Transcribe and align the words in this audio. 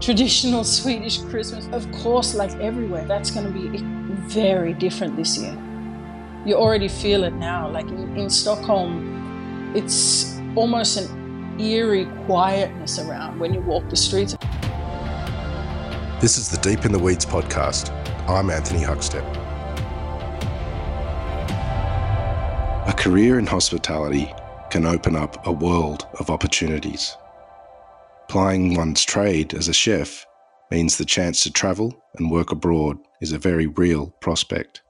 traditional 0.00 0.64
Swedish 0.64 1.22
Christmas. 1.22 1.68
Of 1.72 1.90
course, 2.02 2.34
like 2.34 2.54
everywhere, 2.60 3.04
that's 3.06 3.30
going 3.30 3.46
to 3.46 3.52
be 3.52 3.78
very 4.28 4.74
different 4.74 5.16
this 5.16 5.38
year. 5.38 5.56
You 6.44 6.54
already 6.54 6.88
feel 6.88 7.24
it 7.24 7.34
now. 7.34 7.68
Like 7.68 7.88
in, 7.88 8.16
in 8.16 8.30
Stockholm, 8.30 9.72
it's 9.74 10.38
almost 10.54 10.98
an 10.98 11.60
eerie 11.60 12.06
quietness 12.26 12.98
around 12.98 13.38
when 13.38 13.52
you 13.52 13.60
walk 13.60 13.88
the 13.90 13.96
streets. 13.96 14.36
This 16.20 16.38
is 16.38 16.48
the 16.48 16.58
Deep 16.62 16.84
in 16.84 16.92
the 16.92 16.98
Weeds 16.98 17.26
podcast. 17.26 17.90
I'm 18.28 18.50
Anthony 18.50 18.80
Huckstep. 18.80 19.24
A 22.88 22.92
career 22.92 23.38
in 23.38 23.46
hospitality 23.46 24.32
can 24.70 24.86
open 24.86 25.16
up 25.16 25.46
a 25.46 25.52
world 25.52 26.06
of 26.18 26.30
opportunities. 26.30 27.16
Plying 28.28 28.74
one's 28.74 29.04
trade 29.04 29.54
as 29.54 29.68
a 29.68 29.72
chef 29.72 30.26
means 30.70 30.96
the 30.96 31.04
chance 31.04 31.42
to 31.44 31.50
travel 31.50 32.02
and 32.16 32.30
work 32.30 32.50
abroad 32.50 32.98
is 33.20 33.32
a 33.32 33.38
very 33.38 33.66
real 33.66 34.08
prospect. 34.20 34.82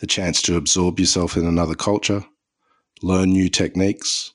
The 0.00 0.08
chance 0.08 0.42
to 0.42 0.56
absorb 0.56 0.98
yourself 0.98 1.36
in 1.36 1.46
another 1.46 1.76
culture, 1.76 2.24
learn 3.00 3.30
new 3.30 3.48
techniques, 3.48 4.32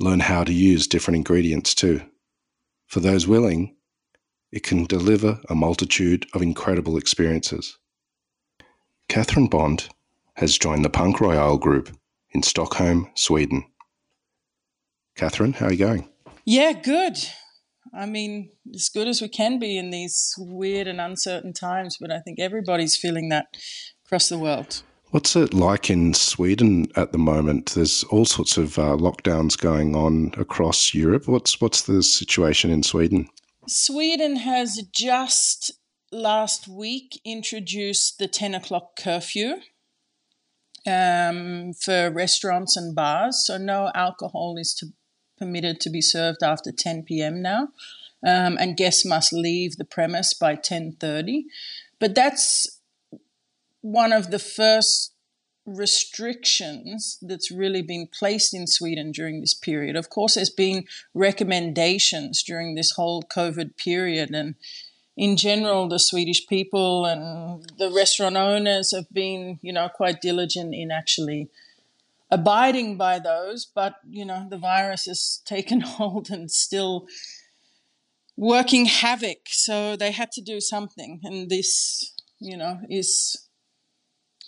learn 0.00 0.20
how 0.20 0.42
to 0.44 0.52
use 0.52 0.88
different 0.88 1.16
ingredients 1.16 1.74
too. 1.74 2.02
For 2.86 2.98
those 3.00 3.28
willing, 3.28 3.76
it 4.50 4.64
can 4.64 4.84
deliver 4.86 5.40
a 5.48 5.54
multitude 5.54 6.26
of 6.34 6.42
incredible 6.42 6.96
experiences. 6.96 7.78
Catherine 9.08 9.46
Bond 9.46 9.88
has 10.34 10.58
joined 10.58 10.84
the 10.84 10.90
Punk 10.90 11.20
Royale 11.20 11.58
group 11.58 11.90
in 12.32 12.42
Stockholm, 12.42 13.08
Sweden. 13.14 13.64
Catherine, 15.14 15.52
how 15.52 15.66
are 15.66 15.72
you 15.72 15.78
going? 15.78 16.09
Yeah, 16.50 16.72
good. 16.72 17.16
I 17.94 18.06
mean, 18.06 18.50
as 18.74 18.88
good 18.88 19.06
as 19.06 19.22
we 19.22 19.28
can 19.28 19.60
be 19.60 19.78
in 19.78 19.90
these 19.90 20.34
weird 20.36 20.88
and 20.88 21.00
uncertain 21.00 21.52
times, 21.52 21.96
but 22.00 22.10
I 22.10 22.18
think 22.18 22.40
everybody's 22.40 22.96
feeling 22.96 23.28
that 23.28 23.46
across 24.04 24.28
the 24.28 24.36
world. 24.36 24.82
What's 25.12 25.36
it 25.36 25.54
like 25.54 25.90
in 25.90 26.12
Sweden 26.12 26.88
at 26.96 27.12
the 27.12 27.18
moment? 27.18 27.74
There's 27.76 28.02
all 28.10 28.24
sorts 28.24 28.56
of 28.56 28.80
uh, 28.80 28.96
lockdowns 28.96 29.56
going 29.56 29.94
on 29.94 30.34
across 30.36 30.92
Europe. 30.92 31.28
What's 31.28 31.60
what's 31.60 31.82
the 31.82 32.02
situation 32.02 32.72
in 32.72 32.82
Sweden? 32.82 33.28
Sweden 33.68 34.34
has 34.34 34.82
just 34.92 35.70
last 36.10 36.66
week 36.66 37.20
introduced 37.24 38.18
the 38.18 38.26
10 38.26 38.56
o'clock 38.56 38.96
curfew 38.98 39.60
um, 40.84 41.74
for 41.74 42.10
restaurants 42.10 42.76
and 42.76 42.92
bars. 42.92 43.46
So 43.46 43.56
no 43.56 43.92
alcohol 43.94 44.56
is 44.58 44.74
to, 44.80 44.86
permitted 45.40 45.80
to 45.80 45.90
be 45.90 46.00
served 46.00 46.42
after 46.42 46.70
10 46.70 47.02
p.m. 47.04 47.42
now, 47.42 47.68
um, 48.24 48.56
and 48.60 48.76
guests 48.76 49.04
must 49.04 49.32
leave 49.32 49.76
the 49.76 49.84
premise 49.84 50.34
by 50.34 50.54
10:30. 50.54 51.44
But 51.98 52.14
that's 52.14 52.80
one 53.80 54.12
of 54.12 54.30
the 54.30 54.38
first 54.38 55.14
restrictions 55.66 57.18
that's 57.22 57.50
really 57.50 57.82
been 57.82 58.06
placed 58.06 58.54
in 58.54 58.66
Sweden 58.66 59.12
during 59.12 59.40
this 59.40 59.54
period. 59.54 59.96
Of 59.96 60.10
course, 60.10 60.34
there's 60.34 60.50
been 60.50 60.84
recommendations 61.14 62.42
during 62.42 62.74
this 62.74 62.92
whole 62.92 63.22
COVID 63.22 63.76
period, 63.76 64.30
and 64.30 64.54
in 65.16 65.36
general, 65.36 65.88
the 65.88 65.98
Swedish 65.98 66.46
people 66.46 67.04
and 67.04 67.70
the 67.78 67.90
restaurant 67.90 68.36
owners 68.36 68.94
have 68.94 69.10
been, 69.12 69.58
you 69.62 69.72
know, 69.72 69.88
quite 69.88 70.20
diligent 70.20 70.74
in 70.74 70.90
actually 70.90 71.50
abiding 72.30 72.96
by 72.96 73.18
those. 73.18 73.66
But, 73.66 73.94
you 74.08 74.24
know, 74.24 74.46
the 74.48 74.58
virus 74.58 75.06
has 75.06 75.42
taken 75.46 75.80
hold 75.80 76.30
and 76.30 76.50
still 76.50 77.06
working 78.36 78.86
havoc. 78.86 79.48
So 79.48 79.96
they 79.96 80.12
had 80.12 80.32
to 80.32 80.42
do 80.42 80.60
something. 80.60 81.20
And 81.22 81.50
this, 81.50 82.14
you 82.38 82.56
know, 82.56 82.80
is, 82.88 83.48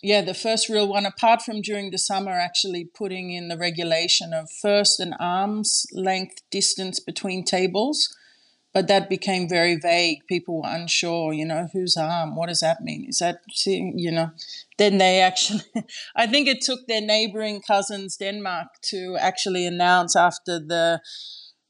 yeah, 0.03 0.23
the 0.23 0.35
first 0.35 0.69
real 0.69 0.89
one, 0.89 1.07
apart 1.07 1.43
from 1.43 1.61
during 1.61 1.91
the 1.91 1.99
summer, 1.99 2.33
actually 2.33 2.85
putting 2.85 3.33
in 3.33 3.49
the 3.49 3.59
regulation 3.59 4.33
of 4.33 4.51
first 4.51 4.99
an 5.01 5.15
arm's 5.15 5.87
length 5.93 6.43
distance 6.51 7.01
between 7.01 7.45
tables 7.45 8.17
but 8.73 8.89
that 8.89 9.11
became 9.11 9.49
very 9.49 9.77
vague. 9.77 10.27
People 10.27 10.63
were 10.63 10.69
unsure, 10.69 11.33
you 11.33 11.45
know, 11.45 11.69
whose 11.73 11.97
arm? 11.97 12.37
What 12.37 12.49
does 12.49 12.61
that 12.61 12.81
mean? 12.81 13.05
Is 13.07 13.19
that, 13.19 13.41
you 13.67 14.11
know, 14.11 14.31
then 14.79 14.99
they 14.99 15.21
actually, 15.21 15.63
I 16.17 16.27
think 16.27 16.49
it 16.49 16.61
took 16.61 16.87
their 16.87 17.01
neighboring 17.01 17.63
cousins, 17.63 18.17
Denmark, 18.17 18.69
to 18.91 19.17
actually 19.21 19.67
announce 19.67 20.17
after 20.17 20.59
the 20.59 21.01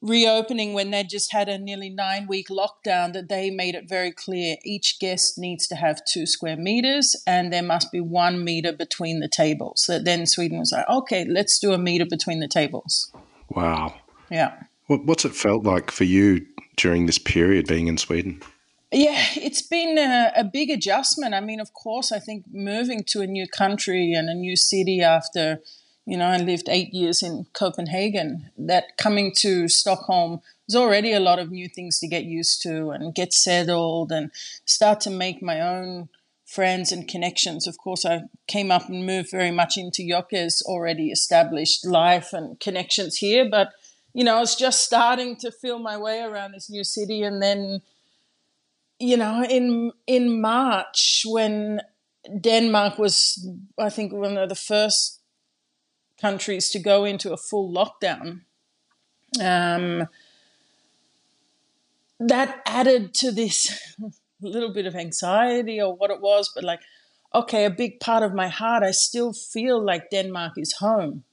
reopening 0.03 0.73
when 0.73 0.91
they 0.91 1.01
just 1.03 1.31
had 1.31 1.47
a 1.47 1.57
nearly 1.57 1.89
nine 1.89 2.27
week 2.27 2.47
lockdown 2.49 3.13
that 3.13 3.29
they 3.29 3.49
made 3.49 3.73
it 3.73 3.87
very 3.87 4.11
clear 4.11 4.57
each 4.65 4.99
guest 4.99 5.37
needs 5.37 5.65
to 5.65 5.75
have 5.75 6.01
two 6.11 6.25
square 6.25 6.57
meters 6.57 7.15
and 7.25 7.53
there 7.53 7.63
must 7.63 7.89
be 7.89 8.01
one 8.01 8.43
meter 8.43 8.73
between 8.73 9.21
the 9.21 9.29
tables. 9.29 9.81
So 9.85 9.99
then 9.99 10.25
Sweden 10.25 10.59
was 10.59 10.73
like, 10.73 10.87
okay, 10.89 11.23
let's 11.25 11.57
do 11.57 11.71
a 11.71 11.77
meter 11.77 12.05
between 12.05 12.41
the 12.41 12.49
tables. 12.49 13.13
Wow. 13.49 13.95
Yeah. 14.29 14.53
What's 14.87 15.23
it 15.23 15.33
felt 15.33 15.63
like 15.63 15.89
for 15.89 16.03
you 16.03 16.45
during 16.75 17.05
this 17.05 17.17
period 17.17 17.67
being 17.67 17.87
in 17.87 17.97
Sweden? 17.97 18.41
Yeah, 18.93 19.25
it's 19.35 19.63
been 19.63 19.97
a, 19.97 20.31
a, 20.35 20.43
big 20.43 20.69
adjustment. 20.69 21.33
I 21.33 21.39
mean, 21.39 21.59
of 21.59 21.73
course, 21.73 22.11
I 22.11 22.19
think 22.19 22.45
moving 22.51 23.03
to 23.05 23.21
a 23.21 23.27
new 23.27 23.47
country 23.47 24.13
and 24.13 24.29
a 24.29 24.35
new 24.35 24.55
city 24.55 25.01
after, 25.01 25.61
you 26.05 26.15
know, 26.15 26.27
I 26.27 26.37
lived 26.37 26.69
eight 26.69 26.93
years 26.93 27.23
in 27.23 27.47
Copenhagen, 27.53 28.51
that 28.55 28.95
coming 28.97 29.33
to 29.37 29.67
Stockholm 29.67 30.41
was 30.67 30.75
already 30.75 31.11
a 31.11 31.19
lot 31.19 31.39
of 31.39 31.49
new 31.49 31.67
things 31.67 31.99
to 31.99 32.07
get 32.07 32.25
used 32.25 32.61
to 32.61 32.91
and 32.91 33.15
get 33.15 33.33
settled 33.33 34.11
and 34.11 34.29
start 34.65 35.01
to 35.01 35.09
make 35.09 35.41
my 35.41 35.59
own 35.59 36.09
friends 36.45 36.91
and 36.91 37.07
connections. 37.07 37.65
Of 37.65 37.79
course, 37.79 38.05
I 38.05 38.25
came 38.45 38.69
up 38.69 38.89
and 38.89 39.07
moved 39.07 39.31
very 39.31 39.49
much 39.49 39.75
into 39.75 40.07
Jocke's 40.07 40.61
already 40.61 41.09
established 41.09 41.83
life 41.83 42.31
and 42.31 42.59
connections 42.59 43.17
here, 43.17 43.49
but 43.49 43.71
you 44.13 44.23
know, 44.23 44.37
I 44.37 44.39
was 44.39 44.55
just 44.55 44.85
starting 44.85 45.35
to 45.37 45.51
feel 45.51 45.79
my 45.79 45.97
way 45.97 46.21
around 46.21 46.51
this 46.51 46.69
new 46.69 46.83
city, 46.83 47.23
and 47.23 47.41
then, 47.41 47.81
you 48.99 49.17
know, 49.17 49.43
in 49.43 49.91
in 50.07 50.41
March 50.41 51.23
when 51.25 51.81
Denmark 52.41 52.97
was, 52.97 53.47
I 53.77 53.89
think, 53.89 54.13
one 54.13 54.37
of 54.37 54.49
the 54.49 54.55
first 54.55 55.19
countries 56.19 56.69
to 56.71 56.79
go 56.79 57.05
into 57.05 57.33
a 57.33 57.37
full 57.37 57.71
lockdown. 57.71 58.41
Um, 59.41 60.07
that 62.19 62.61
added 62.65 63.13
to 63.15 63.31
this 63.31 63.95
little 64.41 64.71
bit 64.71 64.85
of 64.85 64.95
anxiety 64.95 65.81
or 65.81 65.93
what 65.93 66.11
it 66.11 66.21
was, 66.21 66.51
but 66.53 66.63
like, 66.63 66.79
okay, 67.33 67.65
a 67.65 67.69
big 67.69 67.99
part 67.99 68.23
of 68.23 68.33
my 68.33 68.47
heart, 68.47 68.83
I 68.83 68.91
still 68.91 69.33
feel 69.33 69.83
like 69.83 70.11
Denmark 70.11 70.53
is 70.57 70.73
home 70.73 71.23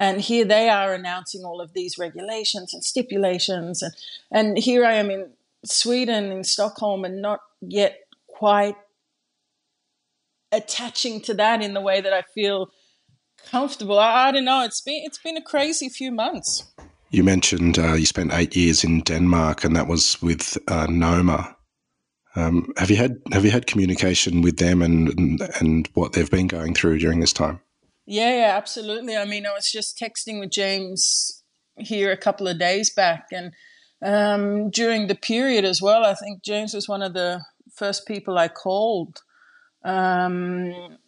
and 0.00 0.22
here 0.22 0.46
they 0.46 0.70
are 0.70 0.94
announcing 0.94 1.44
all 1.44 1.60
of 1.60 1.74
these 1.74 1.98
regulations 1.98 2.72
and 2.72 2.82
stipulations 2.82 3.82
and 3.82 3.94
and 4.32 4.58
here 4.58 4.84
i 4.84 4.94
am 4.94 5.10
in 5.10 5.28
sweden 5.64 6.32
in 6.32 6.44
stockholm 6.44 7.04
and 7.04 7.20
not 7.20 7.40
yet 7.60 7.98
quite 8.28 8.76
attaching 10.52 11.20
to 11.20 11.34
that 11.34 11.62
in 11.62 11.74
the 11.74 11.80
way 11.80 12.00
that 12.00 12.12
i 12.12 12.22
feel 12.34 12.70
comfortable. 13.48 13.98
I, 13.98 14.28
I 14.28 14.32
don't 14.32 14.44
know. 14.44 14.64
It's 14.64 14.80
been 14.80 15.02
it's 15.04 15.18
been 15.18 15.36
a 15.36 15.42
crazy 15.42 15.88
few 15.88 16.10
months. 16.10 16.64
You 17.10 17.24
mentioned 17.24 17.78
uh, 17.78 17.94
you 17.94 18.06
spent 18.06 18.32
eight 18.32 18.56
years 18.56 18.84
in 18.84 19.00
denmark 19.00 19.64
and 19.64 19.74
that 19.76 19.88
was 19.88 20.20
with 20.22 20.56
uh, 20.68 20.86
noma. 20.88 21.56
Um, 22.36 22.72
have 22.76 22.90
you 22.90 22.96
had 22.96 23.16
have 23.32 23.44
you 23.44 23.50
had 23.50 23.66
communication 23.66 24.42
with 24.42 24.58
them 24.58 24.82
and, 24.82 25.08
and 25.18 25.40
and 25.60 25.88
what 25.94 26.12
they've 26.12 26.30
been 26.30 26.46
going 26.46 26.74
through 26.74 26.98
during 26.98 27.20
this 27.20 27.32
time? 27.32 27.60
Yeah, 28.06 28.34
yeah, 28.34 28.56
absolutely. 28.56 29.16
I 29.16 29.24
mean, 29.24 29.46
I 29.46 29.52
was 29.52 29.70
just 29.70 29.98
texting 29.98 30.40
with 30.40 30.50
James 30.50 31.42
here 31.76 32.10
a 32.10 32.16
couple 32.16 32.48
of 32.48 32.58
days 32.58 32.92
back, 32.92 33.26
and 33.32 33.52
um, 34.02 34.70
during 34.70 35.06
the 35.06 35.14
period 35.14 35.64
as 35.64 35.82
well, 35.82 36.04
I 36.04 36.14
think 36.14 36.42
James 36.42 36.74
was 36.74 36.88
one 36.88 37.02
of 37.02 37.14
the 37.14 37.42
first 37.74 38.06
people 38.06 38.38
I 38.38 38.48
called 38.48 39.22
um, 39.84 40.98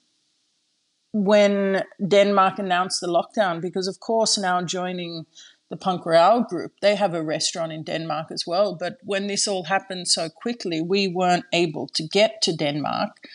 when 1.12 1.84
Denmark 2.06 2.58
announced 2.58 3.00
the 3.00 3.06
lockdown, 3.06 3.60
because 3.60 3.86
of 3.86 4.00
course 4.00 4.38
now 4.38 4.62
joining 4.62 5.26
the 5.68 5.76
Punk 5.76 6.04
Royale 6.04 6.42
group, 6.42 6.72
they 6.82 6.96
have 6.96 7.14
a 7.14 7.22
restaurant 7.22 7.72
in 7.72 7.82
Denmark 7.82 8.30
as 8.30 8.46
well. 8.46 8.74
But 8.74 8.98
when 9.04 9.26
this 9.26 9.48
all 9.48 9.64
happened 9.64 10.08
so 10.08 10.28
quickly, 10.28 10.82
we 10.82 11.08
weren't 11.08 11.46
able 11.52 11.88
to 11.94 12.06
get 12.06 12.42
to 12.42 12.54
Denmark 12.54 13.28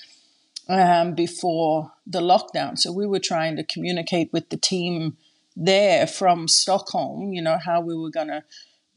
um, 0.70 1.16
before 1.16 1.94
the 2.06 2.22
lockdown. 2.22 2.78
So 2.78 2.92
we 2.92 3.08
were 3.08 3.20
trying 3.20 3.56
to 3.56 3.64
communicate 3.64 4.32
with 4.32 4.50
the 4.50 4.58
team 4.58 5.18
there 5.56 6.06
from 6.06 6.48
Stockholm, 6.48 7.34
you 7.34 7.42
know, 7.42 7.58
how 7.64 7.82
we 7.82 7.96
were 7.96 8.12
going 8.12 8.28
to 8.28 8.44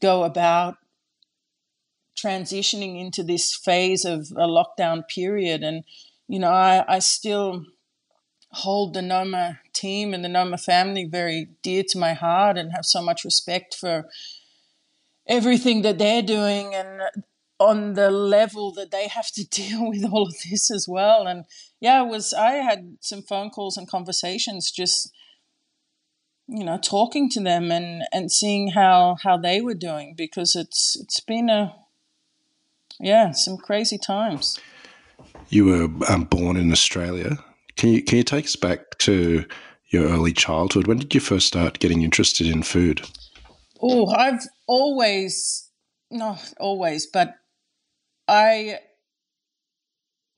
go 0.01 0.23
about 0.23 0.77
transitioning 2.17 2.99
into 2.99 3.23
this 3.23 3.55
phase 3.55 4.05
of 4.05 4.31
a 4.35 4.47
lockdown 4.47 5.07
period. 5.07 5.63
And, 5.63 5.83
you 6.27 6.39
know, 6.39 6.51
I, 6.51 6.83
I 6.87 6.99
still 6.99 7.65
hold 8.51 8.93
the 8.93 9.01
Noma 9.01 9.59
team 9.73 10.13
and 10.13 10.23
the 10.23 10.29
Noma 10.29 10.57
family 10.57 11.05
very 11.05 11.49
dear 11.63 11.83
to 11.89 11.97
my 11.97 12.13
heart 12.13 12.57
and 12.57 12.71
have 12.73 12.85
so 12.85 13.01
much 13.01 13.23
respect 13.23 13.73
for 13.73 14.05
everything 15.27 15.81
that 15.83 15.97
they're 15.97 16.21
doing 16.21 16.75
and 16.75 17.01
on 17.59 17.93
the 17.93 18.09
level 18.09 18.71
that 18.73 18.89
they 18.91 19.07
have 19.07 19.27
to 19.27 19.45
deal 19.49 19.87
with 19.87 20.03
all 20.03 20.23
of 20.23 20.35
this 20.49 20.71
as 20.71 20.87
well. 20.87 21.27
And 21.27 21.45
yeah, 21.79 22.03
it 22.03 22.07
was 22.07 22.33
I 22.33 22.53
had 22.53 22.97
some 22.99 23.21
phone 23.21 23.49
calls 23.49 23.77
and 23.77 23.87
conversations 23.87 24.71
just 24.71 25.13
you 26.51 26.65
know 26.65 26.77
talking 26.77 27.29
to 27.29 27.39
them 27.39 27.71
and 27.71 28.03
and 28.11 28.31
seeing 28.31 28.67
how 28.71 29.15
how 29.23 29.37
they 29.37 29.61
were 29.61 29.73
doing 29.73 30.13
because 30.17 30.55
it's 30.55 30.97
it's 30.99 31.21
been 31.21 31.49
a 31.49 31.73
yeah 32.99 33.31
some 33.31 33.57
crazy 33.57 33.97
times. 33.97 34.59
You 35.49 35.65
were 35.65 35.89
um, 36.09 36.25
born 36.25 36.57
in 36.57 36.71
australia. 36.71 37.37
Can 37.77 37.89
you 37.89 38.03
can 38.03 38.17
you 38.17 38.23
take 38.23 38.45
us 38.45 38.55
back 38.57 38.97
to 38.99 39.45
your 39.89 40.07
early 40.09 40.33
childhood? 40.33 40.87
When 40.87 40.97
did 40.97 41.15
you 41.15 41.21
first 41.21 41.47
start 41.47 41.79
getting 41.79 42.01
interested 42.01 42.47
in 42.47 42.63
food? 42.63 43.01
Oh 43.81 44.07
i've 44.07 44.45
always 44.67 45.69
not 46.11 46.53
always 46.59 47.07
but 47.07 47.35
i 48.27 48.77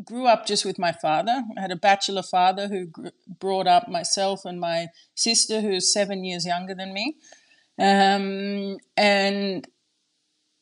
grew 0.04 0.28
up 0.28 0.46
just 0.46 0.66
with 0.66 0.80
my 0.80 0.92
father. 0.92 1.44
I 1.58 1.62
had 1.62 1.72
a 1.72 1.76
bachelor 1.76 2.24
father 2.24 2.68
who 2.68 2.88
brought 3.28 3.68
up 3.68 3.88
myself 3.88 4.46
and 4.46 4.60
my 4.60 4.88
sister, 5.16 5.62
who's 5.62 5.94
seven 5.94 6.24
years 6.24 6.46
younger 6.46 6.74
than 6.74 6.94
me. 6.94 7.18
Um, 7.80 8.78
and 8.98 9.68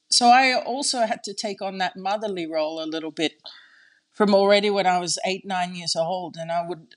so 0.10 0.28
I 0.28 0.54
also 0.54 1.06
had 1.06 1.24
to 1.24 1.34
take 1.34 1.62
on 1.62 1.78
that 1.78 1.96
motherly 1.96 2.46
role 2.46 2.84
a 2.84 2.86
little 2.86 3.12
bit 3.12 3.34
from 4.12 4.36
already 4.36 4.70
when 4.70 4.86
I 4.86 5.00
was 5.00 5.18
eight, 5.26 5.46
nine 5.46 5.76
years 5.76 5.96
old. 5.96 6.36
And 6.38 6.52
I 6.52 6.66
would 6.68 6.96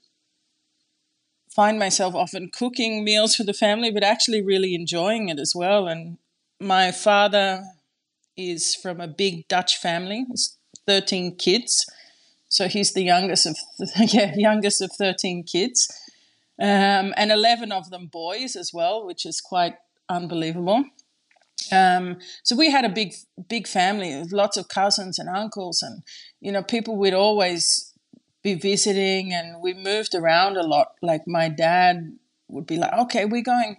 find 1.55 1.79
myself 1.79 2.15
often 2.15 2.51
cooking 2.53 3.05
meals 3.05 3.37
for 3.37 3.45
the 3.45 3.53
family, 3.53 3.93
but 3.93 4.03
actually 4.03 4.43
really 4.43 4.75
enjoying 4.75 5.29
it 5.29 5.39
as 5.39 5.55
well. 5.55 5.87
And 5.87 6.19
my 6.61 6.91
father 6.91 7.63
is 8.37 8.75
from 8.75 9.01
a 9.01 9.07
big 9.07 9.47
Dutch 9.47 9.77
family, 9.77 10.27
13 10.87 11.37
kids 11.37 11.87
so 12.55 12.69
he's 12.69 12.93
the 12.93 13.03
youngest 13.03 13.47
of 13.47 13.56
yeah 14.12 14.33
youngest 14.37 14.81
of 14.81 14.93
thirteen 14.93 15.43
kids, 15.43 15.89
um, 16.62 17.12
and 17.17 17.33
eleven 17.33 17.73
of 17.73 17.91
them 17.91 18.06
boys 18.06 18.55
as 18.55 18.71
well, 18.73 19.05
which 19.05 19.27
is 19.27 19.41
quite 19.41 19.75
unbelievable. 20.09 20.85
Um, 21.73 22.19
so 22.45 22.55
we 22.55 22.71
had 22.71 22.85
a 22.85 22.89
big 22.89 23.15
big 23.49 23.67
family, 23.67 24.23
lots 24.31 24.56
of 24.56 24.69
cousins 24.69 25.19
and 25.19 25.29
uncles, 25.29 25.83
and 25.83 26.05
you 26.41 26.53
know 26.53 26.62
people 26.62 26.95
would 26.97 27.12
always 27.12 27.93
be 28.45 28.55
visiting, 28.55 29.33
and 29.33 29.61
we 29.61 29.75
moved 29.75 30.15
around 30.15 30.57
a 30.57 30.62
lot. 30.62 30.93
Like 31.03 31.27
my 31.27 31.49
dad 31.49 32.17
would 32.47 32.69
be 32.69 32.77
like, 32.77 32.93
"Okay, 32.93 33.25
we're 33.25 33.43
going 33.43 33.79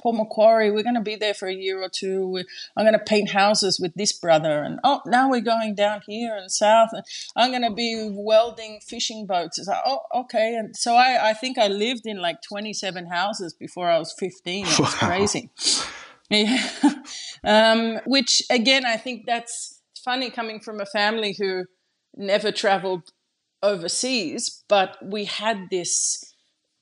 Port 0.00 0.16
Macquarie, 0.16 0.70
we're 0.70 0.84
going 0.84 0.94
to 0.94 1.00
be 1.00 1.16
there 1.16 1.34
for 1.34 1.48
a 1.48 1.54
year 1.54 1.82
or 1.82 1.88
two. 1.88 2.42
I'm 2.76 2.84
going 2.84 2.92
to 2.92 3.04
paint 3.04 3.30
houses 3.30 3.80
with 3.80 3.94
this 3.94 4.12
brother. 4.12 4.62
And 4.62 4.78
oh, 4.84 5.00
now 5.06 5.28
we're 5.28 5.40
going 5.40 5.74
down 5.74 6.02
here 6.06 6.36
and 6.36 6.50
south. 6.50 6.90
And 6.92 7.04
I'm 7.34 7.50
going 7.50 7.68
to 7.68 7.74
be 7.74 8.08
welding 8.12 8.80
fishing 8.86 9.26
boats. 9.26 9.58
It's 9.58 9.68
like, 9.68 9.82
oh, 9.84 10.00
okay. 10.14 10.54
And 10.54 10.76
so 10.76 10.94
I, 10.94 11.30
I 11.30 11.32
think 11.32 11.58
I 11.58 11.66
lived 11.66 12.06
in 12.06 12.18
like 12.18 12.42
27 12.42 13.06
houses 13.06 13.54
before 13.54 13.90
I 13.90 13.98
was 13.98 14.14
15. 14.18 14.66
It 14.66 14.78
was 14.78 14.94
crazy. 14.94 15.50
Yeah. 16.30 16.68
um, 17.44 18.00
which, 18.06 18.42
again, 18.50 18.84
I 18.86 18.96
think 18.96 19.24
that's 19.26 19.80
funny 20.04 20.30
coming 20.30 20.60
from 20.60 20.80
a 20.80 20.86
family 20.86 21.34
who 21.38 21.64
never 22.16 22.52
traveled 22.52 23.10
overseas, 23.62 24.64
but 24.68 24.96
we 25.02 25.24
had 25.24 25.68
this 25.70 26.27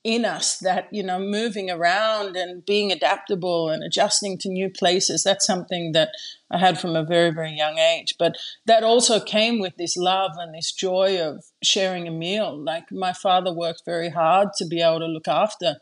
in 0.03 0.25
us 0.25 0.57
that 0.59 0.87
you 0.91 1.03
know 1.03 1.19
moving 1.19 1.69
around 1.69 2.35
and 2.35 2.65
being 2.65 2.91
adaptable 2.91 3.69
and 3.69 3.83
adjusting 3.83 4.37
to 4.37 4.47
new 4.47 4.69
places 4.69 5.23
that's 5.23 5.45
something 5.45 5.91
that 5.91 6.09
i 6.51 6.57
had 6.57 6.79
from 6.79 6.95
a 6.95 7.03
very 7.03 7.31
very 7.31 7.51
young 7.51 7.77
age. 7.77 8.15
But 8.17 8.37
that 8.65 8.83
also 8.83 9.19
came 9.19 9.59
with 9.59 9.75
this 9.77 9.97
love 9.97 10.31
and 10.37 10.53
this 10.53 10.71
joy 10.71 11.19
of 11.19 11.45
sharing 11.63 12.07
a 12.07 12.11
meal. 12.11 12.57
Like 12.57 12.91
my 12.91 13.13
father 13.13 13.53
worked 13.53 13.83
very 13.85 14.09
hard 14.09 14.49
to 14.57 14.65
be 14.65 14.81
able 14.81 14.99
to 14.99 15.05
look 15.07 15.27
after 15.27 15.77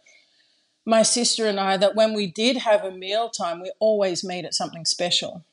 my 0.88 1.01
sister 1.01 1.47
and 1.47 1.59
i 1.59 1.77
that 1.77 1.95
when 1.95 2.13
we 2.13 2.27
did 2.27 2.57
have 2.57 2.83
a 2.83 2.91
meal 2.91 3.29
time 3.29 3.59
we 3.59 3.71
always 3.79 4.23
made 4.23 4.45
it 4.45 4.53
something 4.53 4.85
special. 4.85 5.44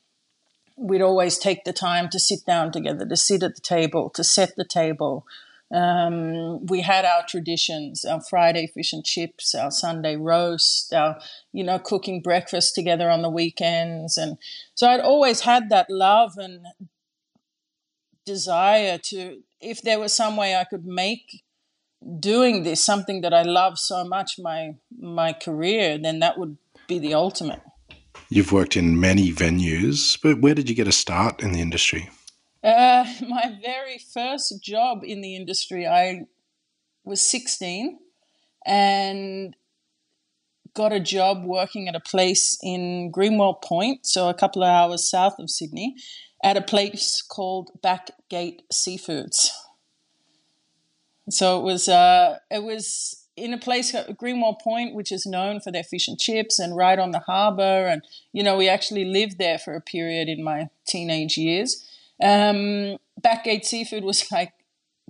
We'd 0.75 1.01
always 1.01 1.37
take 1.37 1.65
the 1.65 1.73
time 1.73 2.09
to 2.09 2.19
sit 2.19 2.45
down 2.45 2.71
together 2.71 3.05
to 3.05 3.17
sit 3.17 3.43
at 3.43 3.55
the 3.55 3.61
table 3.61 4.09
to 4.11 4.23
set 4.23 4.55
the 4.55 4.65
table 4.65 5.25
um, 5.73 6.65
we 6.67 6.81
had 6.81 7.03
our 7.03 7.25
traditions, 7.27 8.05
our 8.05 8.21
Friday 8.21 8.67
fish 8.67 8.93
and 8.93 9.03
chips, 9.03 9.55
our 9.55 9.71
Sunday 9.71 10.15
roast, 10.15 10.93
our, 10.93 11.19
you 11.51 11.63
know, 11.63 11.79
cooking 11.79 12.21
breakfast 12.21 12.75
together 12.75 13.09
on 13.09 13.23
the 13.23 13.29
weekends. 13.29 14.15
And 14.17 14.37
so 14.75 14.87
I'd 14.87 14.99
always 14.99 15.41
had 15.41 15.69
that 15.69 15.87
love 15.89 16.37
and 16.37 16.67
desire 18.23 18.99
to, 18.99 19.41
if 19.59 19.81
there 19.81 19.99
was 19.99 20.13
some 20.13 20.37
way 20.37 20.55
I 20.55 20.63
could 20.63 20.85
make 20.85 21.43
doing 22.19 22.63
this 22.63 22.83
something 22.83 23.21
that 23.21 23.33
I 23.33 23.41
love 23.41 23.79
so 23.79 24.03
much, 24.03 24.35
my, 24.37 24.75
my 24.95 25.33
career, 25.33 25.97
then 25.97 26.19
that 26.19 26.37
would 26.37 26.57
be 26.87 26.99
the 26.99 27.15
ultimate. 27.15 27.61
You've 28.29 28.51
worked 28.51 28.77
in 28.77 28.99
many 28.99 29.31
venues, 29.31 30.19
but 30.21 30.39
where 30.39 30.53
did 30.53 30.69
you 30.69 30.75
get 30.75 30.87
a 30.87 30.91
start 30.91 31.41
in 31.41 31.51
the 31.51 31.61
industry? 31.61 32.11
Uh, 32.63 33.05
my 33.27 33.57
very 33.61 33.97
first 33.97 34.61
job 34.63 35.03
in 35.03 35.21
the 35.21 35.35
industry, 35.35 35.85
I 35.85 36.25
was 37.03 37.21
16 37.21 37.99
and 38.65 39.55
got 40.73 40.93
a 40.93 40.99
job 40.99 41.43
working 41.43 41.87
at 41.87 41.95
a 41.95 41.99
place 41.99 42.57
in 42.63 43.11
Greenwell 43.11 43.55
Point, 43.55 44.05
so 44.05 44.29
a 44.29 44.33
couple 44.33 44.63
of 44.63 44.69
hours 44.69 45.09
south 45.09 45.37
of 45.37 45.49
Sydney, 45.49 45.95
at 46.43 46.57
a 46.57 46.61
place 46.61 47.21
called 47.21 47.71
Backgate 47.83 48.61
Seafoods. 48.71 49.49
So 51.29 51.59
it 51.59 51.63
was 51.63 51.87
uh, 51.87 52.39
it 52.51 52.63
was 52.63 53.27
in 53.37 53.53
a 53.53 53.57
place 53.57 53.95
at 53.95 54.17
Greenwell 54.17 54.55
Point, 54.55 54.93
which 54.93 55.11
is 55.11 55.25
known 55.25 55.59
for 55.61 55.71
their 55.71 55.83
fish 55.83 56.07
and 56.07 56.19
chips, 56.19 56.59
and 56.59 56.75
right 56.75 56.99
on 56.99 57.11
the 57.11 57.19
harbour. 57.19 57.87
And 57.87 58.01
you 58.33 58.43
know, 58.43 58.57
we 58.57 58.67
actually 58.67 59.05
lived 59.05 59.37
there 59.37 59.57
for 59.57 59.73
a 59.75 59.81
period 59.81 60.27
in 60.27 60.43
my 60.43 60.69
teenage 60.85 61.37
years. 61.37 61.87
Um, 62.21 62.97
Backgate 63.21 63.65
Seafood 63.65 64.03
was 64.03 64.31
like 64.31 64.53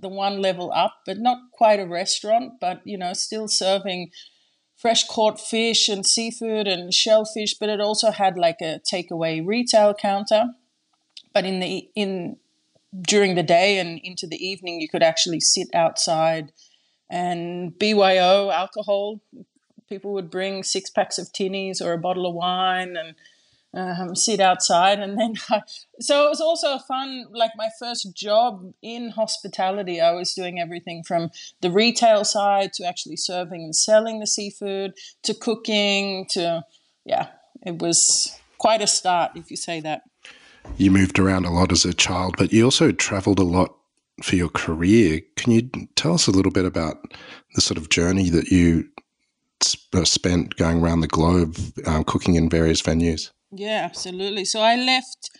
the 0.00 0.08
one 0.08 0.40
level 0.40 0.72
up, 0.72 0.94
but 1.06 1.18
not 1.18 1.38
quite 1.52 1.80
a 1.80 1.86
restaurant, 1.86 2.54
but 2.60 2.80
you 2.84 2.98
know, 2.98 3.12
still 3.12 3.48
serving 3.48 4.10
fresh 4.76 5.06
caught 5.06 5.40
fish 5.40 5.88
and 5.88 6.04
seafood 6.04 6.66
and 6.66 6.92
shellfish. 6.92 7.54
But 7.54 7.68
it 7.68 7.80
also 7.80 8.10
had 8.10 8.36
like 8.36 8.60
a 8.60 8.80
takeaway 8.92 9.44
retail 9.44 9.94
counter. 9.94 10.46
But 11.32 11.44
in 11.44 11.60
the 11.60 11.88
in 11.94 12.36
during 13.00 13.34
the 13.34 13.42
day 13.42 13.78
and 13.78 14.00
into 14.04 14.26
the 14.26 14.44
evening, 14.44 14.80
you 14.80 14.88
could 14.88 15.02
actually 15.02 15.40
sit 15.40 15.68
outside 15.74 16.52
and 17.10 17.78
BYO 17.78 18.50
alcohol. 18.50 19.20
People 19.88 20.12
would 20.12 20.30
bring 20.30 20.62
six 20.62 20.90
packs 20.90 21.18
of 21.18 21.32
tinnies 21.32 21.80
or 21.80 21.92
a 21.92 21.98
bottle 21.98 22.26
of 22.26 22.34
wine 22.34 22.96
and 22.96 23.14
um, 23.74 24.14
sit 24.14 24.40
outside 24.40 25.00
and 25.00 25.18
then 25.18 25.34
I, 25.50 25.62
so 26.00 26.26
it 26.26 26.28
was 26.28 26.40
also 26.40 26.74
a 26.74 26.78
fun 26.80 27.26
like 27.32 27.52
my 27.56 27.68
first 27.78 28.14
job 28.14 28.72
in 28.82 29.10
hospitality 29.10 30.00
i 30.00 30.12
was 30.12 30.32
doing 30.32 30.60
everything 30.60 31.02
from 31.02 31.30
the 31.60 31.70
retail 31.70 32.24
side 32.24 32.72
to 32.74 32.86
actually 32.86 33.16
serving 33.16 33.62
and 33.62 33.74
selling 33.74 34.20
the 34.20 34.26
seafood 34.26 34.94
to 35.22 35.34
cooking 35.34 36.26
to 36.30 36.64
yeah 37.04 37.28
it 37.64 37.78
was 37.78 38.38
quite 38.58 38.82
a 38.82 38.86
start 38.86 39.32
if 39.34 39.50
you 39.50 39.56
say 39.56 39.80
that. 39.80 40.02
You 40.76 40.90
moved 40.90 41.18
around 41.18 41.44
a 41.44 41.50
lot 41.50 41.72
as 41.72 41.84
a 41.84 41.94
child 41.94 42.36
but 42.38 42.52
you 42.52 42.64
also 42.64 42.92
traveled 42.92 43.38
a 43.38 43.44
lot 43.44 43.76
for 44.22 44.36
your 44.36 44.48
career. 44.48 45.20
Can 45.36 45.52
you 45.52 45.70
tell 45.96 46.14
us 46.14 46.26
a 46.26 46.30
little 46.30 46.52
bit 46.52 46.64
about 46.64 47.12
the 47.54 47.60
sort 47.60 47.78
of 47.78 47.88
journey 47.88 48.30
that 48.30 48.48
you 48.48 48.88
uh, 49.92 50.04
spent 50.04 50.56
going 50.56 50.80
around 50.80 51.00
the 51.00 51.08
globe 51.08 51.56
um, 51.86 52.04
cooking 52.04 52.34
in 52.36 52.48
various 52.48 52.80
venues 52.80 53.30
yeah, 53.56 53.82
absolutely. 53.84 54.44
So 54.44 54.60
I 54.60 54.76
left 54.76 55.30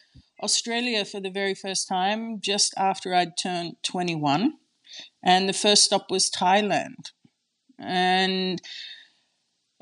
Australia 0.42 1.04
for 1.04 1.20
the 1.20 1.30
very 1.30 1.54
first 1.54 1.88
time 1.88 2.40
just 2.40 2.74
after 2.76 3.14
I'd 3.14 3.36
turned 3.36 3.76
21. 3.82 4.54
And 5.22 5.48
the 5.48 5.52
first 5.52 5.84
stop 5.84 6.10
was 6.10 6.30
Thailand. 6.30 7.10
And 7.78 8.60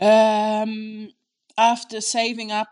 um, 0.00 1.10
after 1.58 2.00
saving 2.00 2.50
up 2.50 2.68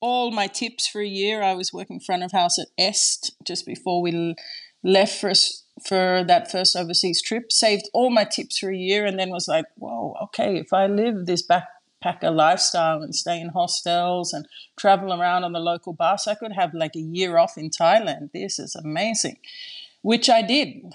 all 0.00 0.30
my 0.30 0.46
tips 0.46 0.86
for 0.88 1.00
a 1.00 1.06
year, 1.06 1.42
I 1.42 1.54
was 1.54 1.72
working 1.72 2.00
front 2.00 2.22
of 2.22 2.32
house 2.32 2.58
at 2.58 2.68
Est 2.78 3.32
just 3.46 3.66
before 3.66 4.02
we 4.02 4.34
left 4.82 5.18
for 5.20 5.32
for 5.86 6.24
that 6.26 6.50
first 6.50 6.76
overseas 6.76 7.22
trip. 7.22 7.50
Saved 7.50 7.88
all 7.94 8.10
my 8.10 8.24
tips 8.24 8.58
for 8.58 8.70
a 8.70 8.76
year, 8.76 9.06
and 9.06 9.18
then 9.18 9.30
was 9.30 9.48
like, 9.48 9.64
"Whoa, 9.76 10.14
okay, 10.24 10.58
if 10.58 10.72
I 10.72 10.86
live 10.86 11.26
this 11.26 11.42
back 11.42 11.64
backpacker 12.04 12.34
lifestyle 12.34 13.02
and 13.02 13.14
stay 13.14 13.40
in 13.40 13.48
hostels 13.48 14.32
and 14.32 14.46
travel 14.76 15.12
around 15.12 15.44
on 15.44 15.52
the 15.52 15.60
local 15.60 15.92
bus. 15.92 16.26
I 16.26 16.34
could 16.34 16.52
have 16.52 16.74
like 16.74 16.96
a 16.96 17.00
year 17.00 17.38
off 17.38 17.56
in 17.56 17.70
Thailand. 17.70 18.32
This 18.32 18.58
is 18.58 18.74
amazing, 18.74 19.38
which 20.02 20.28
I 20.28 20.42
did. 20.42 20.94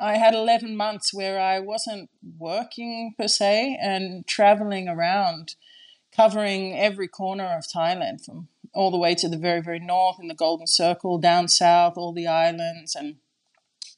I 0.00 0.16
had 0.16 0.34
11 0.34 0.76
months 0.76 1.14
where 1.14 1.40
I 1.40 1.60
wasn't 1.60 2.10
working 2.38 3.14
per 3.16 3.28
se 3.28 3.78
and 3.80 4.26
traveling 4.26 4.88
around, 4.88 5.54
covering 6.14 6.76
every 6.76 7.08
corner 7.08 7.56
of 7.56 7.64
Thailand 7.64 8.24
from 8.24 8.48
all 8.74 8.90
the 8.90 8.98
way 8.98 9.14
to 9.14 9.28
the 9.28 9.36
very, 9.36 9.60
very 9.60 9.78
north 9.78 10.16
in 10.20 10.28
the 10.28 10.34
Golden 10.34 10.66
Circle, 10.66 11.18
down 11.18 11.46
south, 11.46 11.94
all 11.96 12.12
the 12.12 12.26
islands, 12.26 12.96
and 12.96 13.16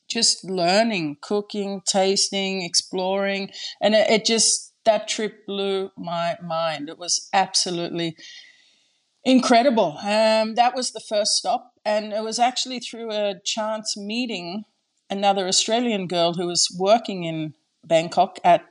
just 0.09 0.45
learning, 0.45 1.17
cooking, 1.21 1.81
tasting, 1.87 2.63
exploring. 2.63 3.51
And 3.81 3.95
it, 3.95 4.11
it 4.11 4.25
just, 4.25 4.74
that 4.85 5.09
trip 5.09 5.47
blew 5.47 5.91
my 5.97 6.37
mind. 6.43 6.89
It 6.89 6.99
was 6.99 7.29
absolutely 7.33 8.17
incredible. 9.25 9.99
Um, 9.99 10.55
that 10.55 10.75
was 10.75 10.93
the 10.93 11.01
first 11.01 11.33
stop. 11.33 11.73
And 11.85 12.13
it 12.13 12.23
was 12.23 12.39
actually 12.39 12.81
through 12.81 13.11
a 13.11 13.41
chance 13.45 13.97
meeting 13.97 14.65
another 15.11 15.47
Australian 15.47 16.07
girl 16.07 16.35
who 16.35 16.47
was 16.47 16.75
working 16.79 17.25
in 17.25 17.55
Bangkok 17.85 18.39
at 18.45 18.65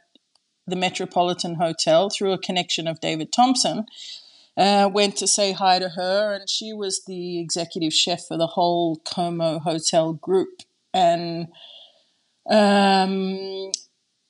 the 0.66 0.76
Metropolitan 0.76 1.56
Hotel 1.56 2.10
through 2.10 2.32
a 2.32 2.38
connection 2.38 2.88
of 2.88 3.00
David 3.00 3.32
Thompson. 3.32 3.86
Uh, 4.56 4.90
went 4.92 5.18
to 5.18 5.28
say 5.28 5.52
hi 5.52 5.80
to 5.80 5.90
her, 5.90 6.36
and 6.36 6.50
she 6.50 6.74
was 6.74 7.04
the 7.06 7.40
executive 7.40 7.92
chef 7.92 8.28
for 8.28 8.38
the 8.38 8.48
whole 8.48 8.98
Como 8.98 9.58
Hotel 9.60 10.14
group, 10.14 10.62
and 10.94 11.48
um, 12.48 13.72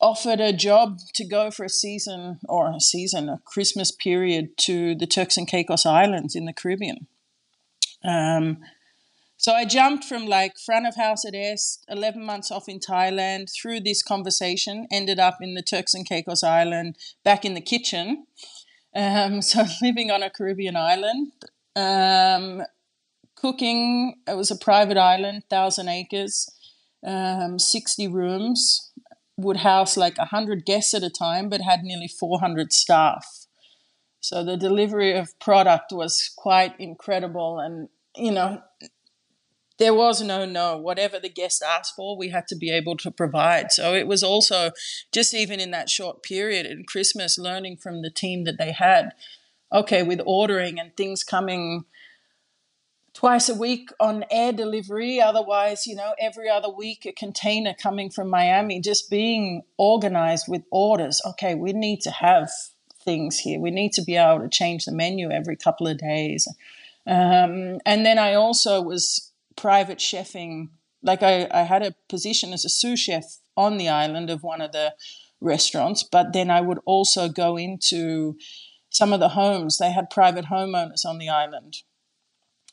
offered 0.03 0.41
a 0.41 0.51
job 0.51 0.99
to 1.13 1.25
go 1.25 1.49
for 1.49 1.63
a 1.63 1.69
season 1.69 2.39
or 2.49 2.69
a 2.69 2.81
season, 2.81 3.29
a 3.29 3.39
Christmas 3.45 3.89
period 3.89 4.57
to 4.57 4.95
the 4.95 5.07
Turks 5.07 5.37
and 5.37 5.47
Caicos 5.47 5.85
Islands 5.85 6.35
in 6.35 6.43
the 6.43 6.51
Caribbean. 6.51 7.07
Um, 8.03 8.57
so 9.37 9.53
I 9.53 9.63
jumped 9.63 10.03
from 10.03 10.25
like 10.25 10.59
front 10.59 10.85
of 10.85 10.97
house 10.97 11.23
at 11.25 11.33
Est, 11.33 11.85
11 11.87 12.23
months 12.23 12.51
off 12.51 12.67
in 12.67 12.79
Thailand, 12.79 13.47
through 13.49 13.79
this 13.79 14.03
conversation, 14.03 14.87
ended 14.91 15.19
up 15.19 15.37
in 15.39 15.53
the 15.53 15.61
Turks 15.61 15.93
and 15.93 16.07
Caicos 16.07 16.43
Island, 16.43 16.97
back 17.23 17.45
in 17.45 17.53
the 17.53 17.61
kitchen. 17.61 18.25
Um, 18.93 19.41
so 19.49 19.63
living 19.81 20.11
on 20.11 20.21
a 20.21 20.29
Caribbean 20.29 20.75
island, 20.75 21.31
um, 21.77 22.63
cooking. 23.35 24.15
It 24.27 24.35
was 24.35 24.51
a 24.51 24.57
private 24.57 24.97
island, 24.97 25.43
thousand 25.49 25.87
acres, 25.87 26.49
um, 27.05 27.57
60 27.57 28.07
rooms, 28.07 28.91
would 29.37 29.57
house 29.57 29.97
like 29.97 30.17
100 30.17 30.65
guests 30.65 30.93
at 30.93 31.03
a 31.03 31.09
time, 31.09 31.49
but 31.49 31.61
had 31.61 31.83
nearly 31.83 32.07
400 32.07 32.71
staff. 32.71 33.47
So 34.19 34.43
the 34.43 34.57
delivery 34.57 35.13
of 35.17 35.37
product 35.39 35.91
was 35.91 36.31
quite 36.37 36.79
incredible. 36.79 37.59
And, 37.59 37.89
you 38.15 38.31
know, 38.31 38.61
there 39.79 39.93
was 39.93 40.21
no 40.21 40.45
no. 40.45 40.77
Whatever 40.77 41.19
the 41.19 41.29
guest 41.29 41.63
asked 41.63 41.95
for, 41.95 42.15
we 42.15 42.29
had 42.29 42.47
to 42.47 42.55
be 42.55 42.69
able 42.69 42.95
to 42.97 43.11
provide. 43.11 43.71
So 43.71 43.93
it 43.93 44.07
was 44.07 44.23
also 44.23 44.71
just 45.11 45.33
even 45.33 45.59
in 45.59 45.71
that 45.71 45.89
short 45.89 46.23
period 46.23 46.65
in 46.65 46.85
Christmas, 46.85 47.37
learning 47.37 47.77
from 47.77 48.01
the 48.01 48.11
team 48.11 48.45
that 48.45 48.57
they 48.57 48.71
had. 48.71 49.11
Okay, 49.73 50.03
with 50.03 50.21
ordering 50.25 50.79
and 50.79 50.95
things 50.95 51.23
coming 51.23 51.85
twice 53.13 53.47
a 53.49 53.55
week 53.55 53.89
on 53.99 54.25
air 54.31 54.51
delivery. 54.51 55.21
Otherwise, 55.21 55.85
you 55.87 55.95
know, 55.95 56.13
every 56.19 56.49
other 56.49 56.69
week 56.69 57.05
a 57.05 57.11
container 57.11 57.73
coming 57.73 58.09
from 58.09 58.29
Miami. 58.29 58.79
Just 58.81 59.09
being 59.09 59.63
organized 59.77 60.45
with 60.47 60.63
orders. 60.71 61.21
Okay, 61.25 61.55
we 61.55 61.73
need 61.73 62.01
to 62.01 62.11
have 62.11 62.49
things 63.03 63.39
here. 63.39 63.59
We 63.59 63.71
need 63.71 63.93
to 63.93 64.01
be 64.01 64.15
able 64.15 64.39
to 64.39 64.49
change 64.49 64.85
the 64.85 64.91
menu 64.91 65.29
every 65.29 65.55
couple 65.55 65.87
of 65.87 65.97
days. 65.97 66.47
Um, 67.05 67.79
and 67.85 68.05
then 68.05 68.17
I 68.17 68.33
also 68.33 68.81
was 68.81 69.31
private 69.55 69.99
chefing. 69.99 70.69
Like 71.01 71.21
I, 71.21 71.47
I 71.51 71.63
had 71.63 71.83
a 71.83 71.95
position 72.09 72.53
as 72.53 72.65
a 72.65 72.69
sous 72.69 72.99
chef 72.99 73.39
on 73.55 73.77
the 73.77 73.89
island 73.89 74.29
of 74.29 74.41
one 74.41 74.61
of 74.61 74.71
the 74.71 74.93
restaurants, 75.41 76.03
but 76.03 76.33
then 76.33 76.49
I 76.49 76.61
would 76.61 76.79
also 76.85 77.27
go 77.27 77.57
into 77.57 78.37
some 78.89 79.11
of 79.11 79.19
the 79.19 79.29
homes. 79.29 79.77
They 79.77 79.91
had 79.91 80.09
private 80.09 80.45
homeowners 80.45 81.05
on 81.05 81.17
the 81.17 81.29
island. 81.29 81.77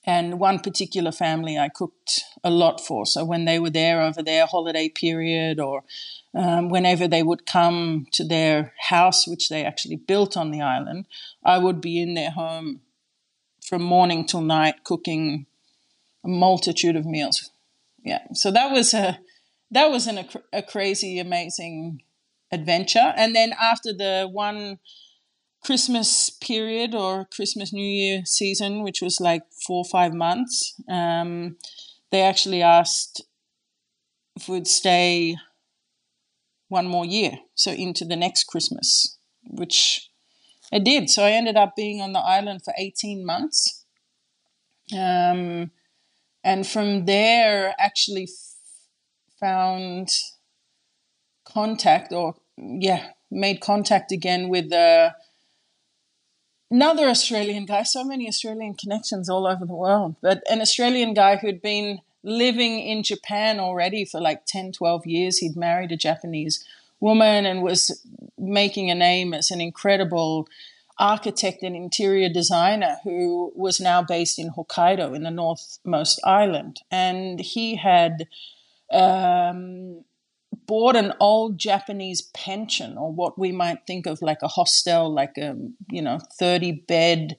And 0.05 0.41
one 0.41 0.61
particular 0.61 1.13
family 1.13 1.59
I 1.59 1.69
cooked 1.69 2.25
a 2.43 2.51
lot 2.51 2.81
for. 2.81 3.05
So 3.05 3.25
when 3.25 3.45
they 3.45 3.59
were 3.59 3.71
there 3.71 4.01
over 4.01 4.23
their 4.23 4.47
holiday 4.47 4.89
period 4.89 5.61
or 5.61 5.85
um, 6.35 6.71
whenever 6.71 7.07
they 7.07 7.23
would 7.23 7.45
come 7.45 8.07
to 8.13 8.25
their 8.25 8.73
house, 8.89 9.27
which 9.27 9.49
they 9.49 9.65
actually 9.65 9.97
built 9.97 10.37
on 10.37 10.51
the 10.51 10.63
island, 10.63 11.07
I 11.45 11.59
would 11.59 11.81
be 11.81 12.01
in 12.01 12.15
their 12.15 12.31
home 12.31 12.81
from 13.63 13.83
morning 13.83 14.25
till 14.25 14.41
night 14.41 14.85
cooking 14.85 15.47
a 16.25 16.29
multitude 16.29 16.97
of 16.97 17.07
meals. 17.07 17.51
Yeah, 18.05 18.23
so 18.33 18.51
that 18.51 18.73
was 18.73 18.95
a 18.95 19.21
that 19.71 19.91
was 19.91 20.07
an, 20.07 20.19
a, 20.19 20.27
a 20.53 20.63
crazy, 20.63 21.19
amazing 21.19 22.03
adventure. 22.51 23.13
And 23.17 23.35
then 23.35 23.53
after 23.61 23.93
the 23.93 24.29
one 24.31 24.79
Christmas 25.63 26.31
period 26.31 26.95
or 26.95 27.27
Christmas 27.27 27.73
New 27.73 27.85
Year 27.85 28.23
season, 28.25 28.83
which 28.83 29.03
was 29.03 29.21
like 29.21 29.43
four 29.67 29.85
or 29.85 29.91
five 29.91 30.15
months, 30.15 30.75
um, 30.89 31.57
they 32.11 32.23
actually 32.23 32.63
asked 32.63 33.23
if 34.37 34.49
we'd 34.49 34.67
stay 34.67 35.37
one 36.69 36.87
more 36.87 37.05
year, 37.05 37.41
so 37.55 37.73
into 37.73 38.05
the 38.05 38.17
next 38.17 38.45
Christmas, 38.45 39.19
which 39.43 40.09
I 40.73 40.79
did. 40.79 41.11
So 41.11 41.25
I 41.25 41.33
ended 41.33 41.57
up 41.57 41.75
being 41.77 42.01
on 42.01 42.13
the 42.13 42.21
island 42.21 42.63
for 42.65 42.73
18 42.79 43.27
months. 43.27 43.85
Um, 44.93 45.73
and 46.43 46.67
from 46.67 47.05
there 47.05 47.75
actually 47.79 48.25
f- 48.25 49.39
found 49.39 50.09
contact 51.45 52.13
or 52.13 52.37
yeah 52.57 53.11
made 53.31 53.61
contact 53.61 54.13
again 54.13 54.49
with 54.49 54.73
uh, 54.73 55.11
another 56.71 57.09
australian 57.09 57.67
guy 57.67 57.83
so 57.83 58.05
many 58.05 58.29
australian 58.29 58.75
connections 58.75 59.29
all 59.29 59.47
over 59.47 59.65
the 59.65 59.75
world 59.75 60.15
but 60.21 60.43
an 60.51 60.61
australian 60.61 61.15
guy 61.15 61.37
who'd 61.37 61.63
been 61.63 62.01
living 62.23 62.79
in 62.79 63.03
japan 63.03 63.59
already 63.59 64.05
for 64.05 64.21
like 64.21 64.45
10 64.47 64.73
12 64.73 65.07
years 65.07 65.39
he'd 65.39 65.57
married 65.57 65.93
a 65.93 65.97
japanese 65.97 66.65
woman 67.01 67.47
and 67.47 67.63
was 67.63 68.05
making 68.39 68.91
a 68.91 68.95
name 68.95 69.33
as 69.35 69.51
an 69.51 69.61
incredible 69.61 70.47
architect 71.01 71.63
and 71.63 71.75
interior 71.75 72.29
designer 72.29 72.99
who 73.03 73.53
was 73.57 73.81
now 73.81 74.03
based 74.03 74.39
in 74.39 74.51
Hokkaido 74.51 75.17
in 75.17 75.23
the 75.23 75.31
northmost 75.31 76.21
island. 76.25 76.83
And 76.91 77.41
he 77.41 77.77
had 77.77 78.29
um, 78.93 80.05
bought 80.71 80.95
an 80.95 81.13
old 81.19 81.59
Japanese 81.59 82.23
pension 82.23 82.97
or 82.97 83.11
what 83.11 83.37
we 83.37 83.51
might 83.51 83.85
think 83.89 84.07
of 84.07 84.23
like 84.23 84.41
a 84.41 84.47
hostel, 84.47 85.13
like 85.13 85.37
a, 85.37 85.57
you 85.91 86.01
know, 86.01 86.21
30 86.39 86.85
bed, 86.87 87.37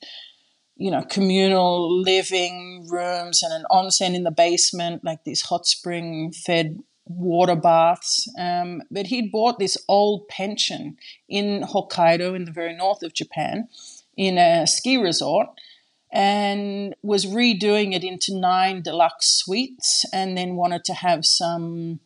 you 0.76 0.92
know, 0.92 1.02
communal 1.04 2.02
living 2.02 2.86
rooms 2.92 3.42
and 3.42 3.54
an 3.54 3.64
onsen 3.72 4.16
in 4.16 4.24
the 4.24 4.32
basement, 4.32 5.06
like 5.06 5.24
these 5.24 5.44
hot 5.44 5.66
spring 5.66 6.34
fed 6.34 6.84
water 7.06 7.56
baths. 7.56 8.28
Um, 8.38 8.82
but 8.92 9.08
he'd 9.08 9.32
bought 9.32 9.60
this 9.60 9.78
old 9.88 10.28
pension 10.28 10.98
in 11.30 11.62
Hokkaido, 11.62 12.36
in 12.36 12.44
the 12.44 12.52
very 12.52 12.76
north 12.76 13.02
of 13.02 13.14
Japan, 13.14 13.70
in 14.18 14.38
a 14.38 14.68
ski 14.68 14.98
resort, 14.98 15.48
and 16.12 16.98
was 17.02 17.26
redoing 17.26 17.96
it 17.96 18.04
into 18.04 18.38
nine 18.38 18.82
deluxe 18.82 19.28
suites, 19.28 20.04
and 20.12 20.38
then 20.38 20.58
wanted 20.58 20.84
to 20.84 20.94
have 20.96 21.26
some. 21.26 22.02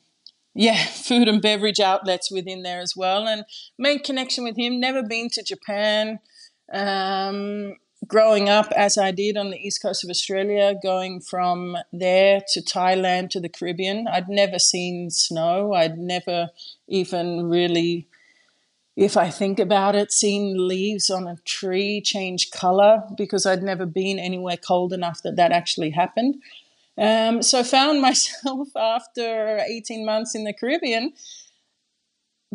Yeah, 0.55 0.83
food 0.85 1.27
and 1.27 1.41
beverage 1.41 1.79
outlets 1.79 2.31
within 2.31 2.63
there 2.63 2.79
as 2.79 2.95
well, 2.95 3.27
and 3.27 3.45
made 3.77 4.03
connection 4.03 4.43
with 4.43 4.57
him. 4.57 4.79
Never 4.79 5.03
been 5.03 5.29
to 5.31 5.43
Japan, 5.43 6.19
um, 6.73 7.75
growing 8.07 8.49
up 8.49 8.71
as 8.71 8.97
I 8.97 9.11
did 9.11 9.37
on 9.37 9.51
the 9.51 9.57
east 9.57 9.81
coast 9.81 10.03
of 10.03 10.09
Australia, 10.09 10.75
going 10.81 11.19
from 11.19 11.77
there 11.91 12.41
to 12.53 12.61
Thailand 12.61 13.29
to 13.31 13.39
the 13.39 13.49
Caribbean, 13.49 14.07
I'd 14.07 14.29
never 14.29 14.59
seen 14.59 15.09
snow. 15.09 15.73
I'd 15.73 15.97
never 15.97 16.49
even 16.87 17.49
really, 17.49 18.07
if 18.95 19.17
I 19.17 19.29
think 19.29 19.59
about 19.59 19.95
it, 19.95 20.11
seen 20.11 20.67
leaves 20.67 21.09
on 21.09 21.27
a 21.27 21.37
tree 21.45 22.01
change 22.01 22.51
color 22.51 23.03
because 23.17 23.45
I'd 23.45 23.63
never 23.63 23.85
been 23.85 24.19
anywhere 24.19 24.57
cold 24.57 24.93
enough 24.93 25.21
that 25.23 25.35
that 25.35 25.51
actually 25.51 25.91
happened. 25.91 26.35
Um, 26.97 27.41
so 27.41 27.59
I 27.59 27.63
found 27.63 28.01
myself 28.09 28.69
after 28.75 29.59
18 29.67 30.05
months 30.05 30.35
in 30.35 30.43
the 30.43 30.53
Caribbean 30.53 31.13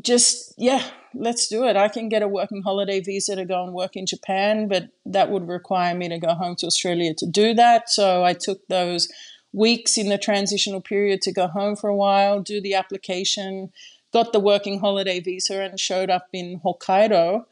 just 0.01 0.55
yeah 0.57 0.83
let's 1.15 1.49
do 1.49 1.67
it 1.67 1.77
i 1.77 1.89
can 1.89 2.09
get 2.09 2.23
a 2.23 2.29
working 2.29 2.63
holiday 2.63 3.01
visa 3.01 3.37
to 3.37 3.45
go 3.45 3.65
and 3.65 3.75
work 3.75 3.97
in 3.97 4.07
japan 4.07 4.67
but 4.69 4.89
that 5.05 5.31
would 5.31 5.47
require 5.47 5.95
me 5.95 6.09
to 6.09 6.19
go 6.19 6.33
home 6.33 6.55
to 6.57 6.65
australia 6.65 7.13
to 7.13 7.27
do 7.27 7.53
that 7.53 7.91
so 7.91 8.25
i 8.25 8.33
took 8.33 8.67
those 8.69 9.09
weeks 9.53 9.99
in 9.99 10.09
the 10.09 10.17
transitional 10.17 10.81
period 10.81 11.21
to 11.21 11.33
go 11.33 11.49
home 11.49 11.77
for 11.77 11.91
a 11.91 11.97
while 11.97 12.41
do 12.41 12.61
the 12.61 12.73
application 12.73 13.71
got 14.13 14.33
the 14.33 14.41
working 14.41 14.81
holiday 14.81 15.21
visa 15.21 15.61
and 15.61 15.79
showed 15.79 16.09
up 16.09 16.29
in 16.33 16.61
hokkaido 16.65 17.45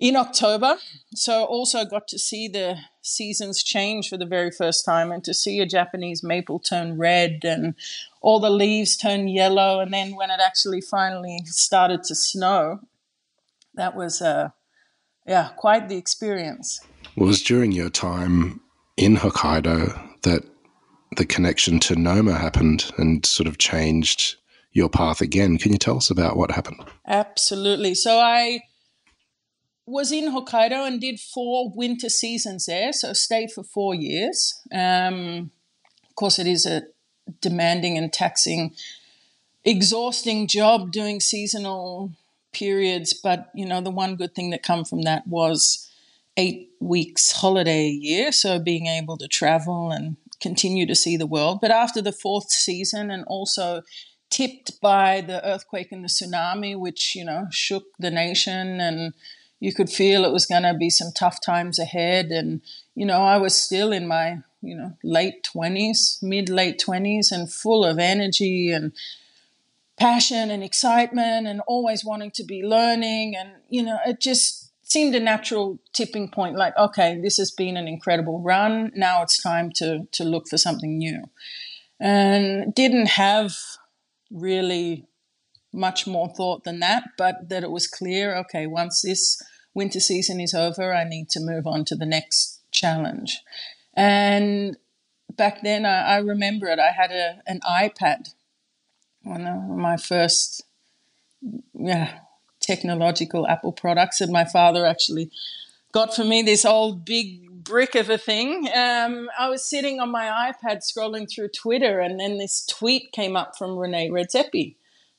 in 0.00 0.16
October. 0.16 0.76
So 1.14 1.44
also 1.44 1.84
got 1.84 2.08
to 2.08 2.18
see 2.18 2.48
the 2.48 2.76
seasons 3.04 3.62
change 3.62 4.08
for 4.08 4.16
the 4.16 4.26
very 4.26 4.50
first 4.50 4.84
time 4.84 5.12
and 5.12 5.22
to 5.24 5.34
see 5.34 5.60
a 5.60 5.66
Japanese 5.66 6.22
maple 6.22 6.58
turn 6.58 6.98
red 6.98 7.40
and 7.44 7.74
all 8.22 8.40
the 8.40 8.50
leaves 8.50 8.96
turn 8.96 9.28
yellow. 9.28 9.80
And 9.80 9.92
then 9.92 10.16
when 10.16 10.30
it 10.30 10.40
actually 10.44 10.80
finally 10.80 11.40
started 11.44 12.02
to 12.04 12.14
snow, 12.14 12.80
that 13.74 13.94
was 13.94 14.20
a, 14.20 14.54
yeah, 15.26 15.50
quite 15.56 15.88
the 15.88 15.96
experience. 15.96 16.80
Well, 17.16 17.26
it 17.26 17.28
was 17.28 17.42
during 17.42 17.72
your 17.72 17.90
time 17.90 18.60
in 18.96 19.16
Hokkaido 19.16 20.22
that 20.22 20.42
the 21.16 21.26
connection 21.26 21.78
to 21.80 21.96
Noma 21.96 22.38
happened 22.38 22.90
and 22.96 23.24
sort 23.24 23.46
of 23.46 23.58
changed 23.58 24.36
your 24.72 24.88
path 24.88 25.20
again. 25.20 25.58
Can 25.58 25.72
you 25.72 25.78
tell 25.78 25.96
us 25.96 26.10
about 26.10 26.36
what 26.36 26.50
happened? 26.50 26.84
Absolutely. 27.06 27.94
So 27.94 28.18
I 28.18 28.62
was 29.86 30.12
in 30.12 30.32
Hokkaido 30.32 30.86
and 30.86 31.00
did 31.00 31.20
four 31.20 31.70
winter 31.74 32.08
seasons 32.08 32.66
there. 32.66 32.92
So 32.92 33.12
stayed 33.12 33.50
for 33.50 33.62
four 33.62 33.94
years. 33.94 34.60
Um, 34.72 35.50
of 36.08 36.14
course, 36.14 36.38
it 36.38 36.46
is 36.46 36.66
a 36.66 36.82
demanding 37.40 37.98
and 37.98 38.12
taxing, 38.12 38.74
exhausting 39.64 40.46
job 40.46 40.92
doing 40.92 41.20
seasonal 41.20 42.12
periods. 42.52 43.12
But 43.12 43.50
you 43.54 43.66
know, 43.66 43.80
the 43.80 43.90
one 43.90 44.16
good 44.16 44.34
thing 44.34 44.50
that 44.50 44.62
come 44.62 44.84
from 44.84 45.02
that 45.02 45.26
was 45.26 45.90
eight 46.36 46.70
weeks 46.80 47.32
holiday 47.32 47.86
a 47.86 47.90
year. 47.90 48.32
So 48.32 48.58
being 48.58 48.86
able 48.86 49.16
to 49.18 49.28
travel 49.28 49.90
and 49.90 50.16
continue 50.40 50.86
to 50.86 50.94
see 50.94 51.16
the 51.16 51.26
world. 51.26 51.58
But 51.60 51.70
after 51.70 52.00
the 52.02 52.12
fourth 52.12 52.50
season, 52.50 53.10
and 53.10 53.24
also 53.26 53.82
tipped 54.30 54.80
by 54.80 55.20
the 55.20 55.46
earthquake 55.46 55.92
and 55.92 56.02
the 56.02 56.08
tsunami, 56.08 56.78
which 56.78 57.14
you 57.14 57.24
know 57.24 57.46
shook 57.50 57.84
the 57.98 58.10
nation 58.10 58.80
and 58.80 59.14
you 59.60 59.72
could 59.72 59.90
feel 59.90 60.24
it 60.24 60.32
was 60.32 60.46
going 60.46 60.62
to 60.62 60.74
be 60.74 60.90
some 60.90 61.12
tough 61.12 61.38
times 61.44 61.78
ahead. 61.78 62.26
And, 62.26 62.60
you 62.94 63.06
know, 63.06 63.22
I 63.22 63.38
was 63.38 63.56
still 63.56 63.92
in 63.92 64.06
my, 64.06 64.38
you 64.60 64.76
know, 64.76 64.96
late 65.02 65.48
20s, 65.54 66.22
mid 66.22 66.48
late 66.48 66.82
20s, 66.84 67.32
and 67.32 67.50
full 67.52 67.84
of 67.84 67.98
energy 67.98 68.70
and 68.70 68.92
passion 69.96 70.50
and 70.50 70.62
excitement 70.62 71.46
and 71.46 71.60
always 71.66 72.04
wanting 72.04 72.30
to 72.32 72.44
be 72.44 72.62
learning. 72.62 73.36
And, 73.36 73.50
you 73.68 73.82
know, 73.82 73.98
it 74.06 74.20
just 74.20 74.72
seemed 74.82 75.14
a 75.14 75.20
natural 75.20 75.78
tipping 75.92 76.28
point 76.28 76.56
like, 76.56 76.76
okay, 76.76 77.18
this 77.22 77.36
has 77.38 77.50
been 77.50 77.76
an 77.76 77.88
incredible 77.88 78.40
run. 78.40 78.92
Now 78.94 79.22
it's 79.22 79.42
time 79.42 79.70
to, 79.76 80.06
to 80.12 80.24
look 80.24 80.48
for 80.48 80.58
something 80.58 80.98
new. 80.98 81.22
And 82.00 82.74
didn't 82.74 83.06
have 83.06 83.52
really 84.30 85.06
much 85.74 86.06
more 86.06 86.28
thought 86.28 86.64
than 86.64 86.80
that, 86.80 87.02
but 87.18 87.48
that 87.48 87.64
it 87.64 87.70
was 87.70 87.86
clear 87.86 88.34
okay, 88.36 88.66
once 88.66 89.02
this 89.02 89.42
winter 89.74 90.00
season 90.00 90.40
is 90.40 90.54
over, 90.54 90.94
I 90.94 91.04
need 91.04 91.28
to 91.30 91.40
move 91.40 91.66
on 91.66 91.84
to 91.86 91.96
the 91.96 92.06
next 92.06 92.60
challenge. 92.70 93.42
And 93.94 94.76
back 95.36 95.62
then, 95.62 95.84
I, 95.84 96.02
I 96.02 96.16
remember 96.18 96.66
it. 96.68 96.78
I 96.78 96.90
had 96.90 97.10
a, 97.10 97.42
an 97.46 97.60
iPad, 97.68 98.32
one 99.22 99.46
of 99.46 99.62
my 99.76 99.96
first, 99.96 100.62
yeah, 101.74 102.20
technological 102.60 103.46
Apple 103.46 103.72
products, 103.72 104.20
and 104.20 104.32
my 104.32 104.44
father 104.44 104.86
actually 104.86 105.30
got 105.92 106.14
for 106.14 106.24
me 106.24 106.42
this 106.42 106.64
old 106.64 107.04
big 107.04 107.50
brick 107.64 107.94
of 107.94 108.10
a 108.10 108.18
thing. 108.18 108.68
Um, 108.74 109.28
I 109.38 109.48
was 109.48 109.64
sitting 109.64 110.00
on 110.00 110.10
my 110.10 110.52
iPad 110.52 110.82
scrolling 110.82 111.28
through 111.30 111.48
Twitter, 111.48 112.00
and 112.00 112.20
then 112.20 112.38
this 112.38 112.64
tweet 112.66 113.12
came 113.12 113.36
up 113.36 113.56
from 113.56 113.76
Rene 113.76 114.10
Redzepi. 114.10 114.76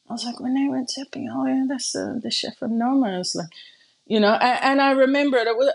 I 0.09 0.13
was 0.13 0.25
like, 0.25 0.39
Rene 0.39 0.69
Redzepi, 0.69 1.27
oh 1.31 1.45
yeah, 1.47 1.65
that's 1.67 1.91
the, 1.93 2.19
the 2.21 2.29
chef 2.29 2.57
from 2.57 2.77
Noma. 2.77 3.15
I 3.15 3.17
was 3.17 3.35
like, 3.35 3.49
you 4.05 4.19
know, 4.19 4.33
and, 4.33 4.63
and 4.63 4.81
I 4.81 4.91
remember 4.91 5.37
it, 5.37 5.47
it 5.47 5.57
was 5.57 5.73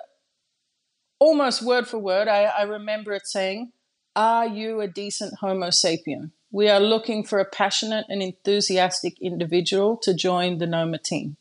almost 1.19 1.63
word 1.63 1.87
for 1.87 1.99
word. 1.99 2.29
I, 2.29 2.45
I 2.45 2.63
remember 2.63 3.13
it 3.13 3.27
saying, 3.27 3.73
Are 4.15 4.47
you 4.47 4.81
a 4.81 4.89
decent 4.89 5.35
Homo 5.41 5.69
sapien? 5.69 6.31
We 6.53 6.69
are 6.69 6.81
looking 6.81 7.25
for 7.25 7.39
a 7.39 7.45
passionate 7.45 8.07
and 8.09 8.23
enthusiastic 8.23 9.21
individual 9.21 9.97
to 9.99 10.15
join 10.15 10.59
the 10.59 10.67
Noma 10.67 10.99
team. 10.99 11.37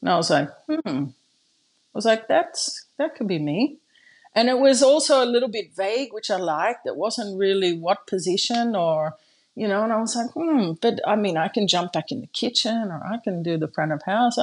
And 0.00 0.10
I 0.10 0.16
was 0.16 0.30
like, 0.30 0.50
hmm. 0.68 1.04
I 1.06 1.94
was 1.94 2.04
like, 2.04 2.28
that's 2.28 2.86
that 2.98 3.14
could 3.14 3.28
be 3.28 3.38
me. 3.38 3.78
And 4.34 4.48
it 4.48 4.58
was 4.58 4.82
also 4.82 5.24
a 5.24 5.26
little 5.26 5.48
bit 5.48 5.74
vague, 5.74 6.12
which 6.12 6.30
I 6.30 6.36
liked. 6.36 6.86
It 6.86 6.96
wasn't 6.96 7.38
really 7.38 7.76
what 7.76 8.06
position 8.06 8.76
or, 8.76 9.16
you 9.54 9.68
know, 9.68 9.82
and 9.82 9.92
I 9.92 10.00
was 10.00 10.16
like, 10.16 10.30
hmm, 10.32 10.72
but 10.80 11.00
I 11.06 11.16
mean, 11.16 11.36
I 11.36 11.48
can 11.48 11.66
jump 11.66 11.92
back 11.92 12.10
in 12.10 12.20
the 12.20 12.26
kitchen 12.28 12.90
or 12.90 13.02
I 13.04 13.18
can 13.18 13.42
do 13.42 13.56
the 13.56 13.68
front 13.68 13.92
of 13.92 14.02
house. 14.02 14.38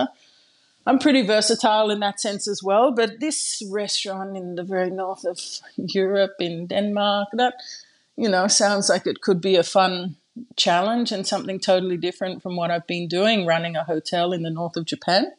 I'm 0.86 1.00
pretty 1.00 1.22
versatile 1.22 1.92
in 1.92 2.00
that 2.00 2.20
sense 2.20 2.48
as 2.48 2.62
well. 2.64 2.92
But 2.92 3.20
this 3.20 3.62
restaurant 3.70 4.38
in 4.38 4.56
the 4.56 4.64
very 4.64 4.90
north 4.90 5.26
of 5.26 5.40
Europe, 5.76 6.36
in 6.40 6.68
Denmark, 6.68 7.30
that, 7.34 7.56
you 8.16 8.30
know, 8.30 8.48
sounds 8.48 8.90
like 8.90 9.06
it 9.08 9.22
could 9.22 9.42
be 9.42 9.56
a 9.56 9.64
fun 9.64 10.16
challenge 10.56 11.12
and 11.12 11.26
something 11.26 11.60
totally 11.60 11.98
different 11.98 12.44
from 12.44 12.56
what 12.56 12.70
I've 12.70 12.88
been 12.88 13.08
doing 13.08 13.46
running 13.46 13.76
a 13.76 13.84
hotel 13.84 14.34
in 14.34 14.44
the 14.44 14.50
north 14.50 14.78
of 14.78 14.86
Japan. 14.86 15.32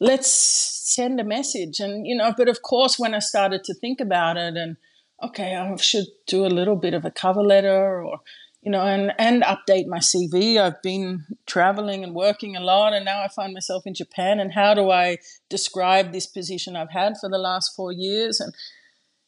Let's 0.00 0.28
send 0.28 1.20
a 1.20 1.24
message. 1.24 1.80
And, 1.80 2.06
you 2.06 2.16
know, 2.16 2.34
but 2.36 2.48
of 2.48 2.62
course, 2.62 2.98
when 2.98 3.14
I 3.14 3.20
started 3.20 3.62
to 3.64 3.74
think 3.74 4.00
about 4.00 4.36
it 4.36 4.56
and, 4.56 4.76
okay, 5.22 5.54
I 5.54 5.74
should 5.76 6.06
do 6.26 6.44
a 6.44 6.48
little 6.48 6.76
bit 6.76 6.94
of 6.94 7.04
a 7.04 7.10
cover 7.10 7.42
letter 7.42 8.02
or, 8.02 8.20
you 8.60 8.70
know, 8.70 8.82
and, 8.82 9.12
and 9.18 9.42
update 9.42 9.86
my 9.86 9.98
CV. 9.98 10.58
I've 10.58 10.82
been 10.82 11.24
traveling 11.46 12.02
and 12.02 12.14
working 12.14 12.56
a 12.56 12.60
lot, 12.60 12.92
and 12.92 13.04
now 13.04 13.22
I 13.22 13.28
find 13.28 13.54
myself 13.54 13.86
in 13.86 13.94
Japan. 13.94 14.40
And 14.40 14.52
how 14.52 14.74
do 14.74 14.90
I 14.90 15.18
describe 15.48 16.12
this 16.12 16.26
position 16.26 16.76
I've 16.76 16.90
had 16.90 17.14
for 17.20 17.28
the 17.28 17.38
last 17.38 17.74
four 17.76 17.92
years? 17.92 18.40
And 18.40 18.52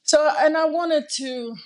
so, 0.03 0.31
and 0.39 0.57
I 0.57 0.67
wanted 0.67 1.09
to 1.17 1.57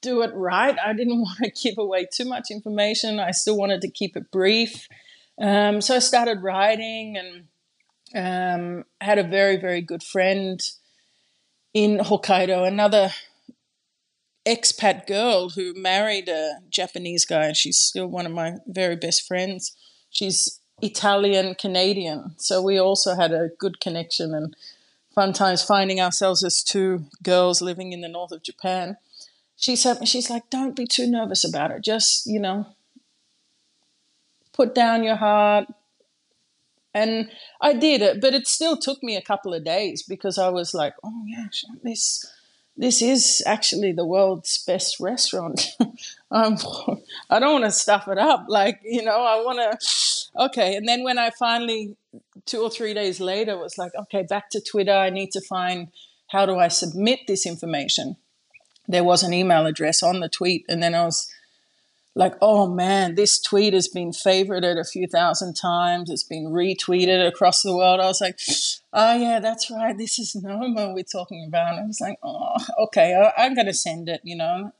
do 0.00 0.22
it 0.22 0.32
right. 0.34 0.76
I 0.84 0.92
didn't 0.92 1.20
want 1.20 1.38
to 1.42 1.50
give 1.50 1.78
away 1.78 2.06
too 2.12 2.24
much 2.24 2.50
information. 2.50 3.18
I 3.18 3.32
still 3.32 3.56
wanted 3.56 3.80
to 3.82 3.90
keep 3.90 4.16
it 4.16 4.30
brief. 4.30 4.88
Um, 5.40 5.80
so 5.80 5.96
I 5.96 5.98
started 5.98 6.42
writing 6.42 7.16
and 7.16 7.44
um, 8.14 8.84
had 9.00 9.18
a 9.18 9.24
very, 9.24 9.56
very 9.56 9.80
good 9.80 10.02
friend 10.02 10.60
in 11.74 11.98
Hokkaido, 11.98 12.66
another 12.66 13.10
expat 14.46 15.06
girl 15.06 15.50
who 15.50 15.74
married 15.74 16.28
a 16.28 16.60
Japanese 16.70 17.24
guy, 17.24 17.52
she's 17.52 17.78
still 17.78 18.06
one 18.06 18.26
of 18.26 18.32
my 18.32 18.54
very 18.66 18.96
best 18.96 19.26
friends. 19.26 19.76
She's 20.08 20.60
Italian 20.80 21.56
Canadian, 21.56 22.34
so 22.36 22.62
we 22.62 22.78
also 22.78 23.16
had 23.16 23.32
a 23.32 23.50
good 23.58 23.80
connection 23.80 24.34
and 24.34 24.54
fun 25.14 25.32
times 25.32 25.62
finding 25.62 26.00
ourselves 26.00 26.44
as 26.44 26.62
two 26.62 27.04
girls 27.22 27.60
living 27.60 27.92
in 27.92 28.00
the 28.00 28.08
north 28.08 28.32
of 28.32 28.42
Japan. 28.42 28.96
She 29.56 29.76
said, 29.76 30.06
she's 30.06 30.30
like, 30.30 30.50
don't 30.50 30.76
be 30.76 30.86
too 30.86 31.08
nervous 31.08 31.44
about 31.48 31.70
it. 31.70 31.82
Just 31.82 32.26
you 32.26 32.38
know, 32.38 32.66
put 34.52 34.74
down 34.74 35.02
your 35.02 35.16
heart. 35.16 35.66
And 36.94 37.30
I 37.60 37.72
did 37.74 38.02
it, 38.02 38.20
but 38.20 38.34
it 38.34 38.46
still 38.46 38.76
took 38.76 39.02
me 39.02 39.16
a 39.16 39.22
couple 39.22 39.52
of 39.52 39.64
days 39.64 40.02
because 40.02 40.38
I 40.38 40.48
was 40.48 40.74
like, 40.74 40.94
oh 41.02 41.24
yeah, 41.26 41.46
this 41.82 42.24
this 42.76 43.00
is 43.02 43.42
actually 43.46 43.92
the 43.92 44.06
world's 44.06 44.58
best 44.64 44.98
restaurant. 44.98 45.68
um, 46.30 46.56
I 47.30 47.38
don't 47.38 47.60
want 47.60 47.64
to 47.64 47.70
stuff 47.70 48.08
it 48.08 48.18
up. 48.18 48.46
Like, 48.48 48.80
you 48.84 49.02
know, 49.02 49.22
I 49.22 49.42
want 49.44 49.58
to, 49.58 50.44
okay. 50.44 50.74
And 50.74 50.88
then 50.88 51.04
when 51.04 51.18
I 51.18 51.30
finally, 51.30 51.96
two 52.46 52.62
or 52.62 52.70
three 52.70 52.92
days 52.92 53.20
later, 53.20 53.56
was 53.56 53.78
like, 53.78 53.92
okay, 53.94 54.22
back 54.22 54.50
to 54.50 54.60
Twitter. 54.60 54.92
I 54.92 55.10
need 55.10 55.30
to 55.32 55.40
find 55.40 55.88
how 56.28 56.46
do 56.46 56.56
I 56.56 56.68
submit 56.68 57.20
this 57.26 57.46
information. 57.46 58.16
There 58.88 59.04
was 59.04 59.22
an 59.22 59.32
email 59.32 59.66
address 59.66 60.02
on 60.02 60.20
the 60.20 60.28
tweet. 60.28 60.64
And 60.68 60.82
then 60.82 60.94
I 60.94 61.04
was 61.04 61.30
like, 62.14 62.34
oh 62.40 62.68
man, 62.68 63.16
this 63.16 63.40
tweet 63.40 63.74
has 63.74 63.88
been 63.88 64.10
favorited 64.10 64.78
a 64.78 64.84
few 64.84 65.06
thousand 65.06 65.54
times. 65.54 66.10
It's 66.10 66.22
been 66.22 66.46
retweeted 66.46 67.26
across 67.26 67.62
the 67.62 67.74
world. 67.74 68.00
I 68.00 68.06
was 68.06 68.20
like, 68.20 68.38
oh 68.92 69.16
yeah, 69.16 69.40
that's 69.40 69.70
right. 69.70 69.96
This 69.96 70.18
is 70.18 70.34
Noma 70.36 70.92
we're 70.94 71.02
talking 71.02 71.44
about. 71.48 71.72
And 71.72 71.80
I 71.80 71.86
was 71.86 72.00
like, 72.00 72.18
oh, 72.22 72.54
okay, 72.84 73.30
I'm 73.36 73.54
going 73.54 73.66
to 73.66 73.74
send 73.74 74.08
it, 74.08 74.20
you 74.22 74.36
know. 74.36 74.72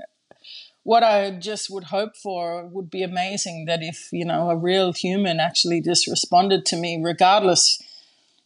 What 0.84 1.02
I 1.02 1.30
just 1.30 1.70
would 1.70 1.84
hope 1.84 2.14
for 2.14 2.66
would 2.66 2.90
be 2.90 3.02
amazing 3.02 3.64
that 3.64 3.82
if, 3.82 4.10
you 4.12 4.24
know, 4.24 4.50
a 4.50 4.56
real 4.56 4.92
human 4.92 5.40
actually 5.40 5.80
just 5.80 6.06
responded 6.06 6.66
to 6.66 6.76
me, 6.76 7.00
regardless, 7.02 7.82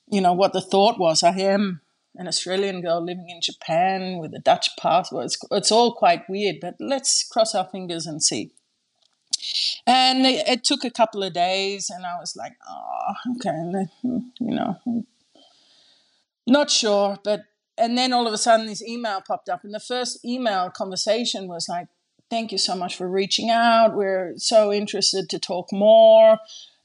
you 0.08 0.20
know, 0.20 0.32
what 0.32 0.52
the 0.52 0.60
thought 0.60 0.98
was. 0.98 1.22
I 1.22 1.36
am 1.36 1.80
an 2.14 2.28
Australian 2.28 2.80
girl 2.80 3.04
living 3.04 3.28
in 3.28 3.40
Japan 3.42 4.18
with 4.18 4.32
a 4.34 4.38
Dutch 4.38 4.70
passport. 4.80 5.26
It's, 5.26 5.38
it's 5.50 5.72
all 5.72 5.92
quite 5.92 6.30
weird, 6.30 6.60
but 6.60 6.76
let's 6.78 7.26
cross 7.28 7.54
our 7.56 7.66
fingers 7.66 8.06
and 8.06 8.22
see. 8.22 8.52
And 9.86 10.26
it, 10.26 10.64
took 10.64 10.84
a 10.84 10.90
couple 10.90 11.22
of 11.22 11.32
days, 11.32 11.90
and 11.90 12.04
I 12.04 12.18
was 12.18 12.36
like, 12.36 12.52
oh, 12.68 13.14
okay, 13.36 13.86
you 14.04 14.32
know, 14.40 14.76
not 16.46 16.70
sure. 16.70 17.18
But, 17.22 17.44
and 17.76 17.96
then 17.96 18.12
all 18.12 18.26
of 18.26 18.34
a 18.34 18.38
sudden, 18.38 18.66
this 18.66 18.82
email 18.82 19.22
popped 19.26 19.48
up, 19.48 19.64
and 19.64 19.72
the 19.72 19.80
first 19.80 20.24
email 20.24 20.70
conversation 20.70 21.48
was 21.48 21.68
like, 21.68 21.88
thank 22.30 22.52
you 22.52 22.58
so 22.58 22.74
much 22.74 22.96
for 22.96 23.08
reaching 23.08 23.50
out. 23.50 23.94
We're 23.94 24.34
so 24.36 24.72
interested 24.72 25.28
to 25.30 25.38
talk 25.38 25.72
more. 25.72 26.38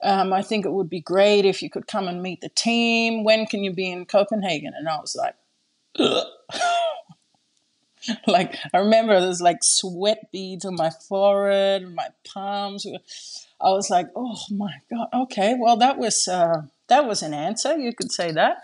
Um, 0.03 0.33
I 0.33 0.41
think 0.41 0.65
it 0.65 0.71
would 0.71 0.89
be 0.89 1.01
great 1.01 1.45
if 1.45 1.61
you 1.61 1.69
could 1.69 1.87
come 1.87 2.07
and 2.07 2.21
meet 2.21 2.41
the 2.41 2.49
team. 2.49 3.23
When 3.23 3.45
can 3.45 3.63
you 3.63 3.73
be 3.73 3.89
in 3.89 4.05
Copenhagen? 4.05 4.73
And 4.77 4.87
I 4.87 4.97
was 4.97 5.15
like, 5.15 5.35
like 8.27 8.55
I 8.73 8.79
remember 8.79 9.19
there's 9.19 9.41
like 9.41 9.63
sweat 9.63 10.31
beads 10.31 10.65
on 10.65 10.75
my 10.75 10.91
forehead, 11.07 11.93
my 11.93 12.07
palms. 12.25 12.85
I 13.61 13.69
was 13.69 13.89
like, 13.89 14.07
oh 14.15 14.37
my 14.51 14.73
god, 14.91 15.07
okay, 15.13 15.55
well 15.59 15.77
that 15.77 15.97
was 15.97 16.27
uh, 16.27 16.63
that 16.87 17.05
was 17.05 17.21
an 17.21 17.33
answer. 17.33 17.77
You 17.77 17.93
could 17.93 18.11
say 18.11 18.31
that. 18.31 18.57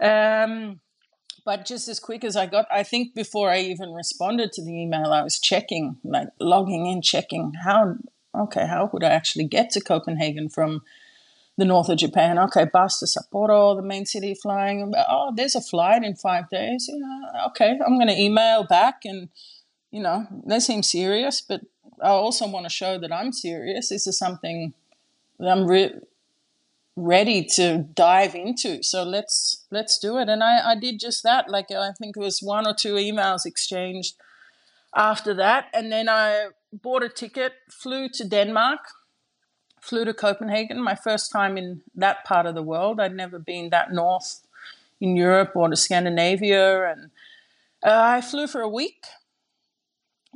Um, 0.00 0.80
but 1.44 1.66
just 1.66 1.88
as 1.88 1.98
quick 1.98 2.24
as 2.24 2.36
I 2.36 2.46
got, 2.46 2.66
I 2.70 2.82
think 2.82 3.14
before 3.14 3.50
I 3.50 3.60
even 3.60 3.92
responded 3.92 4.52
to 4.52 4.64
the 4.64 4.82
email, 4.82 5.12
I 5.12 5.22
was 5.22 5.40
checking, 5.40 5.96
like 6.04 6.28
logging 6.38 6.86
in, 6.86 7.02
checking 7.02 7.52
how, 7.64 7.96
okay, 8.34 8.66
how 8.66 8.90
would 8.92 9.02
I 9.02 9.10
actually 9.10 9.46
get 9.46 9.70
to 9.70 9.80
Copenhagen 9.80 10.48
from 10.48 10.82
the 11.58 11.64
north 11.64 11.88
of 11.88 11.98
Japan? 11.98 12.38
Okay, 12.38 12.66
bus 12.72 12.98
to 13.00 13.06
Sapporo, 13.06 13.76
the 13.76 13.82
main 13.82 14.06
city, 14.06 14.34
flying. 14.34 14.92
Oh, 15.08 15.32
there's 15.34 15.54
a 15.54 15.60
flight 15.60 16.02
in 16.02 16.16
five 16.16 16.48
days. 16.50 16.88
Know, 16.90 17.46
okay, 17.48 17.78
I'm 17.84 17.96
going 17.96 18.08
to 18.08 18.18
email 18.18 18.64
back 18.64 19.00
and, 19.04 19.28
you 19.90 20.02
know, 20.02 20.26
they 20.46 20.60
seem 20.60 20.82
serious, 20.82 21.40
but 21.40 21.60
I 22.02 22.08
also 22.08 22.46
want 22.48 22.66
to 22.66 22.70
show 22.70 22.98
that 22.98 23.12
I'm 23.12 23.32
serious. 23.32 23.88
This 23.88 24.06
is 24.06 24.18
something 24.18 24.74
that 25.38 25.48
I'm 25.48 25.66
re- 25.66 26.00
ready 26.96 27.44
to 27.44 27.78
dive 27.94 28.34
into. 28.34 28.82
So 28.82 29.02
let's 29.02 29.64
let's 29.70 29.98
do 29.98 30.18
it. 30.18 30.28
And 30.28 30.42
I, 30.42 30.72
I 30.72 30.74
did 30.74 31.00
just 31.00 31.22
that. 31.22 31.48
Like 31.48 31.70
I 31.70 31.92
think 31.98 32.16
it 32.16 32.20
was 32.20 32.40
one 32.40 32.66
or 32.66 32.74
two 32.74 32.94
emails 32.94 33.46
exchanged 33.46 34.14
after 34.94 35.32
that, 35.34 35.66
and 35.72 35.90
then 35.90 36.08
I 36.08 36.48
bought 36.70 37.02
a 37.02 37.08
ticket, 37.08 37.52
flew 37.70 38.08
to 38.10 38.28
Denmark, 38.28 38.80
flew 39.82 40.06
to 40.06 40.14
Copenhagen. 40.14 40.80
My 40.80 40.94
first 40.94 41.30
time 41.30 41.58
in 41.58 41.82
that 41.94 42.24
part 42.24 42.46
of 42.46 42.54
the 42.54 42.62
world. 42.62 43.00
I'd 43.00 43.14
never 43.14 43.38
been 43.38 43.68
that 43.70 43.92
north 43.92 44.40
in 45.00 45.16
Europe 45.16 45.52
or 45.54 45.68
to 45.68 45.76
Scandinavia, 45.76 46.90
and 46.90 47.10
uh, 47.84 48.00
I 48.16 48.20
flew 48.20 48.46
for 48.46 48.60
a 48.60 48.68
week 48.68 49.04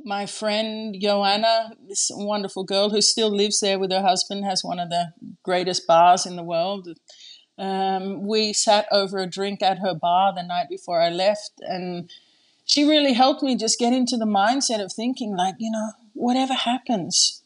my 0.03 0.25
friend 0.25 0.95
Joanna, 0.99 1.71
this 1.87 2.11
wonderful 2.13 2.63
girl 2.63 2.89
who 2.89 3.01
still 3.01 3.29
lives 3.29 3.59
there 3.59 3.79
with 3.79 3.91
her 3.91 4.01
husband, 4.01 4.45
has 4.45 4.63
one 4.63 4.79
of 4.79 4.89
the 4.89 5.13
greatest 5.43 5.87
bars 5.87 6.25
in 6.25 6.35
the 6.35 6.43
world. 6.43 6.87
Um, 7.57 8.27
we 8.27 8.53
sat 8.53 8.87
over 8.91 9.17
a 9.17 9.27
drink 9.27 9.61
at 9.61 9.79
her 9.79 9.95
bar 9.95 10.33
the 10.33 10.43
night 10.43 10.67
before 10.69 11.01
I 11.01 11.09
left, 11.09 11.53
and 11.59 12.09
she 12.65 12.87
really 12.87 13.13
helped 13.13 13.41
me 13.41 13.55
just 13.55 13.79
get 13.79 13.93
into 13.93 14.17
the 14.17 14.25
mindset 14.25 14.83
of 14.83 14.93
thinking, 14.93 15.35
like, 15.35 15.55
you 15.57 15.71
know, 15.71 15.91
whatever 16.13 16.53
happens, 16.53 17.41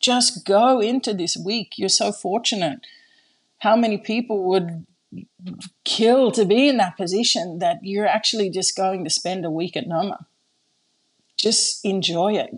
just 0.00 0.44
go 0.44 0.80
into 0.80 1.14
this 1.14 1.36
week. 1.36 1.74
You're 1.76 1.88
so 1.88 2.12
fortunate. 2.12 2.80
How 3.58 3.76
many 3.76 3.98
people 3.98 4.44
would 4.44 4.86
kill 5.84 6.30
to 6.32 6.44
be 6.44 6.68
in 6.68 6.76
that 6.78 6.96
position 6.96 7.58
that 7.58 7.80
you're 7.82 8.06
actually 8.06 8.50
just 8.50 8.76
going 8.76 9.04
to 9.04 9.10
spend 9.10 9.44
a 9.44 9.50
week 9.50 9.76
at 9.76 9.86
Noma? 9.86 10.26
just 11.40 11.84
enjoy 11.84 12.34
it. 12.34 12.50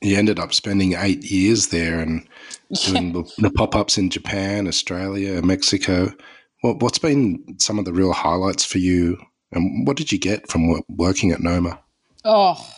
You 0.00 0.16
ended 0.16 0.38
up 0.38 0.52
spending 0.52 0.94
eight 0.94 1.30
years 1.30 1.68
there 1.68 2.00
and 2.00 2.26
doing 2.84 3.14
yeah. 3.14 3.22
the, 3.38 3.42
the 3.42 3.50
pop 3.50 3.76
ups 3.76 3.98
in 3.98 4.10
Japan, 4.10 4.66
Australia, 4.66 5.40
Mexico. 5.42 6.12
What, 6.62 6.82
what's 6.82 6.98
been 6.98 7.56
some 7.58 7.78
of 7.78 7.84
the 7.84 7.92
real 7.92 8.12
highlights 8.12 8.64
for 8.64 8.78
you, 8.78 9.18
and 9.52 9.86
what 9.86 9.96
did 9.96 10.10
you 10.10 10.18
get 10.18 10.50
from 10.50 10.82
working 10.88 11.30
at 11.30 11.40
Noma? 11.40 11.78
Oh, 12.24 12.68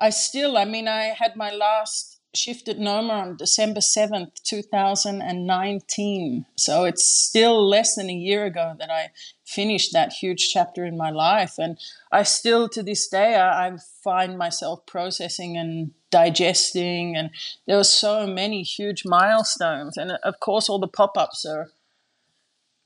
I 0.00 0.10
still, 0.10 0.58
I 0.58 0.64
mean, 0.64 0.86
I 0.86 1.14
had 1.18 1.34
my 1.34 1.50
last 1.50 2.17
shifted 2.34 2.78
Noma 2.78 3.14
on 3.14 3.36
December 3.36 3.80
7th, 3.80 4.42
2019. 4.44 6.46
So 6.56 6.84
it's 6.84 7.04
still 7.04 7.66
less 7.66 7.94
than 7.94 8.10
a 8.10 8.14
year 8.14 8.44
ago 8.44 8.74
that 8.78 8.90
I 8.90 9.10
finished 9.44 9.92
that 9.92 10.12
huge 10.12 10.50
chapter 10.52 10.84
in 10.84 10.96
my 10.96 11.10
life. 11.10 11.54
And 11.58 11.78
I 12.12 12.22
still, 12.22 12.68
to 12.70 12.82
this 12.82 13.08
day, 13.08 13.34
I, 13.34 13.68
I 13.68 13.76
find 14.04 14.36
myself 14.36 14.84
processing 14.86 15.56
and 15.56 15.92
digesting. 16.10 17.16
And 17.16 17.30
there 17.66 17.76
were 17.76 17.84
so 17.84 18.26
many 18.26 18.62
huge 18.62 19.04
milestones. 19.04 19.96
And 19.96 20.12
of 20.22 20.40
course, 20.40 20.68
all 20.68 20.78
the 20.78 20.88
pop 20.88 21.16
ups 21.16 21.46
are 21.46 21.70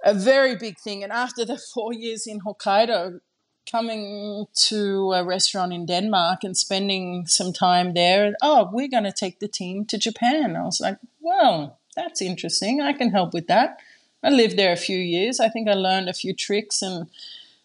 a 0.05 0.15
very 0.15 0.57
big 0.57 0.79
thing. 0.79 1.03
And 1.03 1.13
after 1.13 1.45
the 1.45 1.61
four 1.75 1.93
years 1.93 2.27
in 2.27 2.41
Hokkaido, 2.41 3.21
coming 3.71 4.47
to 4.69 5.13
a 5.13 5.25
restaurant 5.25 5.73
in 5.73 5.87
Denmark 5.87 6.45
and 6.45 6.57
spending 6.57 7.27
some 7.27 7.53
time 7.53 7.95
there. 7.95 8.35
Oh, 8.43 8.69
we're 8.73 8.89
going 8.89 9.05
to 9.05 9.13
take 9.13 9.39
the 9.39 9.49
team 9.49 9.85
to 9.87 9.99
Japan. 9.99 10.57
I 10.57 10.63
was 10.63 10.81
like, 10.81 10.99
well, 11.21 11.79
that's 11.97 12.23
interesting. 12.23 12.81
I 12.81 12.93
can 12.93 13.11
help 13.11 13.35
with 13.35 13.47
that. 13.49 13.79
I 14.23 14.31
lived 14.31 14.57
there 14.57 14.73
a 14.73 14.77
few 14.77 14.99
years. 14.99 15.41
I 15.41 15.49
think 15.49 15.69
I 15.69 15.75
learned 15.75 16.09
a 16.09 16.15
few 16.15 16.33
tricks 16.35 16.83
and 16.83 17.09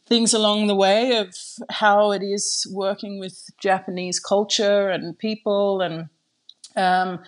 things 0.07 0.33
along 0.33 0.67
the 0.67 0.75
way 0.75 1.17
of 1.17 1.35
how 1.69 2.11
it 2.11 2.23
is 2.23 2.65
working 2.71 3.19
with 3.19 3.49
Japanese 3.59 4.19
culture 4.19 4.89
and 4.89 5.17
people. 5.17 5.81
And 5.81 6.09
um, 6.75 7.19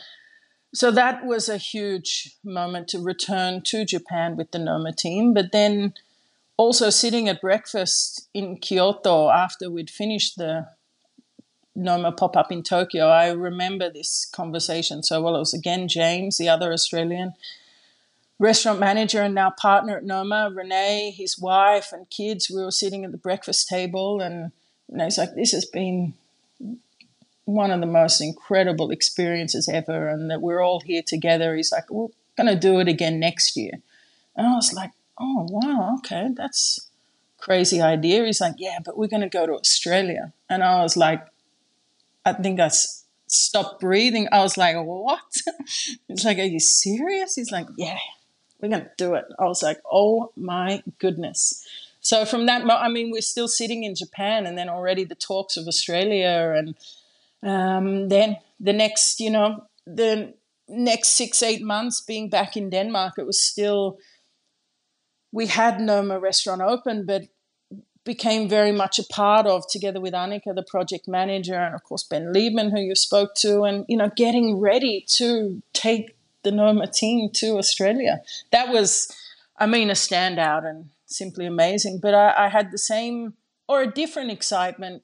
so 0.73 0.89
that 0.91 1.25
was 1.25 1.49
a 1.49 1.57
huge 1.57 2.35
moment 2.43 2.87
to 2.89 2.99
return 2.99 3.61
to 3.63 3.85
Japan 3.85 4.35
with 4.35 4.51
the 4.51 4.59
Noma 4.59 4.93
team. 4.93 5.33
But 5.33 5.51
then 5.51 5.93
also 6.59 6.89
sitting 6.89 7.29
at 7.29 7.39
breakfast 7.39 8.27
in 8.33 8.57
Kyoto 8.57 9.29
after 9.29 9.71
we'd 9.71 9.89
finished 9.89 10.35
the 10.35 10.67
Noma 11.73 12.11
pop 12.11 12.35
up 12.35 12.51
in 12.51 12.63
Tokyo, 12.63 13.07
I 13.07 13.31
remember 13.31 13.89
this 13.89 14.25
conversation 14.25 15.01
so 15.01 15.21
well. 15.21 15.37
It 15.37 15.39
was 15.39 15.53
again 15.53 15.87
James, 15.87 16.37
the 16.37 16.49
other 16.49 16.73
Australian 16.73 17.33
restaurant 18.39 18.77
manager 18.77 19.21
and 19.21 19.33
now 19.33 19.51
partner 19.51 19.95
at 19.95 20.03
Noma, 20.03 20.51
Renee, 20.53 21.15
his 21.15 21.39
wife, 21.39 21.93
and 21.93 22.09
kids. 22.09 22.49
We 22.49 22.61
were 22.61 22.71
sitting 22.71 23.05
at 23.05 23.13
the 23.13 23.17
breakfast 23.17 23.69
table, 23.69 24.19
and 24.19 24.51
you 24.89 24.97
know, 24.97 25.05
he's 25.05 25.17
like, 25.17 25.35
This 25.35 25.53
has 25.53 25.63
been 25.63 26.13
one 27.45 27.71
of 27.71 27.79
the 27.79 27.85
most 27.85 28.19
incredible 28.19 28.91
experiences 28.91 29.69
ever, 29.69 30.09
and 30.09 30.29
that 30.29 30.41
we're 30.41 30.61
all 30.61 30.81
here 30.81 31.03
together. 31.07 31.55
He's 31.55 31.71
like, 31.71 31.89
We're 31.89 32.09
going 32.35 32.53
to 32.53 32.59
do 32.59 32.81
it 32.81 32.89
again 32.89 33.17
next 33.17 33.55
year. 33.55 33.75
And 34.35 34.45
I 34.45 34.55
was 34.55 34.73
like, 34.73 34.91
oh, 35.19 35.47
wow, 35.49 35.95
okay, 35.99 36.29
that's 36.35 36.89
crazy 37.39 37.81
idea. 37.81 38.25
He's 38.25 38.41
like, 38.41 38.55
yeah, 38.57 38.79
but 38.83 38.97
we're 38.97 39.07
going 39.07 39.21
to 39.21 39.29
go 39.29 39.45
to 39.45 39.53
Australia. 39.53 40.33
And 40.49 40.63
I 40.63 40.81
was 40.81 40.97
like, 40.97 41.25
I 42.25 42.33
think 42.33 42.59
I 42.59 42.65
s- 42.65 43.05
stopped 43.27 43.79
breathing. 43.79 44.27
I 44.31 44.39
was 44.39 44.57
like, 44.57 44.75
what? 44.77 45.41
He's 46.07 46.25
like, 46.25 46.37
are 46.37 46.43
you 46.43 46.59
serious? 46.59 47.35
He's 47.35 47.51
like, 47.51 47.67
yeah, 47.77 47.97
we're 48.59 48.69
going 48.69 48.83
to 48.83 48.91
do 48.97 49.15
it. 49.15 49.25
I 49.39 49.45
was 49.45 49.63
like, 49.63 49.79
oh 49.91 50.31
my 50.35 50.83
goodness. 50.99 51.65
So 52.01 52.25
from 52.25 52.45
that, 52.45 52.65
mo- 52.65 52.75
I 52.77 52.89
mean, 52.89 53.11
we're 53.11 53.21
still 53.21 53.47
sitting 53.47 53.83
in 53.83 53.93
Japan, 53.95 54.45
and 54.45 54.57
then 54.57 54.69
already 54.69 55.03
the 55.03 55.15
talks 55.15 55.57
of 55.57 55.67
Australia, 55.67 56.53
and 56.55 56.75
um, 57.43 58.07
then 58.09 58.37
the 58.59 58.73
next, 58.73 59.19
you 59.19 59.29
know, 59.29 59.65
the 59.85 60.33
next 60.67 61.09
six 61.09 61.43
eight 61.43 61.61
months 61.61 61.99
being 61.99 62.29
back 62.29 62.55
in 62.55 62.69
Denmark, 62.69 63.15
it 63.17 63.25
was 63.25 63.41
still 63.41 63.97
we 65.31 65.47
had 65.47 65.79
Noma 65.79 66.19
restaurant 66.19 66.61
open, 66.61 67.05
but 67.05 67.23
became 68.03 68.49
very 68.49 68.71
much 68.71 68.97
a 68.97 69.03
part 69.03 69.45
of 69.45 69.63
together 69.69 70.01
with 70.01 70.13
Annika, 70.13 70.55
the 70.55 70.63
project 70.63 71.07
manager, 71.07 71.55
and 71.55 71.75
of 71.75 71.83
course 71.83 72.03
Ben 72.03 72.33
Liebman, 72.33 72.71
who 72.71 72.79
you 72.79 72.95
spoke 72.95 73.35
to, 73.35 73.63
and 73.63 73.85
you 73.87 73.97
know, 73.97 74.09
getting 74.15 74.59
ready 74.59 75.05
to 75.09 75.61
take 75.73 76.15
the 76.43 76.51
Noma 76.51 76.87
team 76.87 77.29
to 77.33 77.57
Australia. 77.57 78.21
That 78.51 78.69
was, 78.69 79.13
I 79.57 79.67
mean, 79.67 79.89
a 79.89 79.93
standout 79.93 80.65
and 80.65 80.89
simply 81.05 81.45
amazing. 81.45 81.99
But 82.01 82.13
I, 82.13 82.45
I 82.45 82.47
had 82.49 82.71
the 82.71 82.77
same 82.77 83.33
or 83.67 83.81
a 83.81 83.91
different 83.91 84.31
excitement 84.31 85.03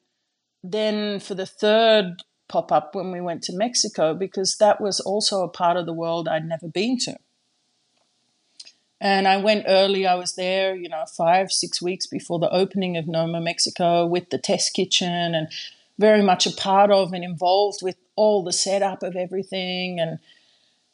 then 0.64 1.20
for 1.20 1.34
the 1.34 1.46
third 1.46 2.22
pop 2.48 2.72
up 2.72 2.94
when 2.94 3.12
we 3.12 3.20
went 3.20 3.42
to 3.42 3.56
Mexico 3.56 4.14
because 4.14 4.56
that 4.58 4.80
was 4.80 5.00
also 5.00 5.42
a 5.42 5.48
part 5.48 5.76
of 5.76 5.86
the 5.86 5.92
world 5.92 6.28
I'd 6.28 6.44
never 6.44 6.68
been 6.68 6.98
to. 7.00 7.16
And 9.00 9.28
I 9.28 9.36
went 9.36 9.66
early. 9.68 10.06
I 10.06 10.14
was 10.14 10.34
there, 10.36 10.74
you 10.74 10.88
know, 10.88 11.04
five, 11.06 11.52
six 11.52 11.82
weeks 11.82 12.06
before 12.06 12.38
the 12.38 12.50
opening 12.50 12.96
of 12.96 13.06
Noma 13.06 13.40
Mexico 13.40 14.06
with 14.06 14.30
the 14.30 14.38
test 14.38 14.72
kitchen 14.74 15.34
and 15.34 15.48
very 15.98 16.22
much 16.22 16.46
a 16.46 16.50
part 16.50 16.90
of 16.90 17.12
and 17.12 17.24
involved 17.24 17.80
with 17.82 17.96
all 18.16 18.42
the 18.42 18.52
setup 18.52 19.02
of 19.02 19.14
everything. 19.16 20.00
And 20.00 20.18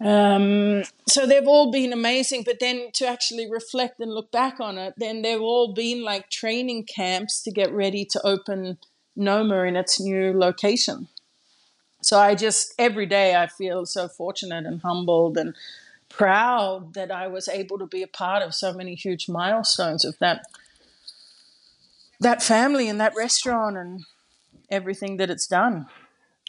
um, 0.05 0.85
so 1.09 1.27
they've 1.27 1.47
all 1.47 1.71
been 1.71 1.93
amazing. 1.93 2.43
But 2.45 2.59
then 2.59 2.91
to 2.95 3.07
actually 3.07 3.49
reflect 3.49 4.01
and 4.01 4.13
look 4.13 4.33
back 4.33 4.59
on 4.59 4.79
it, 4.79 4.95
then 4.97 5.23
they've 5.23 5.41
all 5.41 5.73
been 5.73 6.03
like 6.03 6.29
training 6.29 6.85
camps 6.85 7.43
to 7.45 7.53
get 7.53 7.73
ready 7.73 8.05
to 8.07 8.21
open 8.27 8.79
Noma 9.15 9.63
in 9.63 9.77
its 9.77 10.01
new 10.01 10.33
location. 10.37 11.09
So 12.03 12.19
I 12.19 12.35
just, 12.35 12.75
every 12.79 13.07
day, 13.07 13.37
I 13.37 13.47
feel 13.47 13.87
so 13.87 14.09
fortunate 14.09 14.67
and 14.67 14.81
humbled 14.81 15.39
and 15.39 15.55
proud 16.13 16.95
that 16.95 17.11
I 17.11 17.27
was 17.27 17.49
able 17.49 17.79
to 17.79 17.87
be 17.87 18.03
a 18.03 18.09
part 18.09 18.43
of 18.43 18.55
so 18.55 18.73
many 18.73 18.95
huge 18.95 19.29
milestones 19.29 20.05
of 20.05 20.19
that 20.19 20.45
that 22.21 22.43
family 22.43 22.89
and 22.89 23.01
that 23.01 23.15
restaurant 23.17 23.77
and 23.77 24.05
everything 24.71 25.17
that 25.17 25.29
it's 25.29 25.47
done. 25.47 25.87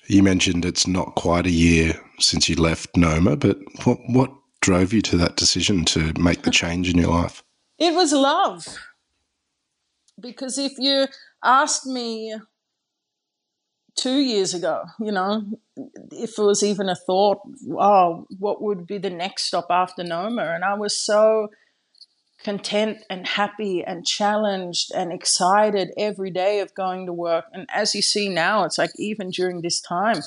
You 0.05 0.21
mentioned 0.21 0.65
it's 0.65 0.85
not 0.85 1.15
quite 1.15 1.47
a 1.47 1.51
year 1.51 1.99
since 2.19 2.47
you 2.47 2.55
left 2.55 2.95
Noma, 2.95 3.35
but 3.35 3.57
what 3.85 3.99
what 4.07 4.31
drove 4.61 4.93
you 4.93 5.01
to 5.01 5.17
that 5.17 5.35
decision 5.35 5.83
to 5.85 6.13
make 6.19 6.43
the 6.43 6.51
change 6.51 6.89
in 6.89 6.97
your 6.97 7.09
life? 7.09 7.43
It 7.77 7.93
was 7.93 8.13
love. 8.13 8.65
Because 10.19 10.57
if 10.57 10.73
you 10.77 11.07
asked 11.43 11.85
me 11.85 12.35
two 13.95 14.19
years 14.19 14.53
ago, 14.53 14.83
you 14.99 15.11
know, 15.11 15.45
if 16.11 16.37
it 16.37 16.41
was 16.41 16.63
even 16.63 16.89
a 16.89 16.95
thought, 16.95 17.39
oh, 17.71 18.25
what 18.39 18.61
would 18.61 18.87
be 18.87 18.97
the 18.97 19.09
next 19.09 19.43
stop 19.43 19.67
after 19.69 20.03
Noma? 20.03 20.43
And 20.53 20.63
I 20.63 20.73
was 20.73 20.95
so 20.95 21.49
content 22.43 22.99
and 23.09 23.25
happy 23.25 23.83
and 23.83 24.05
challenged 24.05 24.91
and 24.93 25.11
excited 25.13 25.91
every 25.97 26.29
day 26.29 26.59
of 26.59 26.75
going 26.75 27.05
to 27.05 27.13
work. 27.13 27.45
And 27.53 27.67
as 27.73 27.95
you 27.95 28.01
see 28.01 28.29
now, 28.29 28.65
it's 28.65 28.77
like 28.77 28.91
even 28.97 29.29
during 29.31 29.61
this 29.61 29.79
time, 29.79 30.17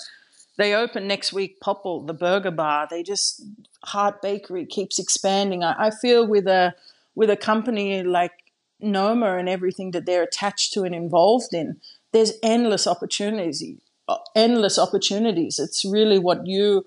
they 0.57 0.75
open 0.75 1.07
next 1.07 1.33
week 1.33 1.61
POPL, 1.61 2.07
the 2.07 2.15
burger 2.15 2.51
bar. 2.51 2.87
They 2.89 3.03
just 3.03 3.43
Hart 3.85 4.23
Bakery 4.23 4.65
keeps 4.65 4.99
expanding. 4.99 5.63
I, 5.63 5.87
I 5.87 5.91
feel 5.91 6.27
with 6.27 6.47
a 6.47 6.75
with 7.15 7.31
a 7.31 7.37
company 7.37 8.03
like 8.03 8.33
Noma 8.81 9.37
and 9.37 9.49
everything 9.49 9.91
that 9.93 10.07
they're 10.07 10.23
attached 10.23 10.73
to 10.75 10.85
and 10.85 10.95
involved 10.95 11.53
in, 11.53 11.81
there's 12.17 12.33
endless 12.43 12.87
opportunities. 12.87 13.63
Endless 14.35 14.79
opportunities. 14.79 15.59
It's 15.59 15.85
really 15.85 16.19
what 16.19 16.47
you 16.47 16.87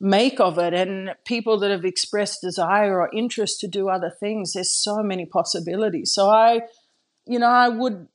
make 0.00 0.38
of 0.38 0.58
it 0.58 0.72
and 0.72 1.14
people 1.24 1.58
that 1.58 1.72
have 1.72 1.84
expressed 1.84 2.40
desire 2.40 3.00
or 3.00 3.10
interest 3.12 3.60
to 3.60 3.68
do 3.68 3.90
other 3.90 4.08
things 4.08 4.54
there's 4.54 4.72
so 4.72 5.02
many 5.02 5.26
possibilities 5.26 6.10
so 6.10 6.30
i 6.30 6.62
you 7.26 7.38
know 7.38 7.50
i 7.50 7.68
would 7.68 8.08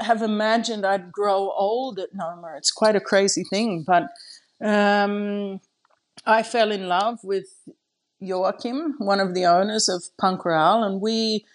have 0.00 0.22
imagined 0.22 0.84
i'd 0.84 1.12
grow 1.12 1.52
old 1.52 2.00
at 2.00 2.12
noma 2.12 2.54
it's 2.56 2.72
quite 2.72 2.96
a 2.96 3.00
crazy 3.00 3.44
thing 3.44 3.84
but 3.86 4.08
um, 4.60 5.60
i 6.26 6.42
fell 6.42 6.72
in 6.72 6.88
love 6.88 7.20
with 7.22 7.46
joachim 8.18 8.96
one 8.98 9.20
of 9.20 9.32
the 9.32 9.46
owners 9.46 9.88
of 9.88 10.02
punk 10.18 10.40
and 10.44 11.00
we 11.00 11.46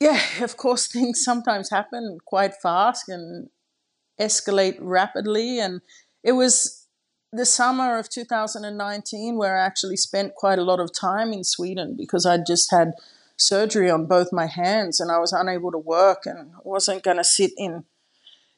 yeah 0.00 0.20
of 0.42 0.56
course 0.56 0.86
things 0.92 1.24
sometimes 1.24 1.70
happen 1.70 2.18
quite 2.24 2.54
fast 2.54 3.08
and 3.08 3.50
escalate 4.20 4.76
rapidly 4.80 5.60
and 5.60 5.80
it 6.24 6.32
was 6.32 6.86
the 7.32 7.44
summer 7.44 7.98
of 7.98 8.08
2019 8.08 9.36
where 9.36 9.58
I 9.58 9.64
actually 9.64 9.96
spent 9.96 10.34
quite 10.34 10.58
a 10.58 10.64
lot 10.64 10.80
of 10.80 10.90
time 10.98 11.32
in 11.32 11.44
Sweden 11.44 11.94
because 11.96 12.24
I 12.24 12.38
just 12.38 12.70
had 12.70 12.92
surgery 13.36 13.90
on 13.90 14.06
both 14.06 14.32
my 14.32 14.46
hands 14.46 14.98
and 14.98 15.10
I 15.10 15.18
was 15.18 15.32
unable 15.32 15.70
to 15.72 15.78
work 15.78 16.24
and 16.24 16.52
wasn't 16.64 17.02
going 17.02 17.18
to 17.18 17.24
sit 17.24 17.52
in 17.56 17.84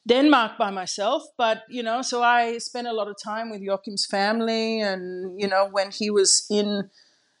Denmark 0.07 0.57
by 0.57 0.71
myself. 0.71 1.23
But, 1.37 1.63
you 1.69 1.83
know, 1.83 2.01
so 2.01 2.23
I 2.23 2.57
spent 2.57 2.87
a 2.87 2.93
lot 2.93 3.07
of 3.07 3.15
time 3.21 3.51
with 3.51 3.61
Joachim's 3.61 4.05
family 4.05 4.81
and, 4.81 5.39
you 5.39 5.47
know, 5.47 5.67
when 5.69 5.91
he 5.91 6.09
was 6.09 6.45
in 6.49 6.89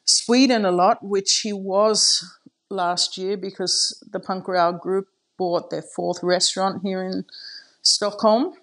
Sweden 0.05 0.65
a 0.65 0.71
lot, 0.71 1.01
which 1.01 1.39
he 1.39 1.53
was 1.53 2.39
last 2.71 3.17
year 3.17 3.37
because 3.37 4.03
the 4.09 4.19
Punk 4.19 4.47
Royale 4.47 4.73
group 4.73 5.07
bought 5.37 5.69
their 5.69 5.81
fourth 5.81 6.23
restaurant 6.23 6.81
here 6.83 7.03
in 7.03 7.25
Stockholm. 7.81 8.53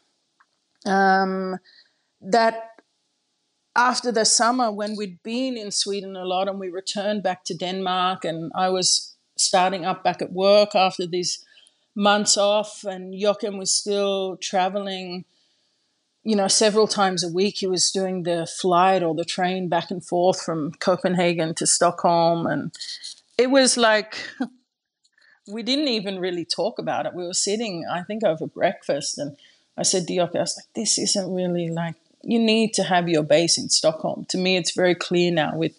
Um, 0.86 1.58
that 2.20 2.68
after 3.76 4.10
the 4.10 4.24
summer 4.24 4.72
when 4.72 4.96
we'd 4.96 5.22
been 5.22 5.56
in 5.56 5.70
Sweden 5.70 6.16
a 6.16 6.24
lot 6.24 6.48
and 6.48 6.58
we 6.58 6.68
returned 6.68 7.22
back 7.22 7.44
to 7.44 7.54
Denmark 7.54 8.24
and 8.24 8.50
I 8.54 8.68
was 8.70 9.16
starting 9.36 9.84
up 9.84 10.02
back 10.02 10.20
at 10.20 10.32
work 10.32 10.74
after 10.74 11.06
these 11.06 11.44
months 11.94 12.36
off 12.36 12.84
and 12.84 13.14
Joachim 13.14 13.56
was 13.56 13.72
still 13.72 14.36
traveling 14.36 15.24
you 16.24 16.34
know 16.34 16.48
several 16.48 16.88
times 16.88 17.22
a 17.22 17.32
week 17.32 17.58
he 17.58 17.66
was 17.66 17.90
doing 17.90 18.24
the 18.24 18.46
flight 18.46 19.02
or 19.02 19.14
the 19.14 19.24
train 19.24 19.68
back 19.68 19.90
and 19.90 20.04
forth 20.04 20.42
from 20.42 20.72
Copenhagen 20.80 21.54
to 21.54 21.66
Stockholm 21.66 22.46
and 22.46 22.72
it 23.38 23.50
was 23.50 23.76
like 23.76 24.16
we 25.48 25.62
didn't 25.62 25.88
even 25.88 26.18
really 26.18 26.44
talk 26.44 26.78
about 26.78 27.06
it 27.06 27.14
we 27.14 27.24
were 27.24 27.34
sitting 27.34 27.84
I 27.90 28.02
think 28.02 28.24
over 28.24 28.46
breakfast 28.46 29.18
and 29.18 29.36
I 29.76 29.82
said 29.82 30.06
to 30.08 30.12
Joachim 30.12 30.38
I 30.38 30.40
was 30.40 30.56
like 30.58 30.74
this 30.74 30.98
isn't 30.98 31.32
really 31.32 31.68
like 31.68 31.94
you 32.22 32.38
need 32.38 32.74
to 32.74 32.82
have 32.84 33.08
your 33.08 33.22
base 33.22 33.58
in 33.58 33.68
Stockholm. 33.68 34.26
To 34.30 34.38
me, 34.38 34.56
it's 34.56 34.72
very 34.72 34.94
clear 34.94 35.30
now 35.30 35.56
with 35.56 35.72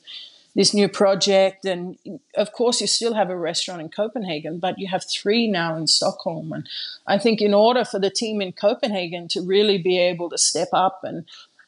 this 0.56 0.74
new 0.74 0.90
project. 0.90 1.66
And 1.66 1.98
of 2.36 2.54
course, 2.54 2.82
you 2.82 2.88
still 2.88 3.14
have 3.14 3.30
a 3.30 3.38
restaurant 3.38 3.82
in 3.82 3.90
Copenhagen, 3.90 4.60
but 4.60 4.80
you 4.80 4.88
have 4.88 5.06
three 5.06 5.48
now 5.48 5.76
in 5.76 5.88
Stockholm. 5.88 6.52
And 6.54 6.68
I 7.06 7.18
think 7.18 7.42
in 7.42 7.54
order 7.54 7.86
for 7.86 8.00
the 8.00 8.10
team 8.10 8.42
in 8.42 8.52
Copenhagen 8.54 9.28
to 9.30 9.42
really 9.42 9.78
be 9.78 10.00
able 10.00 10.30
to 10.30 10.38
step 10.38 10.70
up 10.74 11.02
and 11.04 11.26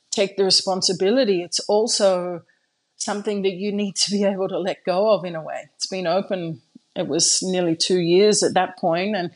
take 0.09 0.35
the 0.37 0.43
responsibility, 0.43 1.43
it's 1.43 1.59
also 1.61 2.43
something 3.03 3.41
that 3.43 3.53
you 3.53 3.71
need 3.71 3.95
to 3.97 4.11
be 4.11 4.23
able 4.33 4.47
to 4.49 4.59
let 4.59 4.83
go 4.83 5.11
of 5.11 5.25
in 5.25 5.35
a 5.35 5.41
way. 5.41 5.69
It's 5.75 5.87
been 5.87 6.07
open, 6.07 6.61
it 6.95 7.07
was 7.07 7.41
nearly 7.43 7.75
two 7.75 7.99
years 7.99 8.43
at 8.43 8.53
that 8.53 8.77
point, 8.77 9.15
and 9.15 9.31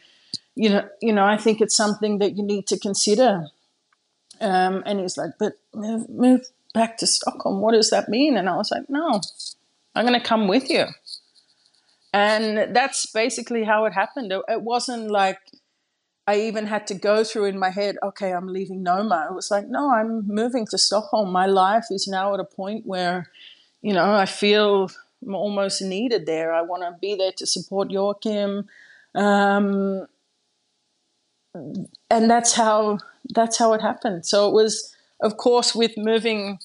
you 0.55 0.69
know, 0.69 0.87
you 1.01 1.11
know, 1.11 1.25
I 1.25 1.37
think 1.37 1.59
it's 1.59 1.75
something 1.75 2.19
that 2.19 2.37
you 2.37 2.43
need 2.43 2.67
to 2.67 2.79
consider 2.79 3.47
um, 4.41 4.83
and 4.85 4.99
he's 4.99 5.17
like, 5.17 5.31
but 5.39 5.53
move, 5.73 6.09
move 6.09 6.41
back 6.73 6.97
to 6.97 7.07
Stockholm. 7.07 7.61
What 7.61 7.73
does 7.73 7.89
that 7.89 8.09
mean? 8.09 8.37
And 8.37 8.49
I 8.49 8.55
was 8.55 8.71
like, 8.71 8.89
no, 8.89 9.21
I'm 9.95 10.05
going 10.05 10.19
to 10.19 10.25
come 10.25 10.47
with 10.47 10.69
you. 10.69 10.85
And 12.13 12.75
that's 12.75 13.05
basically 13.07 13.63
how 13.63 13.85
it 13.85 13.93
happened. 13.93 14.31
It 14.47 14.61
wasn't 14.61 15.11
like 15.11 15.39
I 16.27 16.41
even 16.41 16.65
had 16.65 16.87
to 16.87 16.93
go 16.95 17.23
through 17.23 17.45
in 17.45 17.59
my 17.59 17.69
head, 17.69 17.97
okay, 18.01 18.31
I'm 18.31 18.47
leaving 18.47 18.83
Noma. 18.83 19.27
It 19.29 19.35
was 19.35 19.51
like, 19.51 19.67
no, 19.67 19.93
I'm 19.93 20.25
moving 20.27 20.65
to 20.67 20.77
Stockholm. 20.77 21.31
My 21.31 21.45
life 21.45 21.85
is 21.91 22.07
now 22.07 22.33
at 22.33 22.39
a 22.39 22.45
point 22.45 22.85
where, 22.85 23.29
you 23.85 23.93
know, 23.93 24.15
I 24.15 24.25
feel 24.25 24.89
almost 25.31 25.79
needed 25.79 26.25
there. 26.25 26.51
I 26.51 26.63
want 26.63 26.81
to 26.81 26.97
be 26.99 27.13
there 27.13 27.33
to 27.37 27.45
support 27.45 27.91
Joachim. 27.91 28.67
Um, 29.13 30.07
and 31.53 32.27
that's 32.27 32.53
how 32.53 32.97
that's 33.29 33.59
how 33.59 33.73
it 33.73 33.81
happened. 33.81 34.25
So 34.25 34.49
it 34.49 34.55
was, 34.55 34.91
of 35.21 35.37
course, 35.37 35.75
with 35.75 35.97
moving 35.97 36.57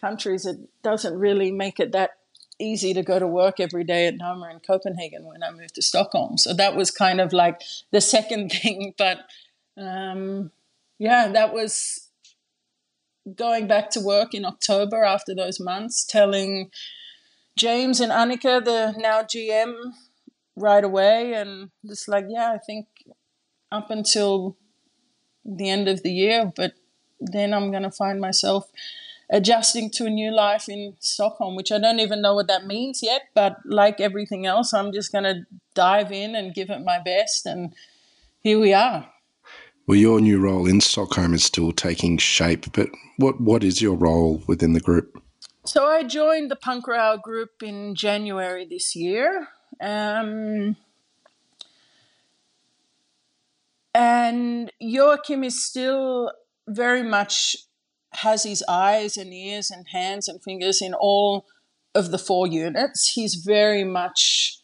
countries, 0.00 0.46
it 0.46 0.56
doesn't 0.82 1.18
really 1.18 1.52
make 1.52 1.78
it 1.78 1.92
that 1.92 2.12
easy 2.58 2.94
to 2.94 3.02
go 3.02 3.18
to 3.18 3.26
work 3.26 3.60
every 3.60 3.84
day 3.84 4.06
at 4.06 4.16
Noma 4.16 4.48
in 4.50 4.60
Copenhagen 4.60 5.26
when 5.26 5.42
I 5.42 5.50
moved 5.50 5.74
to 5.74 5.82
Stockholm. 5.82 6.38
So 6.38 6.54
that 6.54 6.74
was 6.74 6.90
kind 6.90 7.20
of 7.20 7.34
like 7.34 7.60
the 7.90 8.00
second 8.00 8.48
thing. 8.62 8.94
But 8.96 9.18
um, 9.76 10.50
yeah, 10.98 11.28
that 11.28 11.52
was 11.52 12.01
going 13.36 13.66
back 13.66 13.90
to 13.90 14.00
work 14.00 14.34
in 14.34 14.44
October 14.44 15.04
after 15.04 15.34
those 15.34 15.60
months, 15.60 16.04
telling 16.04 16.70
James 17.56 18.00
and 18.00 18.12
Annika, 18.12 18.64
the 18.64 18.94
now 18.98 19.22
GM, 19.22 19.74
right 20.56 20.84
away, 20.84 21.34
and 21.34 21.70
just 21.86 22.08
like, 22.08 22.26
yeah, 22.28 22.52
I 22.52 22.58
think 22.58 22.86
up 23.70 23.90
until 23.90 24.56
the 25.44 25.68
end 25.68 25.88
of 25.88 26.02
the 26.02 26.12
year, 26.12 26.52
but 26.54 26.74
then 27.20 27.54
I'm 27.54 27.70
going 27.70 27.82
to 27.84 27.90
find 27.90 28.20
myself 28.20 28.70
adjusting 29.30 29.90
to 29.90 30.06
a 30.06 30.10
new 30.10 30.30
life 30.30 30.68
in 30.68 30.94
Stockholm, 31.00 31.56
which 31.56 31.72
I 31.72 31.78
don't 31.78 32.00
even 32.00 32.20
know 32.20 32.34
what 32.34 32.48
that 32.48 32.66
means 32.66 33.02
yet. 33.02 33.22
But 33.34 33.56
like 33.64 34.00
everything 34.00 34.46
else, 34.46 34.74
I'm 34.74 34.92
just 34.92 35.10
going 35.10 35.24
to 35.24 35.46
dive 35.74 36.12
in 36.12 36.34
and 36.34 36.54
give 36.54 36.70
it 36.70 36.84
my 36.84 36.98
best. 36.98 37.46
And 37.46 37.74
here 38.40 38.60
we 38.60 38.74
are. 38.74 39.08
Well, 39.92 40.00
your 40.00 40.22
new 40.22 40.40
role 40.40 40.66
in 40.66 40.80
Stockholm 40.80 41.34
is 41.34 41.44
still 41.44 41.70
taking 41.70 42.16
shape, 42.16 42.72
but 42.72 42.88
what, 43.18 43.42
what 43.42 43.62
is 43.62 43.82
your 43.82 43.94
role 43.94 44.42
within 44.46 44.72
the 44.72 44.80
group? 44.80 45.22
So 45.66 45.84
I 45.84 46.02
joined 46.02 46.50
the 46.50 46.56
Punk 46.56 46.88
Royale 46.88 47.18
group 47.18 47.62
in 47.62 47.94
January 47.94 48.64
this 48.64 48.96
year. 48.96 49.48
Um, 49.82 50.76
and 53.94 54.72
Joachim 54.80 55.44
is 55.44 55.62
still 55.62 56.32
very 56.66 57.02
much 57.02 57.54
has 58.12 58.44
his 58.44 58.64
eyes 58.66 59.18
and 59.18 59.30
ears 59.34 59.70
and 59.70 59.88
hands 59.88 60.26
and 60.26 60.42
fingers 60.42 60.80
in 60.80 60.94
all 60.94 61.44
of 61.94 62.12
the 62.12 62.18
four 62.18 62.46
units. 62.46 63.10
He's 63.10 63.34
very 63.34 63.84
much, 63.84 64.56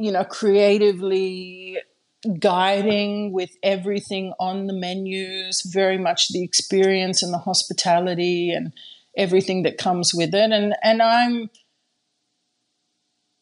you 0.00 0.10
know, 0.10 0.24
creatively 0.24 1.78
guiding 2.26 3.32
with 3.32 3.50
everything 3.62 4.32
on 4.38 4.66
the 4.66 4.72
menus, 4.72 5.62
very 5.62 5.98
much 5.98 6.28
the 6.28 6.42
experience 6.42 7.22
and 7.22 7.32
the 7.32 7.38
hospitality 7.38 8.50
and 8.50 8.72
everything 9.16 9.62
that 9.62 9.78
comes 9.78 10.12
with 10.14 10.34
it. 10.34 10.52
And 10.52 10.74
and 10.82 11.02
I'm 11.02 11.50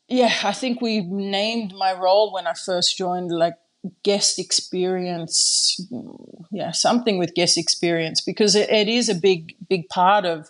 yeah, 0.09 0.33
I 0.45 0.53
think 0.53 0.81
we 0.81 1.01
named 1.01 1.75
my 1.75 1.93
role 1.93 2.33
when 2.33 2.47
I 2.47 2.53
first 2.55 2.97
joined 2.97 3.31
like 3.31 3.55
guest 4.03 4.39
experience 4.39 5.79
yeah 6.51 6.71
something 6.71 7.19
with 7.19 7.35
guest 7.35 7.59
experience 7.59 8.23
because 8.23 8.55
it, 8.55 8.71
it 8.71 8.89
is 8.89 9.11
a 9.11 9.15
big 9.15 9.55
big 9.69 9.87
part 9.91 10.25
of 10.25 10.49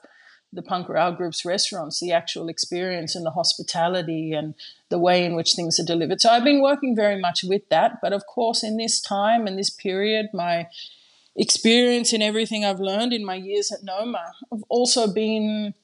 the 0.55 0.63
punk 0.63 0.89
royale 0.89 1.13
group's 1.13 1.45
restaurants 1.45 2.01
the 2.01 2.13
actual 2.13 2.49
experience 2.49 3.15
and 3.15 3.27
the 3.27 3.31
hospitality 3.31 4.33
and 4.33 4.55
the 4.89 4.99
way 4.99 5.25
in 5.25 5.35
which 5.35 5.55
things 5.55 5.79
are 5.79 5.85
delivered 5.85 6.21
so 6.21 6.31
i've 6.31 6.45
been 6.45 6.63
working 6.63 6.95
very 6.95 7.21
much 7.21 7.45
with 7.45 7.69
that 7.69 7.99
but 8.01 8.13
of 8.13 8.27
course 8.27 8.63
in 8.63 8.77
this 8.77 9.01
time 9.01 9.47
and 9.47 9.59
this 9.59 9.71
period 9.71 10.27
my 10.33 10.67
experience 11.37 12.13
and 12.13 12.23
everything 12.23 12.65
i've 12.65 12.81
learned 12.81 13.13
in 13.13 13.25
my 13.25 13.35
years 13.35 13.73
at 13.73 13.83
noma 13.83 14.33
i've 14.53 14.65
also 14.69 15.13
been 15.13 15.75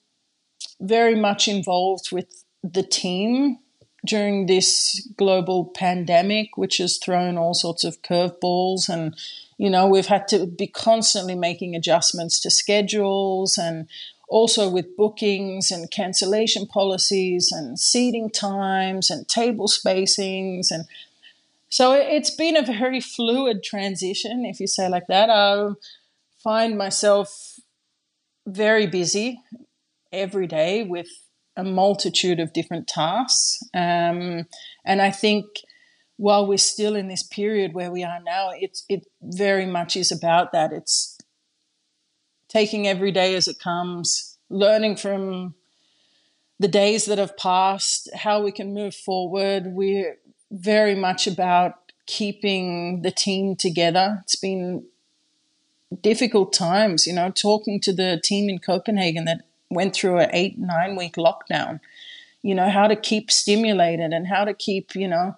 very 0.81 1.15
much 1.15 1.49
involved 1.49 2.13
with 2.13 2.45
the 2.63 2.83
team 2.83 3.59
during 4.05 4.47
this 4.47 5.07
global 5.17 5.67
pandemic, 5.67 6.57
which 6.57 6.79
has 6.79 6.97
thrown 6.97 7.37
all 7.37 7.55
sorts 7.55 7.85
of 7.85 8.03
curveballs. 8.03 8.89
And, 8.89 9.15
you 9.59 9.69
know, 9.69 9.87
we've 9.87 10.07
had 10.07 10.27
to 10.29 10.47
be 10.47 10.67
constantly 10.67 11.35
making 11.35 11.75
adjustments 11.75 12.41
to 12.41 12.51
schedules 12.51 13.59
and 13.59 13.89
also 14.31 14.71
with 14.71 14.97
bookings 14.97 15.71
and 15.71 15.91
cancellation 15.91 16.67
policies 16.67 17.51
and 17.53 17.79
seating 17.79 18.31
times 18.31 19.11
and 19.11 19.29
table 19.29 19.67
spacings 19.67 20.71
and 20.71 20.85
so 21.69 21.93
it's 21.93 22.35
been 22.35 22.57
a 22.57 22.63
very 22.63 23.01
fluid 23.01 23.63
transition 23.63 24.45
if 24.45 24.59
you 24.59 24.67
say 24.67 24.89
like 24.89 25.07
that. 25.07 25.31
I 25.31 25.71
find 26.43 26.77
myself 26.77 27.61
very 28.45 28.89
busy 28.89 29.41
every 30.13 30.49
day 30.49 30.83
with 30.83 31.07
a 31.57 31.63
multitude 31.63 32.41
of 32.41 32.53
different 32.53 32.89
tasks. 32.89 33.63
Um, 33.73 34.47
and 34.85 35.01
i 35.01 35.11
think 35.11 35.47
while 36.17 36.47
we're 36.47 36.59
still 36.59 36.97
in 36.97 37.09
this 37.09 37.23
period 37.23 37.73
where 37.73 37.91
we 37.91 38.05
are 38.05 38.21
now 38.21 38.51
it, 38.51 38.79
it 38.89 39.07
very 39.23 39.65
much 39.65 39.97
is 39.97 40.13
about 40.13 40.53
that. 40.53 40.71
It's 40.71 41.17
taking 42.51 42.87
every 42.87 43.13
day 43.13 43.35
as 43.35 43.49
it 43.49 43.59
comes, 43.59 44.37
learning 44.51 44.97
from 44.97 45.55
the 46.59 46.69
days 46.69 47.07
that 47.07 47.17
have 47.17 47.37
passed, 47.39 48.11
how 48.15 48.43
we 48.43 48.53
can 48.53 48.75
move 48.75 48.95
forward. 48.95 49.69
We're 49.69 50.19
very 50.51 50.95
much 50.95 51.27
about 51.27 51.93
keeping 52.07 53.03
the 53.03 53.11
team 53.11 53.57
together. 53.57 54.19
It's 54.23 54.37
been 54.37 54.85
difficult 56.03 56.53
times, 56.53 57.07
you 57.07 57.15
know, 57.15 57.31
talking 57.31 57.81
to 57.81 57.93
the 57.93 58.21
team 58.23 58.51
in 58.51 58.59
Copenhagen 58.59 59.25
that 59.25 59.43
went 59.71 59.95
through 59.95 60.19
an 60.19 60.31
eight, 60.33 60.59
nine 60.59 60.97
week 60.97 61.15
lockdown, 61.15 61.81
you 62.43 62.55
know, 62.55 62.69
how 62.69 62.89
to 62.89 62.97
keep 62.97 63.31
stimulated 63.31 64.13
and 64.13 64.27
how 64.27 64.45
to 64.45 64.53
keep, 64.53 64.95
you 64.95 65.09
know, 65.09 65.37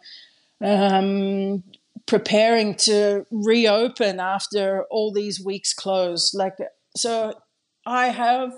um, 0.63 1.63
preparing 2.07 2.75
to 2.75 3.27
reopen 3.31 4.19
after 4.19 4.85
all 4.91 5.13
these 5.13 5.45
weeks 5.45 5.73
closed. 5.75 6.35
Like 6.35 6.57
so 6.97 7.35
I 7.87 8.09
have, 8.09 8.53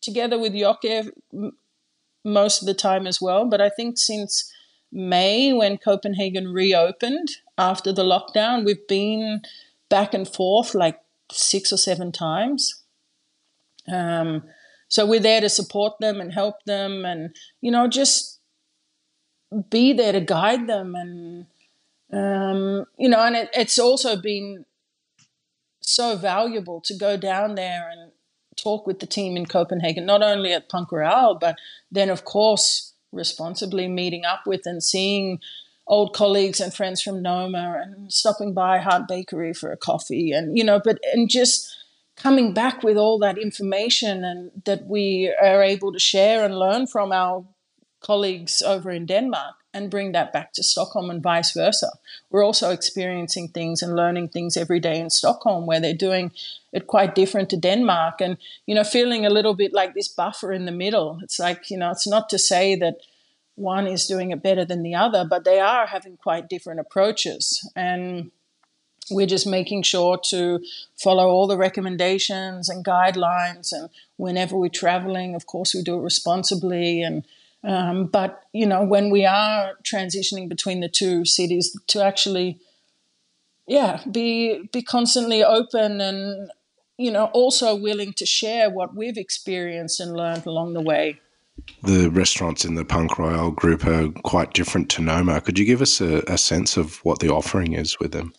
together 0.00 0.38
with 0.38 0.52
Jokke, 0.52 1.10
most 2.24 2.62
of 2.62 2.66
the 2.66 2.74
time 2.74 3.06
as 3.06 3.20
well. 3.20 3.46
But 3.46 3.60
I 3.60 3.68
think 3.68 3.98
since 3.98 4.52
May, 4.92 5.52
when 5.52 5.78
Copenhagen 5.78 6.52
reopened 6.52 7.28
after 7.56 7.92
the 7.92 8.04
lockdown, 8.04 8.64
we've 8.64 8.86
been 8.88 9.42
back 9.88 10.14
and 10.14 10.28
forth 10.28 10.74
like 10.74 11.00
six 11.30 11.72
or 11.72 11.76
seven 11.76 12.12
times. 12.12 12.82
Um, 13.90 14.44
so 14.88 15.06
we're 15.06 15.20
there 15.20 15.40
to 15.40 15.48
support 15.48 15.94
them 16.00 16.20
and 16.20 16.32
help 16.32 16.64
them, 16.64 17.04
and 17.04 17.34
you 17.60 17.70
know, 17.70 17.86
just 17.86 18.40
be 19.70 19.92
there 19.92 20.12
to 20.12 20.20
guide 20.20 20.66
them, 20.66 20.94
and 20.94 21.46
um, 22.12 22.86
you 22.98 23.08
know, 23.08 23.24
and 23.24 23.36
it, 23.36 23.50
it's 23.54 23.78
also 23.78 24.20
been 24.20 24.64
so 25.80 26.16
valuable 26.16 26.80
to 26.82 26.96
go 26.96 27.16
down 27.16 27.54
there 27.54 27.88
and 27.90 28.12
talk 28.56 28.86
with 28.86 29.00
the 29.00 29.06
team 29.06 29.36
in 29.36 29.46
Copenhagen, 29.46 30.06
not 30.06 30.22
only 30.22 30.52
at 30.52 30.68
Punk 30.68 30.92
Royale, 30.92 31.34
but 31.34 31.56
then, 31.90 32.10
of 32.10 32.24
course, 32.24 32.92
responsibly 33.12 33.88
meeting 33.88 34.24
up 34.24 34.46
with 34.46 34.62
and 34.64 34.82
seeing 34.82 35.40
old 35.86 36.14
colleagues 36.14 36.60
and 36.60 36.72
friends 36.72 37.02
from 37.02 37.22
Noma 37.22 37.80
and 37.82 38.12
stopping 38.12 38.54
by 38.54 38.78
Hart 38.78 39.08
Bakery 39.08 39.52
for 39.52 39.72
a 39.72 39.76
coffee 39.76 40.30
and, 40.30 40.56
you 40.56 40.62
know, 40.62 40.80
but, 40.82 40.98
and 41.12 41.28
just 41.28 41.68
coming 42.16 42.54
back 42.54 42.82
with 42.82 42.96
all 42.96 43.18
that 43.18 43.38
information 43.38 44.24
and 44.24 44.50
that 44.66 44.86
we 44.86 45.34
are 45.42 45.62
able 45.62 45.92
to 45.92 45.98
share 45.98 46.44
and 46.44 46.56
learn 46.56 46.86
from 46.86 47.10
our 47.10 47.44
colleagues 48.00 48.62
over 48.62 48.90
in 48.90 49.06
Denmark 49.06 49.56
and 49.72 49.90
bring 49.90 50.12
that 50.12 50.32
back 50.32 50.52
to 50.54 50.62
Stockholm 50.62 51.10
and 51.10 51.22
vice 51.22 51.52
versa. 51.52 51.90
We're 52.30 52.44
also 52.44 52.70
experiencing 52.70 53.48
things 53.48 53.82
and 53.82 53.94
learning 53.94 54.28
things 54.28 54.56
every 54.56 54.80
day 54.80 54.98
in 54.98 55.10
Stockholm 55.10 55.66
where 55.66 55.80
they're 55.80 55.94
doing 55.94 56.32
it 56.72 56.86
quite 56.86 57.14
different 57.14 57.50
to 57.50 57.56
Denmark 57.56 58.20
and 58.20 58.36
you 58.66 58.74
know 58.74 58.84
feeling 58.84 59.24
a 59.24 59.30
little 59.30 59.54
bit 59.54 59.72
like 59.72 59.94
this 59.94 60.08
buffer 60.08 60.52
in 60.52 60.64
the 60.64 60.72
middle. 60.72 61.20
It's 61.22 61.38
like, 61.38 61.70
you 61.70 61.78
know, 61.78 61.90
it's 61.90 62.08
not 62.08 62.28
to 62.30 62.38
say 62.38 62.74
that 62.76 62.96
one 63.54 63.86
is 63.86 64.06
doing 64.06 64.30
it 64.30 64.42
better 64.42 64.64
than 64.64 64.82
the 64.82 64.94
other, 64.94 65.24
but 65.24 65.44
they 65.44 65.60
are 65.60 65.86
having 65.86 66.16
quite 66.16 66.48
different 66.48 66.80
approaches 66.80 67.68
and 67.76 68.30
we're 69.10 69.26
just 69.26 69.46
making 69.46 69.82
sure 69.82 70.18
to 70.30 70.60
follow 70.96 71.28
all 71.28 71.46
the 71.46 71.56
recommendations 71.56 72.68
and 72.68 72.84
guidelines 72.84 73.72
and 73.72 73.90
whenever 74.16 74.56
we're 74.56 74.68
traveling 74.68 75.34
of 75.34 75.46
course 75.46 75.74
we 75.74 75.82
do 75.82 75.96
it 75.96 76.02
responsibly 76.02 77.02
and 77.02 77.24
um, 77.62 78.06
but 78.06 78.40
you 78.52 78.66
know, 78.66 78.84
when 78.84 79.10
we 79.10 79.24
are 79.26 79.72
transitioning 79.84 80.48
between 80.48 80.80
the 80.80 80.88
two 80.88 81.24
cities, 81.24 81.76
to 81.88 82.02
actually, 82.02 82.58
yeah, 83.66 84.02
be 84.10 84.68
be 84.72 84.82
constantly 84.82 85.44
open 85.44 86.00
and 86.00 86.50
you 86.96 87.10
know 87.10 87.26
also 87.26 87.74
willing 87.74 88.12
to 88.14 88.26
share 88.26 88.70
what 88.70 88.96
we've 88.96 89.18
experienced 89.18 90.00
and 90.00 90.16
learned 90.16 90.46
along 90.46 90.72
the 90.72 90.80
way. 90.80 91.20
The 91.82 92.08
restaurants 92.08 92.64
in 92.64 92.74
the 92.74 92.86
Punk 92.86 93.18
Royale 93.18 93.50
group 93.50 93.86
are 93.86 94.08
quite 94.22 94.54
different 94.54 94.88
to 94.90 95.02
Noma. 95.02 95.42
Could 95.42 95.58
you 95.58 95.66
give 95.66 95.82
us 95.82 96.00
a, 96.00 96.22
a 96.26 96.38
sense 96.38 96.78
of 96.78 97.04
what 97.04 97.18
the 97.18 97.30
offering 97.30 97.74
is 97.74 98.00
with 98.00 98.12
them? 98.12 98.32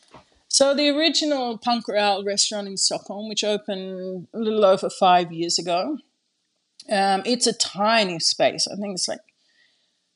So 0.48 0.74
the 0.74 0.90
original 0.90 1.60
Punk 1.60 1.88
Royale 1.88 2.24
restaurant 2.26 2.68
in 2.68 2.78
Stockholm, 2.78 3.30
which 3.30 3.44
opened 3.44 4.28
a 4.34 4.40
little 4.40 4.66
over 4.66 4.90
five 4.90 5.32
years 5.32 5.60
ago, 5.60 6.00
um, 6.90 7.24
it's 7.26 7.48
a 7.48 7.54
tiny 7.54 8.20
space. 8.20 8.68
I 8.68 8.76
think 8.76 8.96
it's 8.96 9.08
like 9.08 9.20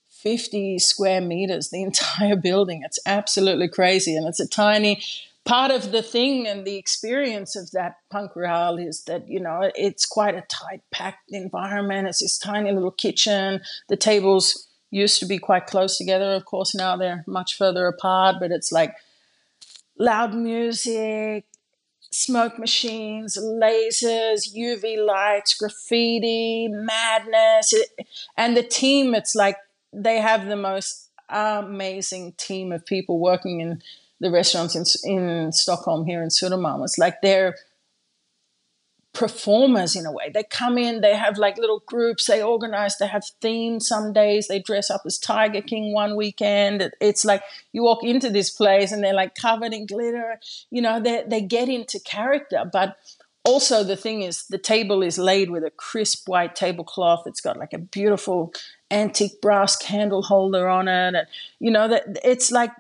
50 0.10 0.80
square 0.80 1.22
meters, 1.22 1.70
the 1.70 1.84
entire 1.90 2.36
building. 2.36 2.82
It's 2.84 3.00
absolutely 3.06 3.68
crazy. 3.68 4.16
And 4.16 4.28
it's 4.28 4.40
a 4.40 4.48
tiny 4.48 5.02
part 5.46 5.70
of 5.70 5.92
the 5.92 6.02
thing 6.02 6.48
and 6.48 6.66
the 6.66 6.76
experience 6.76 7.56
of 7.56 7.72
that 7.72 7.98
punk 8.10 8.36
royale 8.36 8.78
is 8.78 9.04
that, 9.04 9.30
you 9.30 9.40
know, 9.40 9.72
it's 9.76 10.06
quite 10.06 10.34
a 10.36 10.42
tight 10.42 10.82
packed 10.92 11.30
environment. 11.30 12.08
It's 12.08 12.20
this 12.20 12.40
tiny 12.40 12.72
little 12.72 12.92
kitchen. 12.92 13.62
The 13.88 13.96
tables 13.96 14.68
used 14.90 15.20
to 15.20 15.26
be 15.26 15.38
quite 15.38 15.68
close 15.68 15.98
together. 15.98 16.34
Of 16.34 16.46
course, 16.46 16.74
now 16.74 16.98
they're 16.98 17.24
much 17.28 17.58
further 17.58 17.86
apart, 17.86 18.38
but 18.40 18.52
it's 18.52 18.72
like 18.72 18.96
loud 19.98 20.34
music, 20.34 21.46
smoke 22.12 22.58
machines, 22.58 23.38
lasers, 23.38 24.54
UV 24.56 25.06
lights, 25.06 25.56
graffiti, 25.56 26.68
madness. 26.70 27.74
And 28.38 28.56
the 28.56 28.64
team, 28.64 29.14
it's 29.16 29.36
like 29.36 29.58
they 29.92 30.20
have 30.20 30.48
the 30.48 30.56
most 30.56 31.10
amazing 31.30 32.34
team 32.34 32.72
of 32.72 32.86
people 32.86 33.20
working 33.20 33.60
in 33.62 33.82
the 34.20 34.32
restaurants 34.32 34.76
in, 34.76 35.12
in 35.12 35.52
Stockholm 35.52 36.06
here 36.06 36.24
in 36.24 36.30
Södermalm. 36.30 36.84
It's 36.84 36.98
like 36.98 37.22
they're 37.22 37.56
performers 39.16 39.96
in 39.96 40.06
a 40.06 40.12
way. 40.12 40.30
They 40.32 40.44
come 40.44 40.78
in, 40.78 41.02
they 41.02 41.16
have 41.16 41.38
like 41.38 41.58
little 41.58 41.82
groups, 41.88 42.26
they 42.26 42.44
organize, 42.44 42.98
they 42.98 43.08
have 43.08 43.26
themes 43.42 43.88
some 43.88 44.14
days, 44.14 44.48
they 44.48 44.60
dress 44.60 44.92
up 44.92 45.02
as 45.06 45.18
Tiger 45.18 45.62
King 45.62 45.94
one 45.94 46.16
weekend. 46.16 46.92
It's 47.02 47.26
like 47.26 47.42
you 47.72 47.84
walk 47.84 48.04
into 48.04 48.30
this 48.30 48.50
place 48.50 48.92
and 48.92 49.04
they're 49.04 49.14
like 49.14 49.34
covered 49.36 49.74
in 49.74 49.86
glitter, 49.88 50.40
you 50.70 50.82
know, 50.82 51.00
they, 51.00 51.24
they 51.26 51.42
get 51.42 51.70
into 51.70 52.00
character. 52.00 52.70
But 52.72 52.98
also 53.44 53.84
the 53.84 53.96
thing 53.96 54.22
is 54.22 54.48
the 54.48 54.58
table 54.58 55.02
is 55.02 55.18
laid 55.18 55.50
with 55.50 55.64
a 55.64 55.72
crisp 55.72 56.28
white 56.28 56.56
tablecloth. 56.56 57.26
It's 57.26 57.42
got 57.42 57.58
like 57.58 57.74
a 57.74 57.80
beautiful 57.80 58.54
antique 58.92 59.42
brass 59.42 59.76
candle 59.76 60.24
holder 60.24 60.68
on 60.68 60.88
it. 60.88 61.16
And, 61.16 61.28
you 61.60 61.72
know, 61.72 61.88
that 61.88 62.20
it's 62.24 62.52
like, 62.52 62.72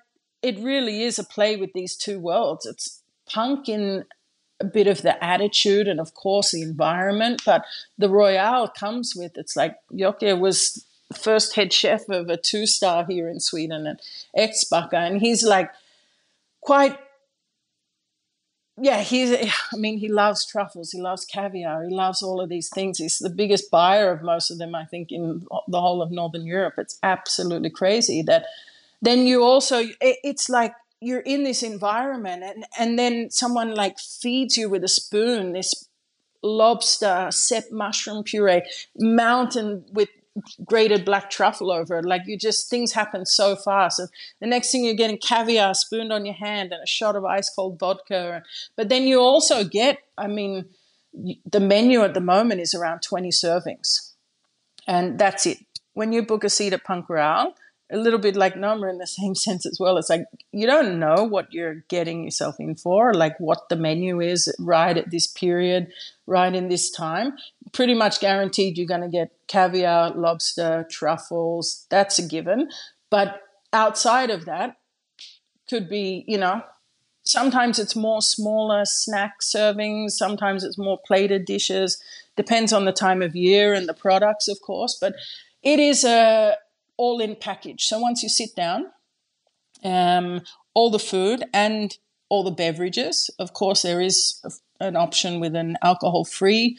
it 0.41 0.59
really 0.59 1.03
is 1.03 1.17
a 1.17 1.23
play 1.23 1.55
with 1.55 1.73
these 1.73 1.95
two 1.95 2.19
worlds. 2.19 2.65
It's 2.65 3.01
punk 3.27 3.67
in 3.67 4.05
a 4.59 4.65
bit 4.65 4.87
of 4.87 5.01
the 5.01 5.21
attitude 5.23 5.87
and 5.87 5.99
of 5.99 6.13
course 6.13 6.51
the 6.51 6.61
environment 6.61 7.41
but 7.45 7.65
the 7.97 8.09
royale 8.09 8.67
comes 8.67 9.13
with 9.15 9.37
it's 9.37 9.55
like 9.55 9.75
Jokke 9.91 10.39
was 10.39 10.85
first 11.13 11.55
head 11.55 11.71
chef 11.73 12.07
of 12.09 12.29
a 12.29 12.37
two 12.37 12.65
star 12.65 13.05
here 13.05 13.29
in 13.29 13.39
Sweden 13.39 13.85
at 13.85 14.01
Edsbacka 14.37 14.93
and 14.93 15.19
he's 15.19 15.43
like 15.43 15.71
quite 16.61 16.97
yeah 18.81 19.01
he's 19.01 19.31
I 19.73 19.77
mean 19.77 19.97
he 19.97 20.09
loves 20.09 20.45
truffles 20.45 20.91
he 20.91 21.01
loves 21.01 21.25
caviar 21.25 21.83
he 21.83 21.93
loves 21.93 22.21
all 22.21 22.41
of 22.41 22.49
these 22.49 22.69
things. 22.69 22.97
He's 22.97 23.19
the 23.19 23.29
biggest 23.29 23.69
buyer 23.69 24.11
of 24.11 24.23
most 24.23 24.51
of 24.51 24.57
them 24.57 24.73
I 24.73 24.85
think 24.85 25.11
in 25.11 25.45
the 25.67 25.81
whole 25.81 26.01
of 26.01 26.11
northern 26.11 26.45
Europe. 26.45 26.75
It's 26.77 26.97
absolutely 27.03 27.69
crazy 27.69 28.21
that 28.23 28.45
then 29.01 29.27
you 29.27 29.43
also 29.43 29.83
it's 30.01 30.49
like 30.49 30.73
you're 31.05 31.19
in 31.19 31.43
this 31.43 31.61
environment 31.61 32.43
and, 32.43 32.65
and 32.79 32.97
then 32.97 33.29
someone 33.29 33.73
like 33.75 33.99
feeds 33.99 34.57
you 34.57 34.69
with 34.69 34.83
a 34.83 34.87
spoon 34.87 35.53
this 35.53 35.87
lobster 36.41 37.27
set 37.31 37.71
mushroom 37.71 38.23
puree 38.23 38.61
mountain 38.97 39.85
with 39.91 40.09
grated 40.65 41.05
black 41.05 41.29
truffle 41.29 41.71
over 41.71 41.99
it. 41.99 42.05
Like 42.05 42.23
you 42.25 42.37
just 42.37 42.69
things 42.69 42.91
happen 42.91 43.25
so 43.25 43.55
fast. 43.55 43.99
And 43.99 44.09
the 44.41 44.47
next 44.47 44.71
thing 44.71 44.83
you're 44.83 44.93
getting 44.93 45.17
caviar 45.17 45.73
spooned 45.73 46.11
on 46.11 46.25
your 46.25 46.35
hand 46.35 46.73
and 46.73 46.83
a 46.83 46.87
shot 46.87 47.15
of 47.15 47.23
ice 47.23 47.49
cold 47.55 47.79
vodka. 47.79 48.43
But 48.75 48.89
then 48.89 49.03
you 49.03 49.19
also 49.19 49.63
get 49.63 49.99
i 50.17 50.27
mean 50.27 50.65
the 51.49 51.61
menu 51.61 52.01
at 52.01 52.13
the 52.13 52.19
moment 52.19 52.59
is 52.59 52.73
around 52.73 53.01
20 53.01 53.29
servings. 53.29 54.11
And 54.87 55.17
that's 55.17 55.45
it. 55.45 55.59
When 55.93 56.11
you 56.11 56.23
book 56.23 56.43
a 56.43 56.49
seat 56.49 56.73
at 56.73 56.83
punk 56.83 57.09
royale 57.09 57.53
a 57.91 57.97
little 57.97 58.19
bit 58.19 58.35
like 58.35 58.57
Noma 58.57 58.87
in 58.89 58.97
the 58.97 59.07
same 59.07 59.35
sense 59.45 59.65
as 59.65 59.79
well. 59.79 59.97
It's 59.97 60.09
like 60.09 60.25
you 60.51 60.67
don't 60.67 60.99
know 60.99 61.23
what 61.23 61.53
you're 61.53 61.83
getting 61.89 62.23
yourself 62.23 62.55
in 62.59 62.75
for, 62.75 63.13
like 63.13 63.39
what 63.39 63.69
the 63.69 63.75
menu 63.75 64.21
is 64.21 64.53
right 64.59 64.97
at 64.97 65.11
this 65.11 65.27
period, 65.27 65.87
right 66.25 66.53
in 66.53 66.69
this 66.69 66.89
time. 66.91 67.33
pretty 67.73 67.93
much 67.93 68.19
guaranteed 68.19 68.77
you're 68.77 68.87
going 68.87 69.01
to 69.01 69.09
get 69.09 69.31
caviar, 69.47 70.11
lobster, 70.11 70.87
truffles. 70.89 71.85
That's 71.89 72.19
a 72.19 72.27
given. 72.27 72.69
But 73.09 73.41
outside 73.73 74.29
of 74.29 74.45
that, 74.45 74.77
could 75.69 75.89
be, 75.89 76.23
you 76.27 76.37
know, 76.37 76.61
sometimes 77.23 77.79
it's 77.79 77.95
more 77.95 78.21
smaller 78.21 78.85
snack 78.85 79.41
servings, 79.41 80.11
sometimes 80.11 80.63
it's 80.63 80.77
more 80.77 80.99
plated 81.05 81.45
dishes. 81.45 82.01
Depends 82.37 82.73
on 82.73 82.85
the 82.85 82.91
time 82.91 83.21
of 83.21 83.35
year 83.35 83.73
and 83.73 83.87
the 83.87 83.93
products, 83.93 84.47
of 84.47 84.61
course. 84.61 84.97
But 84.99 85.15
it 85.63 85.79
is 85.79 86.03
a 86.03 86.55
all-in 86.97 87.35
package. 87.35 87.83
So 87.85 87.99
once 87.99 88.23
you 88.23 88.29
sit 88.29 88.55
down, 88.55 88.87
um, 89.83 90.41
all 90.73 90.89
the 90.89 90.99
food 90.99 91.43
and 91.53 91.97
all 92.29 92.43
the 92.43 92.51
beverages. 92.51 93.29
Of 93.39 93.53
course, 93.53 93.81
there 93.81 94.01
is 94.01 94.41
an 94.79 94.95
option 94.95 95.39
with 95.39 95.55
an 95.55 95.77
alcohol-free 95.81 96.77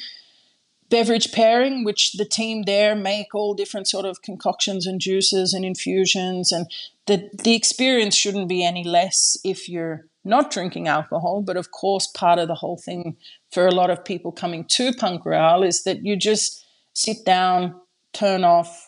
beverage 0.88 1.32
pairing, 1.32 1.84
which 1.84 2.12
the 2.12 2.24
team 2.24 2.62
there 2.62 2.94
make 2.94 3.34
all 3.34 3.54
different 3.54 3.88
sort 3.88 4.04
of 4.04 4.22
concoctions 4.22 4.86
and 4.86 5.00
juices 5.00 5.52
and 5.52 5.64
infusions, 5.64 6.52
and 6.52 6.70
the 7.06 7.30
the 7.42 7.54
experience 7.54 8.14
shouldn't 8.14 8.48
be 8.48 8.64
any 8.64 8.84
less 8.84 9.36
if 9.44 9.68
you're 9.68 10.06
not 10.24 10.50
drinking 10.50 10.88
alcohol. 10.88 11.42
But 11.42 11.56
of 11.56 11.70
course, 11.70 12.06
part 12.06 12.38
of 12.38 12.48
the 12.48 12.54
whole 12.54 12.76
thing 12.76 13.16
for 13.50 13.66
a 13.66 13.74
lot 13.74 13.90
of 13.90 14.04
people 14.04 14.32
coming 14.32 14.64
to 14.64 14.92
Punk 14.92 15.24
Royale 15.24 15.62
is 15.62 15.84
that 15.84 16.04
you 16.04 16.16
just 16.16 16.64
sit 16.92 17.24
down, 17.24 17.80
turn 18.12 18.44
off, 18.44 18.85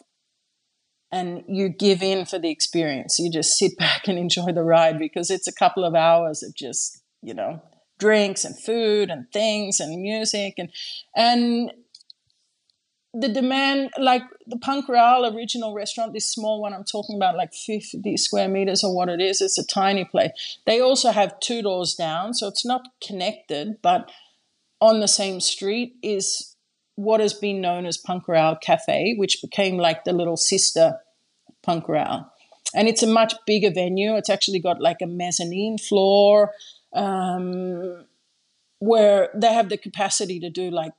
and 1.10 1.42
you 1.48 1.68
give 1.68 2.02
in 2.02 2.26
for 2.26 2.38
the 2.38 2.50
experience. 2.50 3.18
You 3.18 3.30
just 3.30 3.56
sit 3.58 3.76
back 3.78 4.08
and 4.08 4.18
enjoy 4.18 4.52
the 4.52 4.62
ride 4.62 4.98
because 4.98 5.30
it's 5.30 5.48
a 5.48 5.52
couple 5.52 5.84
of 5.84 5.94
hours 5.94 6.42
of 6.42 6.54
just 6.54 7.02
you 7.22 7.34
know 7.34 7.60
drinks 7.98 8.44
and 8.44 8.58
food 8.58 9.10
and 9.10 9.26
things 9.32 9.80
and 9.80 10.00
music 10.00 10.54
and 10.56 10.70
and 11.16 11.72
the 13.14 13.28
demand, 13.28 13.90
like 13.98 14.22
the 14.46 14.58
Punk 14.58 14.88
Royale 14.88 15.34
original 15.34 15.74
restaurant, 15.74 16.12
this 16.12 16.30
small 16.30 16.60
one 16.60 16.74
I'm 16.74 16.84
talking 16.84 17.16
about, 17.16 17.36
like 17.36 17.54
50 17.54 18.16
square 18.16 18.48
meters 18.48 18.84
or 18.84 18.94
what 18.94 19.08
it 19.08 19.20
is, 19.20 19.40
it's 19.40 19.58
a 19.58 19.66
tiny 19.66 20.04
place. 20.04 20.58
They 20.66 20.80
also 20.80 21.10
have 21.10 21.40
two 21.40 21.62
doors 21.62 21.94
down, 21.94 22.34
so 22.34 22.46
it's 22.48 22.66
not 22.66 22.88
connected, 23.04 23.78
but 23.82 24.10
on 24.80 25.00
the 25.00 25.08
same 25.08 25.40
street 25.40 25.96
is 26.02 26.54
what 26.98 27.20
has 27.20 27.32
been 27.32 27.60
known 27.60 27.86
as 27.86 27.96
Punk 27.96 28.26
Royale 28.26 28.56
Cafe, 28.56 29.14
which 29.18 29.40
became 29.40 29.76
like 29.76 30.02
the 30.02 30.12
little 30.12 30.36
sister 30.36 30.98
Punk 31.62 31.88
Royale. 31.88 32.28
And 32.74 32.88
it's 32.88 33.04
a 33.04 33.06
much 33.06 33.34
bigger 33.46 33.70
venue. 33.70 34.16
It's 34.16 34.28
actually 34.28 34.58
got 34.58 34.80
like 34.80 34.96
a 35.00 35.06
mezzanine 35.06 35.78
floor 35.78 36.50
um, 36.92 38.04
where 38.80 39.28
they 39.32 39.52
have 39.52 39.68
the 39.68 39.76
capacity 39.76 40.40
to 40.40 40.50
do 40.50 40.72
like 40.72 40.90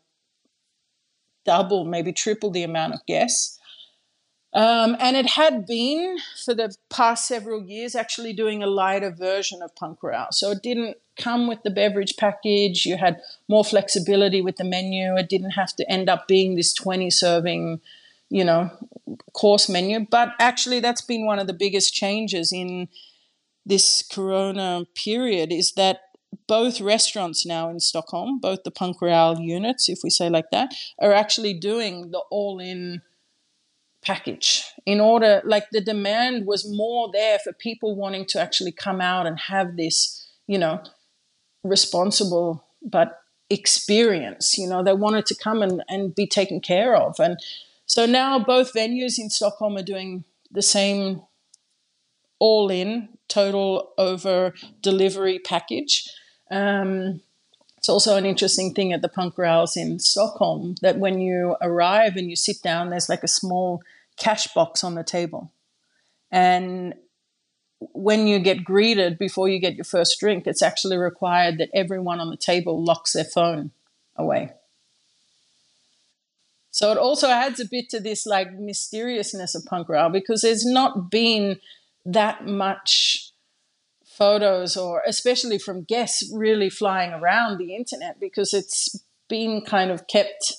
double, 1.46 1.84
maybe 1.84 2.14
triple 2.14 2.50
the 2.50 2.64
amount 2.64 2.94
of 2.94 3.06
guests. 3.06 3.59
Um, 4.54 4.98
and 5.00 5.16
it 5.16 5.28
had 5.28 5.68
been 5.68 6.18
for 6.44 6.56
the 6.56 6.76
past 6.90 7.28
several 7.28 7.64
years 7.64 7.96
actually 7.96 8.34
doing 8.34 8.64
a 8.64 8.68
lighter 8.68 9.12
version 9.12 9.62
of 9.62 9.76
Punk 9.76 10.02
Royale. 10.02 10.32
So 10.32 10.50
it 10.52 10.64
didn't 10.64 10.98
come 11.20 11.48
with 11.48 11.62
the 11.64 11.70
beverage 11.70 12.18
package. 12.18 12.86
You 12.86 12.98
had 12.98 13.22
more 13.48 13.64
flexibility 13.64 14.42
with 14.42 14.56
the 14.56 14.64
menu. 14.64 15.16
It 15.16 15.30
didn't 15.30 15.52
have 15.52 15.76
to 15.76 15.92
end 15.92 16.10
up 16.10 16.28
being 16.28 16.56
this 16.56 16.74
20 16.74 17.12
serving, 17.12 17.80
you 18.30 18.44
know, 18.44 18.72
course 19.34 19.70
menu. 19.70 20.08
But 20.10 20.34
actually, 20.40 20.80
that's 20.80 21.02
been 21.02 21.28
one 21.28 21.38
of 21.38 21.46
the 21.46 21.54
biggest 21.54 21.94
changes 21.94 22.52
in 22.52 22.88
this 23.66 24.02
Corona 24.02 24.86
period 24.96 25.52
is 25.52 25.74
that 25.74 26.00
both 26.48 26.82
restaurants 26.82 27.46
now 27.46 27.70
in 27.70 27.80
Stockholm, 27.80 28.40
both 28.40 28.64
the 28.64 28.72
Punk 28.72 29.02
Royale 29.02 29.40
units, 29.40 29.90
if 29.90 30.00
we 30.04 30.10
say 30.10 30.30
like 30.30 30.50
that, 30.52 30.74
are 31.00 31.14
actually 31.14 31.54
doing 31.54 32.10
the 32.10 32.24
all 32.32 32.60
in 32.60 33.02
package 34.02 34.64
in 34.86 35.02
order 35.02 35.42
like 35.44 35.66
the 35.72 35.82
demand 35.82 36.46
was 36.46 36.66
more 36.70 37.10
there 37.12 37.38
for 37.40 37.52
people 37.54 37.96
wanting 37.96 38.26
to 38.26 38.40
actually 38.40 38.72
come 38.72 39.02
out 39.02 39.28
and 39.28 39.38
have 39.40 39.76
this 39.76 40.30
you 40.48 40.58
know 40.58 40.82
responsible 41.64 42.64
but 42.82 43.20
experience 43.50 44.58
you 44.58 44.68
know 44.68 44.84
they 44.84 44.94
wanted 44.94 45.26
to 45.26 45.36
come 45.36 45.62
and, 45.62 45.84
and 45.90 46.16
be 46.16 46.28
taken 46.28 46.60
care 46.60 46.96
of. 46.96 47.20
And 47.20 47.38
so 47.86 48.06
now 48.06 48.38
both 48.40 48.74
venues 48.74 49.18
in 49.18 49.30
stockholm 49.30 49.76
are 49.78 49.84
doing 49.84 50.24
the 50.52 50.62
same 50.62 51.24
all 52.40 52.70
in 52.70 53.10
total 53.28 53.94
over 53.98 54.54
delivery 54.82 55.40
package. 55.40 56.08
Um, 56.52 57.22
it's 57.80 57.88
also 57.88 58.18
an 58.18 58.26
interesting 58.26 58.74
thing 58.74 58.92
at 58.92 59.02
the 59.02 59.08
Punk 59.08 59.38
Royales 59.38 59.78
in 59.78 60.00
Stockholm 60.00 60.76
that 60.82 61.00
when 61.00 61.22
you 61.22 61.56
arrive 61.62 62.18
and 62.18 62.30
you 62.30 62.36
sit 62.36 62.62
down, 62.62 62.90
there's 62.90 63.08
like 63.08 63.24
a 63.24 63.28
small 63.28 63.82
cash 64.18 64.54
box 64.54 64.84
on 64.84 64.96
the 64.96 65.04
table. 65.04 65.54
And 66.30 66.94
when 67.80 68.28
you 68.28 68.40
get 68.40 68.66
greeted 68.66 69.18
before 69.18 69.48
you 69.48 69.60
get 69.60 69.76
your 69.76 69.86
first 69.86 70.20
drink, 70.20 70.46
it's 70.46 70.62
actually 70.62 70.98
required 70.98 71.58
that 71.60 71.70
everyone 71.74 72.20
on 72.20 72.30
the 72.30 72.36
table 72.36 72.84
locks 72.84 73.14
their 73.14 73.24
phone 73.24 73.72
away. 74.18 74.52
So 76.72 76.92
it 76.92 76.98
also 76.98 77.30
adds 77.30 77.62
a 77.62 77.66
bit 77.66 77.90
to 77.92 78.02
this 78.02 78.26
like 78.26 78.60
mysteriousness 78.60 79.56
of 79.56 79.64
punk 79.64 79.88
royale 79.88 80.10
because 80.10 80.42
there's 80.42 80.66
not 80.66 81.10
been 81.10 81.62
that 82.06 82.46
much 82.46 83.29
photos 84.20 84.76
or 84.76 85.02
especially 85.08 85.58
from 85.58 85.84
guests 85.84 86.30
really 86.36 86.70
flying 86.70 87.14
around 87.14 87.58
the 87.58 87.74
internet 87.74 88.20
because 88.20 88.54
it's 88.54 89.02
been 89.30 89.62
kind 89.62 89.90
of 89.90 90.08
kept 90.08 90.54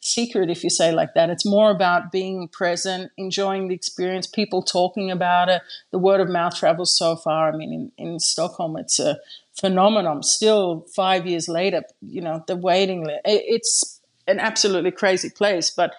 secret 0.00 0.50
if 0.50 0.62
you 0.62 0.70
say 0.70 0.92
like 0.92 1.14
that. 1.14 1.30
It's 1.30 1.46
more 1.46 1.70
about 1.70 2.12
being 2.12 2.46
present 2.48 3.10
enjoying 3.16 3.68
the 3.68 3.74
experience 3.74 4.26
people 4.26 4.62
talking 4.62 5.10
about 5.10 5.48
it. 5.48 5.62
The 5.90 5.98
word 5.98 6.20
of 6.20 6.28
mouth 6.28 6.54
travels 6.54 6.96
so 6.96 7.16
far. 7.16 7.52
I 7.52 7.56
mean 7.56 7.72
in, 7.98 8.06
in 8.06 8.20
stockholm 8.20 8.76
it's 8.76 9.00
a 9.00 9.18
phenomenon. 9.58 10.22
Still 10.22 10.86
five 10.94 11.26
years 11.26 11.48
later 11.48 11.82
you 12.02 12.20
know 12.20 12.44
the 12.46 12.56
waiting 12.56 13.02
list 13.04 13.22
it's 13.24 14.00
an 14.28 14.38
absolutely 14.40 14.90
crazy 14.90 15.30
place 15.30 15.70
but 15.70 15.94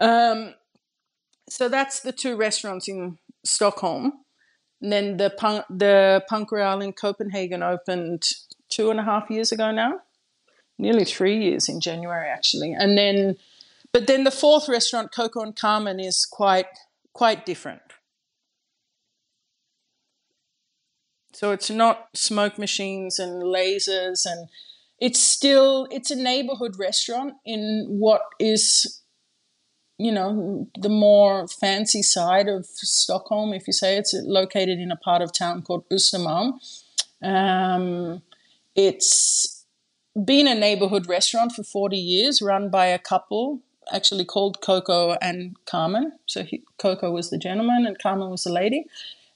um, 0.00 0.54
so 1.50 1.68
that's 1.68 2.00
the 2.00 2.12
two 2.12 2.34
restaurants 2.36 2.88
in 2.88 3.18
stockholm 3.44 4.12
and 4.82 4.92
then 4.92 5.16
the 5.16 5.30
punk, 5.30 5.64
the 5.70 6.24
Punk 6.28 6.50
Royale 6.50 6.82
in 6.82 6.92
Copenhagen 6.92 7.62
opened 7.62 8.24
two 8.68 8.90
and 8.90 8.98
a 8.98 9.04
half 9.04 9.30
years 9.30 9.52
ago 9.52 9.70
now, 9.70 10.00
nearly 10.76 11.04
three 11.04 11.38
years 11.42 11.68
in 11.68 11.80
January 11.80 12.28
actually. 12.28 12.72
And 12.72 12.98
then, 12.98 13.36
but 13.92 14.08
then 14.08 14.24
the 14.24 14.32
fourth 14.32 14.68
restaurant, 14.68 15.12
Coco 15.14 15.40
and 15.40 15.54
Carmen, 15.54 16.00
is 16.00 16.26
quite 16.26 16.66
quite 17.12 17.46
different. 17.46 17.82
So 21.32 21.52
it's 21.52 21.70
not 21.70 22.08
smoke 22.14 22.58
machines 22.58 23.18
and 23.18 23.42
lasers 23.42 24.26
and 24.26 24.48
it's 25.00 25.20
still 25.20 25.86
it's 25.90 26.10
a 26.10 26.16
neighborhood 26.16 26.78
restaurant 26.78 27.34
in 27.44 27.86
what 27.88 28.22
is 28.40 29.01
you 30.02 30.10
know, 30.10 30.66
the 30.76 30.88
more 30.88 31.46
fancy 31.46 32.02
side 32.02 32.48
of 32.48 32.66
Stockholm, 32.66 33.54
if 33.54 33.68
you 33.68 33.72
say 33.72 33.96
it's 33.96 34.12
located 34.24 34.80
in 34.80 34.90
a 34.90 34.96
part 34.96 35.22
of 35.22 35.32
town 35.32 35.62
called 35.62 35.88
Östermalm. 35.90 36.54
Um, 37.22 38.22
it's 38.74 39.64
been 40.24 40.48
a 40.48 40.56
neighborhood 40.56 41.06
restaurant 41.08 41.52
for 41.52 41.62
40 41.62 41.96
years, 41.96 42.42
run 42.42 42.68
by 42.68 42.86
a 42.86 42.98
couple, 42.98 43.60
actually 43.92 44.24
called 44.24 44.60
Coco 44.60 45.12
and 45.22 45.56
Carmen. 45.66 46.12
So 46.26 46.42
he, 46.42 46.64
Coco 46.78 47.12
was 47.12 47.30
the 47.30 47.38
gentleman 47.38 47.86
and 47.86 47.96
Carmen 47.96 48.30
was 48.30 48.42
the 48.42 48.52
lady. 48.52 48.86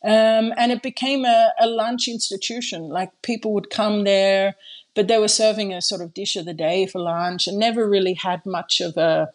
Um, 0.03 0.53
and 0.57 0.73
it 0.73 0.83
became 0.83 1.25
a, 1.25 1.53
a 1.61 1.69
lunch 1.69 2.09
institution. 2.09 2.89
Like 2.89 3.11
people 3.23 3.53
would 3.55 3.71
come 3.71 4.03
there, 4.03 4.57
but 4.97 5.07
they 5.07 5.19
were 5.19 5.29
serving 5.29 5.73
a 5.73 5.81
sort 5.81 6.01
of 6.01 6.13
dish 6.13 6.35
of 6.35 6.45
the 6.45 6.55
day 6.55 6.87
for 6.87 7.01
lunch 7.01 7.47
and 7.47 7.57
never 7.57 7.89
really 7.89 8.15
had 8.15 8.45
much 8.45 8.81
of 8.81 8.97
a 8.97 9.31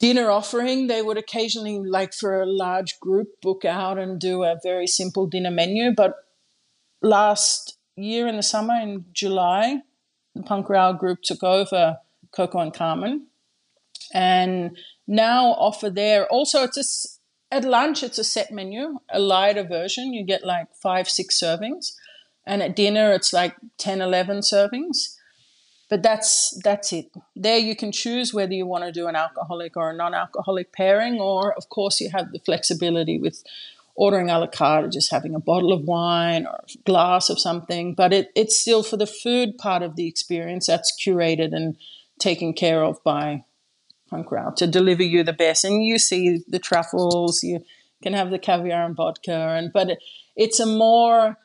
dinner 0.00 0.30
offering. 0.30 0.88
They 0.88 1.02
would 1.02 1.18
occasionally, 1.18 1.78
like 1.78 2.12
for 2.12 2.40
a 2.40 2.46
large 2.46 2.98
group, 2.98 3.40
book 3.40 3.64
out 3.64 3.98
and 3.98 4.18
do 4.18 4.42
a 4.42 4.58
very 4.62 4.86
simple 4.86 5.26
dinner 5.26 5.50
menu. 5.50 5.92
But 5.94 6.14
last 7.00 7.78
year 7.94 8.26
in 8.26 8.36
the 8.36 8.42
summer, 8.42 8.74
in 8.74 9.04
July, 9.12 9.82
the 10.34 10.42
Punk 10.42 10.68
Royale 10.68 10.94
group 10.94 11.20
took 11.22 11.44
over 11.44 11.98
Coco 12.32 12.58
and 12.58 12.74
Carmen 12.74 13.26
and 14.12 14.76
now 15.06 15.48
offer 15.52 15.90
there. 15.90 16.26
Also, 16.26 16.64
it's 16.64 17.18
a, 17.52 17.54
at 17.54 17.64
lunch, 17.64 18.02
it's 18.02 18.18
a 18.18 18.24
set 18.24 18.50
menu, 18.50 18.98
a 19.10 19.18
lighter 19.18 19.64
version. 19.64 20.14
You 20.14 20.24
get 20.24 20.44
like 20.44 20.68
five, 20.74 21.08
six 21.08 21.40
servings. 21.40 21.92
And 22.46 22.62
at 22.62 22.74
dinner, 22.74 23.12
it's 23.12 23.32
like 23.32 23.54
10, 23.78 24.00
11 24.00 24.38
servings 24.38 25.16
but 25.90 26.02
that's 26.02 26.58
that's 26.64 26.92
it 26.92 27.12
there 27.36 27.58
you 27.58 27.76
can 27.76 27.92
choose 27.92 28.32
whether 28.32 28.54
you 28.54 28.66
want 28.66 28.84
to 28.84 28.92
do 28.92 29.06
an 29.06 29.16
alcoholic 29.16 29.76
or 29.76 29.90
a 29.90 29.96
non-alcoholic 29.96 30.72
pairing 30.72 31.20
or 31.20 31.52
of 31.54 31.68
course 31.68 32.00
you 32.00 32.08
have 32.10 32.32
the 32.32 32.38
flexibility 32.38 33.18
with 33.18 33.44
ordering 33.94 34.30
a 34.30 34.38
la 34.38 34.46
carte 34.46 34.86
or 34.86 34.88
just 34.88 35.10
having 35.10 35.34
a 35.34 35.40
bottle 35.40 35.72
of 35.72 35.84
wine 35.84 36.46
or 36.46 36.60
a 36.64 36.78
glass 36.84 37.28
of 37.28 37.38
something 37.38 37.94
but 37.94 38.12
it, 38.12 38.30
it's 38.34 38.58
still 38.58 38.82
for 38.82 38.96
the 38.96 39.06
food 39.06 39.58
part 39.58 39.82
of 39.82 39.96
the 39.96 40.08
experience 40.08 40.68
that's 40.68 40.96
curated 41.04 41.54
and 41.54 41.76
taken 42.18 42.52
care 42.52 42.84
of 42.84 43.02
by 43.04 43.44
Punk 44.10 44.30
Royale 44.30 44.52
to 44.52 44.66
deliver 44.66 45.02
you 45.02 45.22
the 45.22 45.32
best. 45.32 45.64
And 45.64 45.84
you 45.84 45.98
see 45.98 46.42
the 46.46 46.58
truffles, 46.58 47.42
you 47.42 47.60
can 48.02 48.12
have 48.12 48.30
the 48.30 48.38
caviar 48.38 48.84
and 48.84 48.96
vodka, 48.96 49.32
and 49.32 49.72
but 49.72 49.90
it, 49.90 49.98
it's 50.36 50.60
a 50.60 50.66
more, 50.66 51.38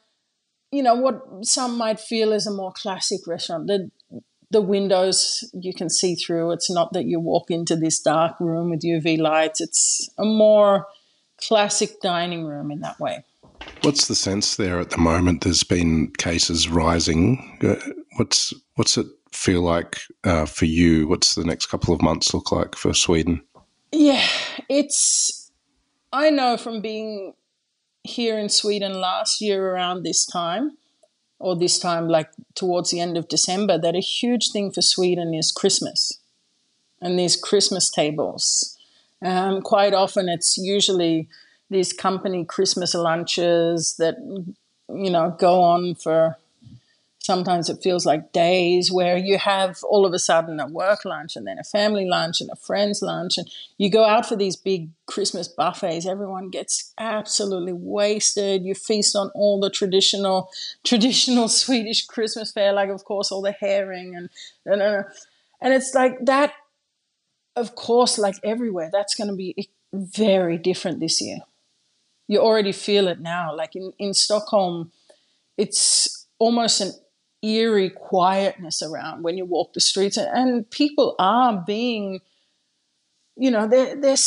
you 0.71 0.83
know, 0.83 0.95
what 0.95 1.45
some 1.45 1.77
might 1.77 1.99
feel 1.99 2.33
is 2.33 2.47
a 2.47 2.51
more 2.51 2.71
classic 2.71 3.21
restaurant. 3.27 3.67
The 3.67 3.91
the 4.55 4.61
windows 4.61 5.43
you 5.53 5.73
can 5.73 5.89
see 5.89 6.15
through. 6.15 6.51
It's 6.51 6.71
not 6.71 6.93
that 6.93 7.03
you 7.03 7.19
walk 7.19 7.51
into 7.51 7.75
this 7.75 7.99
dark 7.99 8.39
room 8.39 8.69
with 8.69 8.83
UV 8.83 9.19
lights. 9.19 9.59
It's 9.59 10.09
a 10.17 10.23
more 10.23 10.87
classic 11.45 11.99
dining 12.01 12.45
room 12.45 12.71
in 12.71 12.79
that 12.79 12.97
way. 12.97 13.25
What's 13.81 14.07
the 14.07 14.15
sense 14.15 14.55
there 14.55 14.79
at 14.79 14.91
the 14.91 14.97
moment? 14.97 15.43
There's 15.43 15.65
been 15.65 16.09
cases 16.17 16.69
rising. 16.69 17.59
Uh, 17.61 17.75
what's 18.15 18.53
what's 18.75 18.97
it 18.97 19.07
feel 19.33 19.61
like 19.61 19.99
uh, 20.23 20.45
for 20.45 20.63
you? 20.63 21.09
What's 21.09 21.35
the 21.35 21.43
next 21.43 21.65
couple 21.65 21.93
of 21.93 22.01
months 22.01 22.33
look 22.33 22.53
like 22.53 22.75
for 22.75 22.93
Sweden? 22.93 23.41
Yeah, 23.91 24.25
it's. 24.69 25.51
I 26.13 26.29
know 26.29 26.55
from 26.55 26.79
being 26.79 27.33
here 28.03 28.39
in 28.39 28.47
Sweden 28.47 29.01
last 29.01 29.41
year 29.41 29.73
around 29.73 30.03
this 30.03 30.25
time, 30.25 30.77
or 31.39 31.55
this 31.55 31.79
time 31.79 32.07
like 32.07 32.29
towards 32.53 32.91
the 32.91 32.99
end 32.99 33.17
of 33.17 33.27
December, 33.27 33.77
that 33.77 33.95
a 33.95 33.99
huge 33.99 34.51
thing 34.51 34.71
for 34.71 34.81
Sweden 34.81 35.33
is 35.33 35.51
Christmas 35.51 36.19
and 37.01 37.19
these 37.19 37.36
Christmas 37.36 37.89
tables. 37.89 38.77
Um, 39.23 39.61
quite 39.61 39.93
often, 39.93 40.29
it's 40.29 40.57
usually 40.57 41.27
these 41.69 41.93
company 41.93 42.45
Christmas 42.45 42.93
lunches 42.93 43.95
that 43.97 44.15
you 44.89 45.09
know 45.09 45.36
go 45.38 45.61
on 45.61 45.95
for 45.95 46.38
sometimes 47.26 47.69
it 47.69 47.82
feels 47.82 48.05
like 48.05 48.32
days 48.32 48.91
where 48.91 49.17
you 49.17 49.38
have 49.39 49.84
all 49.84 50.05
of 50.05 50.13
a 50.13 50.19
sudden 50.19 50.59
a 50.59 50.67
work 50.67 51.03
lunch 51.03 51.36
and 51.36 51.47
then 51.47 51.57
a 51.57 51.63
family 51.63 52.05
lunch 52.05 52.39
and 52.39 52.51
a 52.51 52.55
friend's 52.55 53.01
lunch 53.01 53.38
and 53.38 53.49
you 53.80 53.89
go 53.89 54.05
out 54.05 54.28
for 54.28 54.36
these 54.36 54.55
big 54.55 54.89
christmas 55.07 55.47
buffets. 55.47 56.05
Everyone 56.05 56.49
gets 56.49 56.93
absolutely 56.99 57.73
wasted. 57.73 58.63
You 58.63 58.76
feast 58.76 59.15
on 59.15 59.32
all 59.34 59.59
the 59.59 59.71
traditional 59.71 60.49
traditional 60.84 61.47
swedish 61.47 62.05
christmas 62.05 62.51
fare 62.51 62.73
like 62.73 62.89
of 62.89 63.03
course 63.03 63.32
all 63.32 63.41
the 63.41 63.53
herring 63.53 64.15
and 64.15 64.30
and, 64.65 64.82
and 64.82 65.73
it's 65.73 65.95
like 65.95 66.23
that 66.26 66.53
of 67.55 67.73
course 67.76 68.19
like 68.19 68.36
everywhere 68.43 68.89
that's 68.91 69.15
going 69.15 69.30
to 69.30 69.36
be 69.36 69.69
very 69.91 70.57
different 70.57 70.99
this 70.99 71.19
year. 71.21 71.39
You 72.28 72.39
already 72.39 72.71
feel 72.71 73.07
it 73.07 73.19
now. 73.19 73.55
Like 73.55 73.76
in, 73.76 73.93
in 73.97 74.13
stockholm 74.13 74.91
it's 75.57 76.28
almost 76.38 76.82
an 76.82 76.91
eerie 77.45 77.89
quietness 77.89 78.81
around 78.81 79.23
when 79.23 79.37
you 79.37 79.45
walk 79.45 79.73
the 79.73 79.81
streets, 79.81 80.17
and 80.17 80.69
people 80.69 81.15
are 81.19 81.63
being, 81.65 82.21
you 83.35 83.51
know, 83.51 83.67
they're 83.67 83.95
they're 83.95 84.17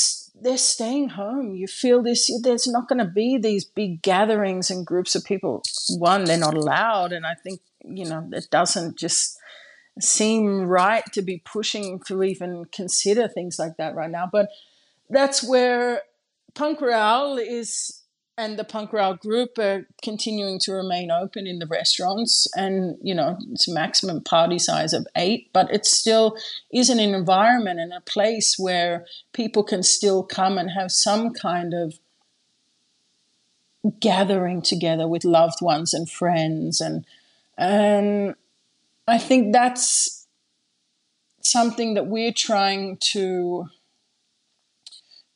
they're 0.41 0.59
staying 0.59 1.11
home. 1.11 1.55
You 1.55 1.67
feel 1.67 2.03
this. 2.03 2.31
There's 2.43 2.67
not 2.67 2.89
going 2.89 3.01
to 3.01 3.11
be 3.11 3.39
these 3.39 3.65
big 3.65 4.03
gatherings 4.03 4.71
and 4.71 4.87
groups 4.87 5.15
of 5.15 5.25
people. 5.25 5.63
One, 5.99 6.25
they're 6.25 6.39
not 6.39 6.55
allowed, 6.55 7.13
and 7.13 7.27
I 7.27 7.35
think 7.35 7.61
you 7.85 8.05
know 8.05 8.29
it 8.33 8.49
doesn't 8.51 8.99
just 8.99 9.39
seem 10.01 10.63
right 10.63 11.05
to 11.13 11.23
be 11.23 11.43
pushing 11.45 12.01
to 12.07 12.23
even 12.23 12.65
consider 12.73 13.27
things 13.27 13.59
like 13.59 13.77
that 13.79 13.95
right 13.95 14.11
now. 14.11 14.29
But 14.31 14.49
that's 15.11 15.43
where 15.43 16.03
Punk 16.55 16.81
Royale 16.81 17.39
is 17.39 17.98
and 18.39 18.57
the 18.57 18.65
punk 18.65 18.93
rock 18.93 19.21
group 19.21 19.59
are 19.59 19.87
continuing 20.01 20.61
to 20.61 20.73
remain 20.73 21.11
open 21.11 21.47
in 21.47 21.59
the 21.59 21.67
restaurants 21.67 22.47
and 22.55 22.97
you 23.03 23.15
know 23.15 23.37
it's 23.51 23.69
maximum 23.69 24.23
party 24.23 24.59
size 24.59 24.93
of 24.93 25.07
eight 25.17 25.51
but 25.53 25.71
it 25.75 25.85
still 25.85 26.37
is 26.73 26.89
an 26.89 27.01
environment 27.01 27.81
and 27.81 27.93
a 27.93 28.01
place 28.01 28.57
where 28.59 29.05
people 29.33 29.65
can 29.65 29.83
still 29.83 30.23
come 30.23 30.57
and 30.57 30.71
have 30.71 30.93
some 30.93 31.35
kind 31.35 31.75
of 31.75 31.99
gathering 34.01 34.63
together 34.63 35.07
with 35.07 35.25
loved 35.25 35.61
ones 35.61 35.95
and 35.95 36.11
friends. 36.11 36.81
And 36.81 37.05
and 37.57 38.35
i 39.09 39.19
think 39.19 39.53
that's 39.53 40.27
something 41.41 41.95
that 41.95 42.07
we're 42.07 42.33
trying 42.33 42.97
to 42.99 43.69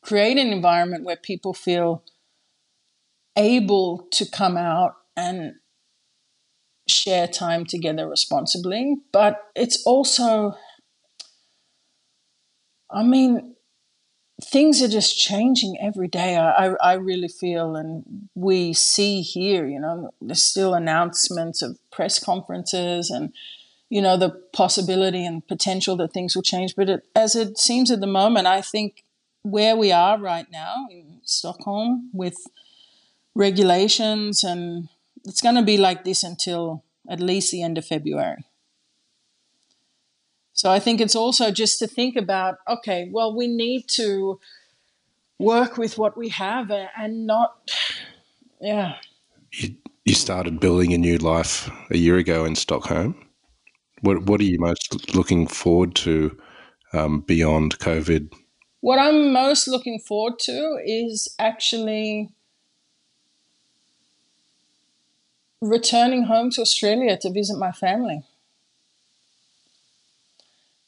create 0.02 0.38
an 0.38 0.52
environment 0.52 1.04
where 1.04 1.16
people 1.16 1.52
feel 1.52 2.02
able 3.36 4.06
to 4.12 4.28
come 4.28 4.56
out 4.56 4.94
and 5.16 5.54
share 6.88 7.26
time 7.26 7.64
together 7.64 8.08
responsibly. 8.08 8.96
But 9.12 9.40
it's 9.54 9.82
also, 9.84 10.54
I 12.90 13.02
mean, 13.02 13.54
things 14.42 14.82
are 14.82 14.88
just 14.88 15.18
changing 15.18 15.76
every 15.80 16.08
day. 16.08 16.36
I, 16.36 16.74
I, 16.82 16.94
really 16.94 17.28
feel, 17.28 17.76
and 17.76 18.28
we 18.34 18.72
see 18.72 19.22
here, 19.22 19.66
you 19.66 19.78
know, 19.78 20.10
there's 20.20 20.42
still 20.42 20.74
announcements 20.74 21.62
of 21.62 21.78
press 21.90 22.18
conferences 22.18 23.10
and, 23.10 23.32
you 23.88 24.02
know, 24.02 24.16
the 24.16 24.30
possibility 24.52 25.24
and 25.24 25.46
potential 25.46 25.96
that 25.96 26.12
things 26.12 26.34
will 26.34 26.42
change. 26.42 26.74
But 26.74 26.88
it, 26.88 27.02
as 27.14 27.36
it 27.36 27.58
seems 27.58 27.90
at 27.90 28.00
the 28.00 28.06
moment, 28.06 28.46
I 28.46 28.62
think 28.62 29.04
where 29.42 29.76
we 29.76 29.92
are 29.92 30.18
right 30.18 30.46
now 30.50 30.86
in 30.90 31.20
Stockholm 31.24 32.10
with 32.12 32.36
regulations, 33.34 34.44
and 34.44 34.88
it's 35.24 35.40
going 35.40 35.54
to 35.54 35.62
be 35.62 35.78
like 35.78 36.04
this 36.04 36.22
until 36.22 36.84
at 37.08 37.20
least 37.20 37.50
the 37.50 37.62
end 37.62 37.78
of 37.78 37.86
February. 37.86 38.44
So 40.52 40.70
I 40.70 40.78
think 40.78 41.00
it's 41.00 41.16
also 41.16 41.50
just 41.50 41.78
to 41.78 41.86
think 41.86 42.16
about 42.16 42.56
okay, 42.68 43.08
well, 43.10 43.34
we 43.34 43.48
need 43.48 43.88
to 43.96 44.38
work 45.38 45.76
with 45.76 45.98
what 45.98 46.16
we 46.16 46.28
have 46.28 46.70
and 46.70 47.26
not, 47.26 47.70
yeah. 48.60 48.94
You, 49.52 49.74
you 50.04 50.14
started 50.14 50.60
building 50.60 50.92
a 50.92 50.98
new 50.98 51.18
life 51.18 51.70
a 51.90 51.98
year 51.98 52.16
ago 52.16 52.44
in 52.44 52.54
Stockholm. 52.54 53.14
What 54.02 54.24
What 54.24 54.40
are 54.40 54.44
you 54.44 54.58
most 54.58 55.14
looking 55.14 55.46
forward 55.46 55.94
to 55.96 56.36
um, 56.92 57.20
beyond 57.20 57.78
COVID? 57.78 58.32
What 58.80 58.98
I'm 58.98 59.32
most 59.32 59.68
looking 59.68 59.98
forward 60.00 60.38
to 60.40 60.78
is 60.84 61.34
actually 61.38 62.30
returning 65.62 66.24
home 66.24 66.50
to 66.50 66.60
Australia 66.60 67.16
to 67.16 67.30
visit 67.30 67.56
my 67.56 67.70
family. 67.72 68.24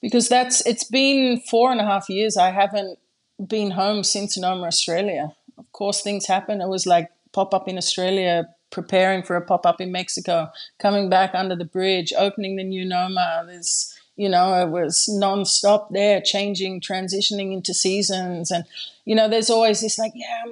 Because 0.03 0.29
that's 0.29 0.67
it's 0.67 0.85
been 0.85 1.41
four 1.41 1.71
and 1.71 1.81
a 1.81 1.85
half 1.85 2.11
years. 2.11 2.37
I 2.37 2.51
haven't 2.51 2.99
been 3.47 3.71
home 3.71 4.05
since 4.05 4.37
Noma 4.37 4.67
Australia. 4.67 5.33
Of 5.57 5.71
course, 5.73 6.03
things 6.03 6.27
happen. 6.27 6.61
It 6.61 6.69
was 6.69 6.87
like 6.87 7.09
pop 7.33 7.55
up 7.55 7.69
in 7.69 7.79
Australia, 7.79 8.49
preparing 8.71 9.23
for 9.23 9.37
a 9.37 9.41
pop 9.41 9.65
up 9.65 9.81
in 9.81 9.93
Mexico, 9.93 10.51
coming 10.79 11.09
back 11.09 11.35
under 11.35 11.57
the 11.57 11.65
bridge, 11.65 12.13
opening 12.19 12.57
the 12.57 12.65
new 12.65 12.85
Noma. 12.85 13.45
There's 13.47 13.97
you 14.17 14.29
know, 14.29 14.55
it 14.63 14.71
was 14.71 15.09
non-stop 15.09 15.91
there, 15.91 16.21
changing, 16.21 16.81
transitioning 16.81 17.53
into 17.53 17.75
seasons, 17.75 18.51
and 18.51 18.65
you 19.05 19.15
know, 19.15 19.29
there's 19.29 19.51
always 19.51 19.81
this 19.81 19.99
like, 19.99 20.13
yeah, 20.15 20.43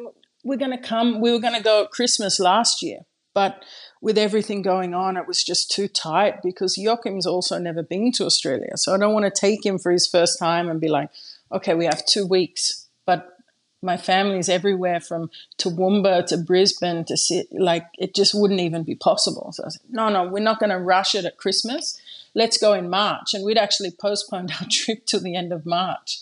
we're 0.44 0.56
to 0.56 0.78
come. 0.78 1.20
We 1.20 1.32
were 1.32 1.40
to 1.54 1.62
go 1.62 1.84
at 1.84 1.90
Christmas 1.90 2.40
last 2.40 2.82
year, 2.82 3.00
but 3.34 3.64
with 4.02 4.18
everything 4.18 4.62
going 4.62 4.94
on, 4.94 5.16
it 5.16 5.28
was 5.28 5.44
just 5.44 5.70
too 5.70 5.86
tight 5.86 6.42
because 6.42 6.76
Joachim's 6.76 7.24
also 7.24 7.56
never 7.58 7.84
been 7.84 8.10
to 8.12 8.24
Australia. 8.24 8.76
So 8.76 8.92
I 8.92 8.98
don't 8.98 9.14
want 9.14 9.32
to 9.32 9.40
take 9.40 9.64
him 9.64 9.78
for 9.78 9.92
his 9.92 10.08
first 10.08 10.40
time 10.40 10.68
and 10.68 10.80
be 10.80 10.88
like, 10.88 11.08
okay, 11.52 11.74
we 11.74 11.84
have 11.84 12.04
two 12.04 12.26
weeks. 12.26 12.88
But 13.06 13.36
my 13.80 13.96
family's 13.96 14.48
everywhere 14.48 14.98
from 14.98 15.30
Toowoomba 15.56 16.26
to 16.26 16.36
Brisbane 16.36 17.04
to 17.04 17.16
sit, 17.16 17.46
like 17.52 17.86
it 17.96 18.12
just 18.12 18.34
wouldn't 18.34 18.58
even 18.58 18.82
be 18.82 18.96
possible. 18.96 19.52
So 19.52 19.64
I 19.66 19.68
said, 19.68 19.82
no, 19.88 20.08
no, 20.08 20.24
we're 20.24 20.42
not 20.42 20.58
going 20.58 20.70
to 20.70 20.80
rush 20.80 21.14
it 21.14 21.24
at 21.24 21.38
Christmas. 21.38 21.96
Let's 22.34 22.58
go 22.58 22.72
in 22.72 22.90
March. 22.90 23.34
And 23.34 23.44
we'd 23.44 23.56
actually 23.56 23.92
postponed 24.00 24.52
our 24.60 24.66
trip 24.68 25.06
to 25.06 25.20
the 25.20 25.36
end 25.36 25.52
of 25.52 25.64
March, 25.64 26.18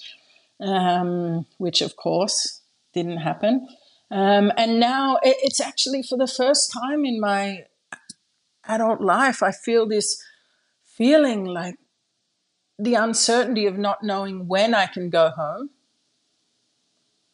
um, 0.61 1.47
which 1.57 1.81
of 1.81 1.97
course 1.97 2.61
didn't 2.93 3.19
happen. 3.19 3.69
Um, 4.11 4.53
and 4.59 4.81
now 4.81 5.19
it's 5.23 5.61
actually 5.61 6.03
for 6.03 6.19
the 6.19 6.27
first 6.27 6.73
time 6.73 7.07
in 7.07 7.21
my 7.21 7.65
adult 8.67 9.01
life, 9.01 9.43
I 9.43 9.53
feel 9.53 9.87
this 9.87 10.23
feeling 10.85 11.45
like 11.45 11.77
the 12.79 12.95
uncertainty 12.95 13.67
of 13.67 13.77
not 13.79 14.03
knowing 14.03 14.49
when 14.49 14.75
I 14.75 14.87
can 14.87 15.11
go 15.11 15.31
home 15.31 15.71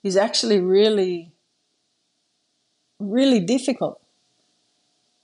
is 0.02 0.16
actually 0.16 0.60
really, 0.60 1.32
really 2.98 3.40
difficult. 3.40 4.00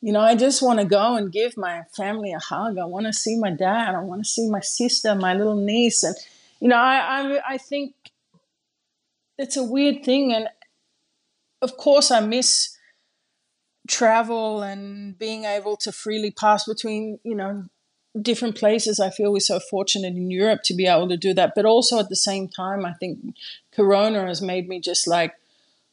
You 0.00 0.12
know, 0.12 0.20
I 0.20 0.34
just 0.34 0.62
want 0.62 0.80
to 0.80 0.84
go 0.84 1.14
and 1.14 1.30
give 1.30 1.56
my 1.56 1.82
family 1.96 2.32
a 2.32 2.38
hug. 2.40 2.78
I 2.78 2.84
want 2.84 3.06
to 3.06 3.12
see 3.12 3.38
my 3.38 3.50
dad. 3.50 3.94
I 3.94 4.00
want 4.00 4.24
to 4.24 4.28
see 4.28 4.48
my 4.48 4.60
sister, 4.60 5.14
my 5.14 5.34
little 5.34 5.54
niece. 5.54 6.02
And, 6.02 6.16
you 6.60 6.68
know, 6.68 6.76
I, 6.76 6.96
I, 6.96 7.40
I 7.50 7.58
think 7.58 7.94
it's 9.38 9.56
a 9.56 9.62
weird 9.62 10.04
thing. 10.04 10.32
And 10.32 10.48
of 11.60 11.76
course, 11.76 12.10
I 12.10 12.18
miss 12.18 12.76
travel 13.88 14.62
and 14.62 15.18
being 15.18 15.44
able 15.44 15.76
to 15.76 15.92
freely 15.92 16.30
pass 16.30 16.64
between, 16.64 17.18
you 17.24 17.34
know, 17.34 17.64
different 18.20 18.56
places. 18.56 19.00
I 19.00 19.10
feel 19.10 19.32
we're 19.32 19.40
so 19.40 19.58
fortunate 19.58 20.14
in 20.14 20.30
Europe 20.30 20.62
to 20.64 20.74
be 20.74 20.86
able 20.86 21.08
to 21.08 21.16
do 21.16 21.32
that. 21.34 21.52
But 21.54 21.64
also 21.64 21.98
at 21.98 22.08
the 22.08 22.16
same 22.16 22.48
time, 22.48 22.84
I 22.84 22.92
think 22.92 23.18
Corona 23.72 24.26
has 24.26 24.42
made 24.42 24.68
me 24.68 24.80
just 24.80 25.06
like 25.06 25.34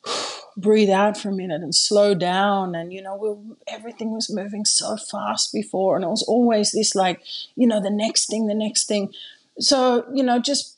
breathe 0.57 0.89
out 0.89 1.17
for 1.17 1.29
a 1.29 1.33
minute 1.33 1.61
and 1.61 1.73
slow 1.73 2.13
down. 2.13 2.75
And, 2.75 2.91
you 2.91 3.01
know, 3.01 3.15
we 3.15 3.55
everything 3.73 4.13
was 4.13 4.29
moving 4.29 4.65
so 4.65 4.97
fast 4.97 5.53
before. 5.53 5.95
And 5.95 6.03
it 6.03 6.09
was 6.09 6.23
always 6.23 6.71
this 6.71 6.93
like, 6.95 7.21
you 7.55 7.67
know, 7.67 7.81
the 7.81 7.89
next 7.89 8.27
thing, 8.29 8.47
the 8.47 8.53
next 8.53 8.87
thing. 8.87 9.13
So, 9.59 10.05
you 10.13 10.23
know, 10.23 10.39
just 10.39 10.77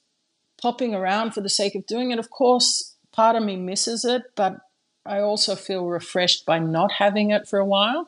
popping 0.62 0.94
around 0.94 1.32
for 1.32 1.42
the 1.42 1.50
sake 1.50 1.76
of 1.76 1.88
doing 1.88 2.12
it. 2.12 2.20
Of 2.20 2.30
course, 2.30 2.96
part 3.12 3.36
of 3.36 3.44
me 3.44 3.56
misses 3.56 4.06
it, 4.06 4.24
but 4.36 4.60
I 5.06 5.20
also 5.20 5.56
feel 5.56 5.86
refreshed 5.86 6.46
by 6.46 6.60
not 6.60 6.94
having 6.94 7.32
it 7.32 7.48
for 7.48 7.60
a 7.60 7.66
while. 7.66 8.08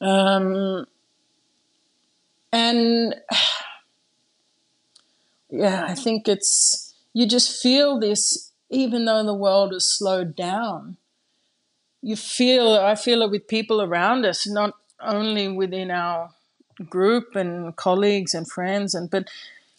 Um, 0.00 0.86
and 2.52 3.14
yeah, 5.50 5.84
I 5.86 5.94
think 5.94 6.28
it's, 6.28 6.94
you 7.12 7.26
just 7.26 7.62
feel 7.62 7.98
this, 7.98 8.52
even 8.70 9.04
though 9.04 9.24
the 9.24 9.34
world 9.34 9.72
has 9.72 9.84
slowed 9.84 10.34
down, 10.34 10.96
you 12.02 12.16
feel, 12.16 12.74
I 12.74 12.94
feel 12.94 13.22
it 13.22 13.30
with 13.30 13.48
people 13.48 13.82
around 13.82 14.24
us, 14.24 14.46
not 14.46 14.74
only 15.00 15.48
within 15.48 15.90
our 15.90 16.30
group 16.88 17.36
and 17.36 17.76
colleagues 17.76 18.34
and 18.34 18.50
friends, 18.50 18.94
and 18.94 19.10
but 19.10 19.28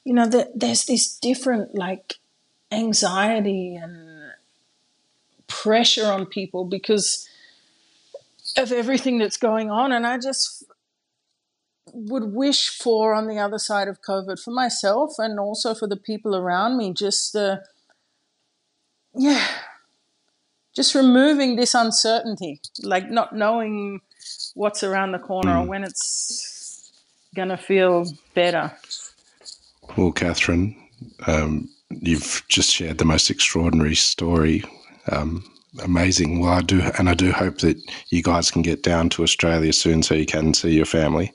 you 0.04 0.14
know, 0.14 0.28
the, 0.28 0.52
there's 0.56 0.86
this 0.86 1.18
different 1.18 1.76
like 1.76 2.16
anxiety 2.72 3.76
and 3.76 4.11
pressure 5.52 6.08
on 6.08 6.26
people 6.26 6.66
because 6.66 7.28
of 8.58 8.72
everything 8.72 9.18
that's 9.18 9.38
going 9.38 9.70
on. 9.70 9.92
And 9.92 10.08
I 10.08 10.18
just 10.18 10.64
would 11.94 12.34
wish 12.34 12.70
for 12.70 13.14
on 13.14 13.28
the 13.28 13.38
other 13.38 13.60
side 13.60 13.88
of 13.88 14.02
COVID 14.02 14.42
for 14.42 14.52
myself 14.52 15.16
and 15.18 15.40
also 15.40 15.74
for 15.74 15.88
the 15.88 15.98
people 15.98 16.36
around 16.36 16.78
me, 16.78 16.94
just 16.94 17.34
the, 17.34 17.64
yeah, 19.14 19.46
just 20.76 20.96
removing 20.96 21.56
this 21.56 21.74
uncertainty, 21.74 22.62
like 22.82 23.10
not 23.10 23.36
knowing 23.36 24.02
what's 24.54 24.84
around 24.84 25.12
the 25.12 25.20
corner 25.20 25.52
mm. 25.52 25.64
or 25.64 25.68
when 25.68 25.84
it's 25.84 26.94
going 27.36 27.50
to 27.50 27.58
feel 27.58 28.06
better. 28.34 28.72
Well, 29.98 30.12
Catherine, 30.12 30.76
um, 31.28 31.70
you've 31.90 32.44
just 32.48 32.72
shared 32.72 32.98
the 32.98 33.06
most 33.06 33.30
extraordinary 33.30 33.96
story. 33.96 34.64
Um, 35.10 35.44
amazing. 35.84 36.40
Well, 36.40 36.52
I 36.52 36.62
do, 36.62 36.82
and 36.98 37.10
I 37.10 37.14
do 37.14 37.32
hope 37.32 37.60
that 37.60 37.82
you 38.10 38.22
guys 38.22 38.52
can 38.52 38.62
get 38.62 38.84
down 38.84 39.10
to 39.10 39.24
Australia 39.24 39.74
soon 39.74 40.04
so 40.04 40.16
you 40.16 40.26
can 40.26 40.54
see 40.54 40.72
your 40.72 40.86
family. 40.86 41.32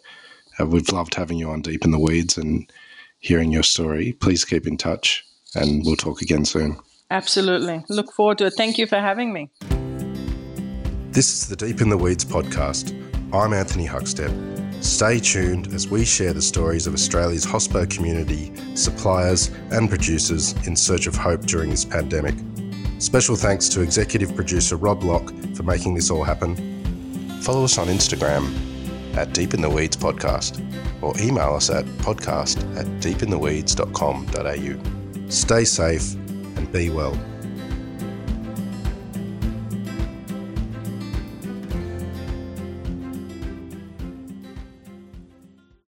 Uh, 0.58 0.66
we've 0.66 0.88
loved 0.90 1.14
having 1.14 1.38
you 1.38 1.50
on 1.50 1.62
Deep 1.62 1.84
in 1.84 1.90
the 1.90 1.98
Weeds 1.98 2.36
and 2.38 2.70
hearing 3.18 3.52
your 3.52 3.62
story. 3.62 4.12
Please 4.12 4.44
keep 4.44 4.66
in 4.66 4.76
touch, 4.76 5.24
and 5.54 5.84
we'll 5.84 5.96
talk 5.96 6.22
again 6.22 6.44
soon. 6.44 6.78
Absolutely. 7.10 7.84
Look 7.88 8.12
forward 8.12 8.38
to 8.38 8.46
it. 8.46 8.54
Thank 8.56 8.78
you 8.78 8.86
for 8.86 8.98
having 8.98 9.32
me. 9.32 9.50
This 11.10 11.32
is 11.32 11.48
the 11.48 11.56
Deep 11.56 11.80
in 11.80 11.88
the 11.88 11.96
Weeds 11.96 12.24
podcast. 12.24 12.92
I'm 13.32 13.52
Anthony 13.52 13.86
Huckstep. 13.86 14.84
Stay 14.84 15.18
tuned 15.18 15.68
as 15.68 15.88
we 15.88 16.04
share 16.04 16.32
the 16.32 16.42
stories 16.42 16.86
of 16.86 16.94
Australia's 16.94 17.46
hospo 17.46 17.88
community, 17.90 18.52
suppliers, 18.74 19.50
and 19.70 19.88
producers 19.88 20.54
in 20.66 20.76
search 20.76 21.06
of 21.06 21.16
hope 21.16 21.42
during 21.46 21.70
this 21.70 21.84
pandemic. 21.84 22.34
Special 22.98 23.36
thanks 23.36 23.68
to 23.70 23.80
executive 23.82 24.34
producer 24.34 24.76
Rob 24.76 25.02
Locke 25.02 25.32
for 25.54 25.62
making 25.62 25.94
this 25.94 26.10
all 26.10 26.24
happen. 26.24 26.56
Follow 27.42 27.64
us 27.64 27.78
on 27.78 27.88
Instagram 27.88 28.52
at 29.16 29.32
Deep 29.32 29.54
in 29.54 29.60
the 29.60 29.70
Weeds 29.70 29.96
Podcast 29.96 30.60
or 31.02 31.14
email 31.20 31.54
us 31.54 31.70
at 31.70 31.84
podcast 31.98 32.58
at 32.76 32.86
deepintheweeds.com.au. 33.00 35.30
Stay 35.30 35.64
safe 35.64 36.14
and 36.14 36.72
be 36.72 36.90
well. 36.90 37.18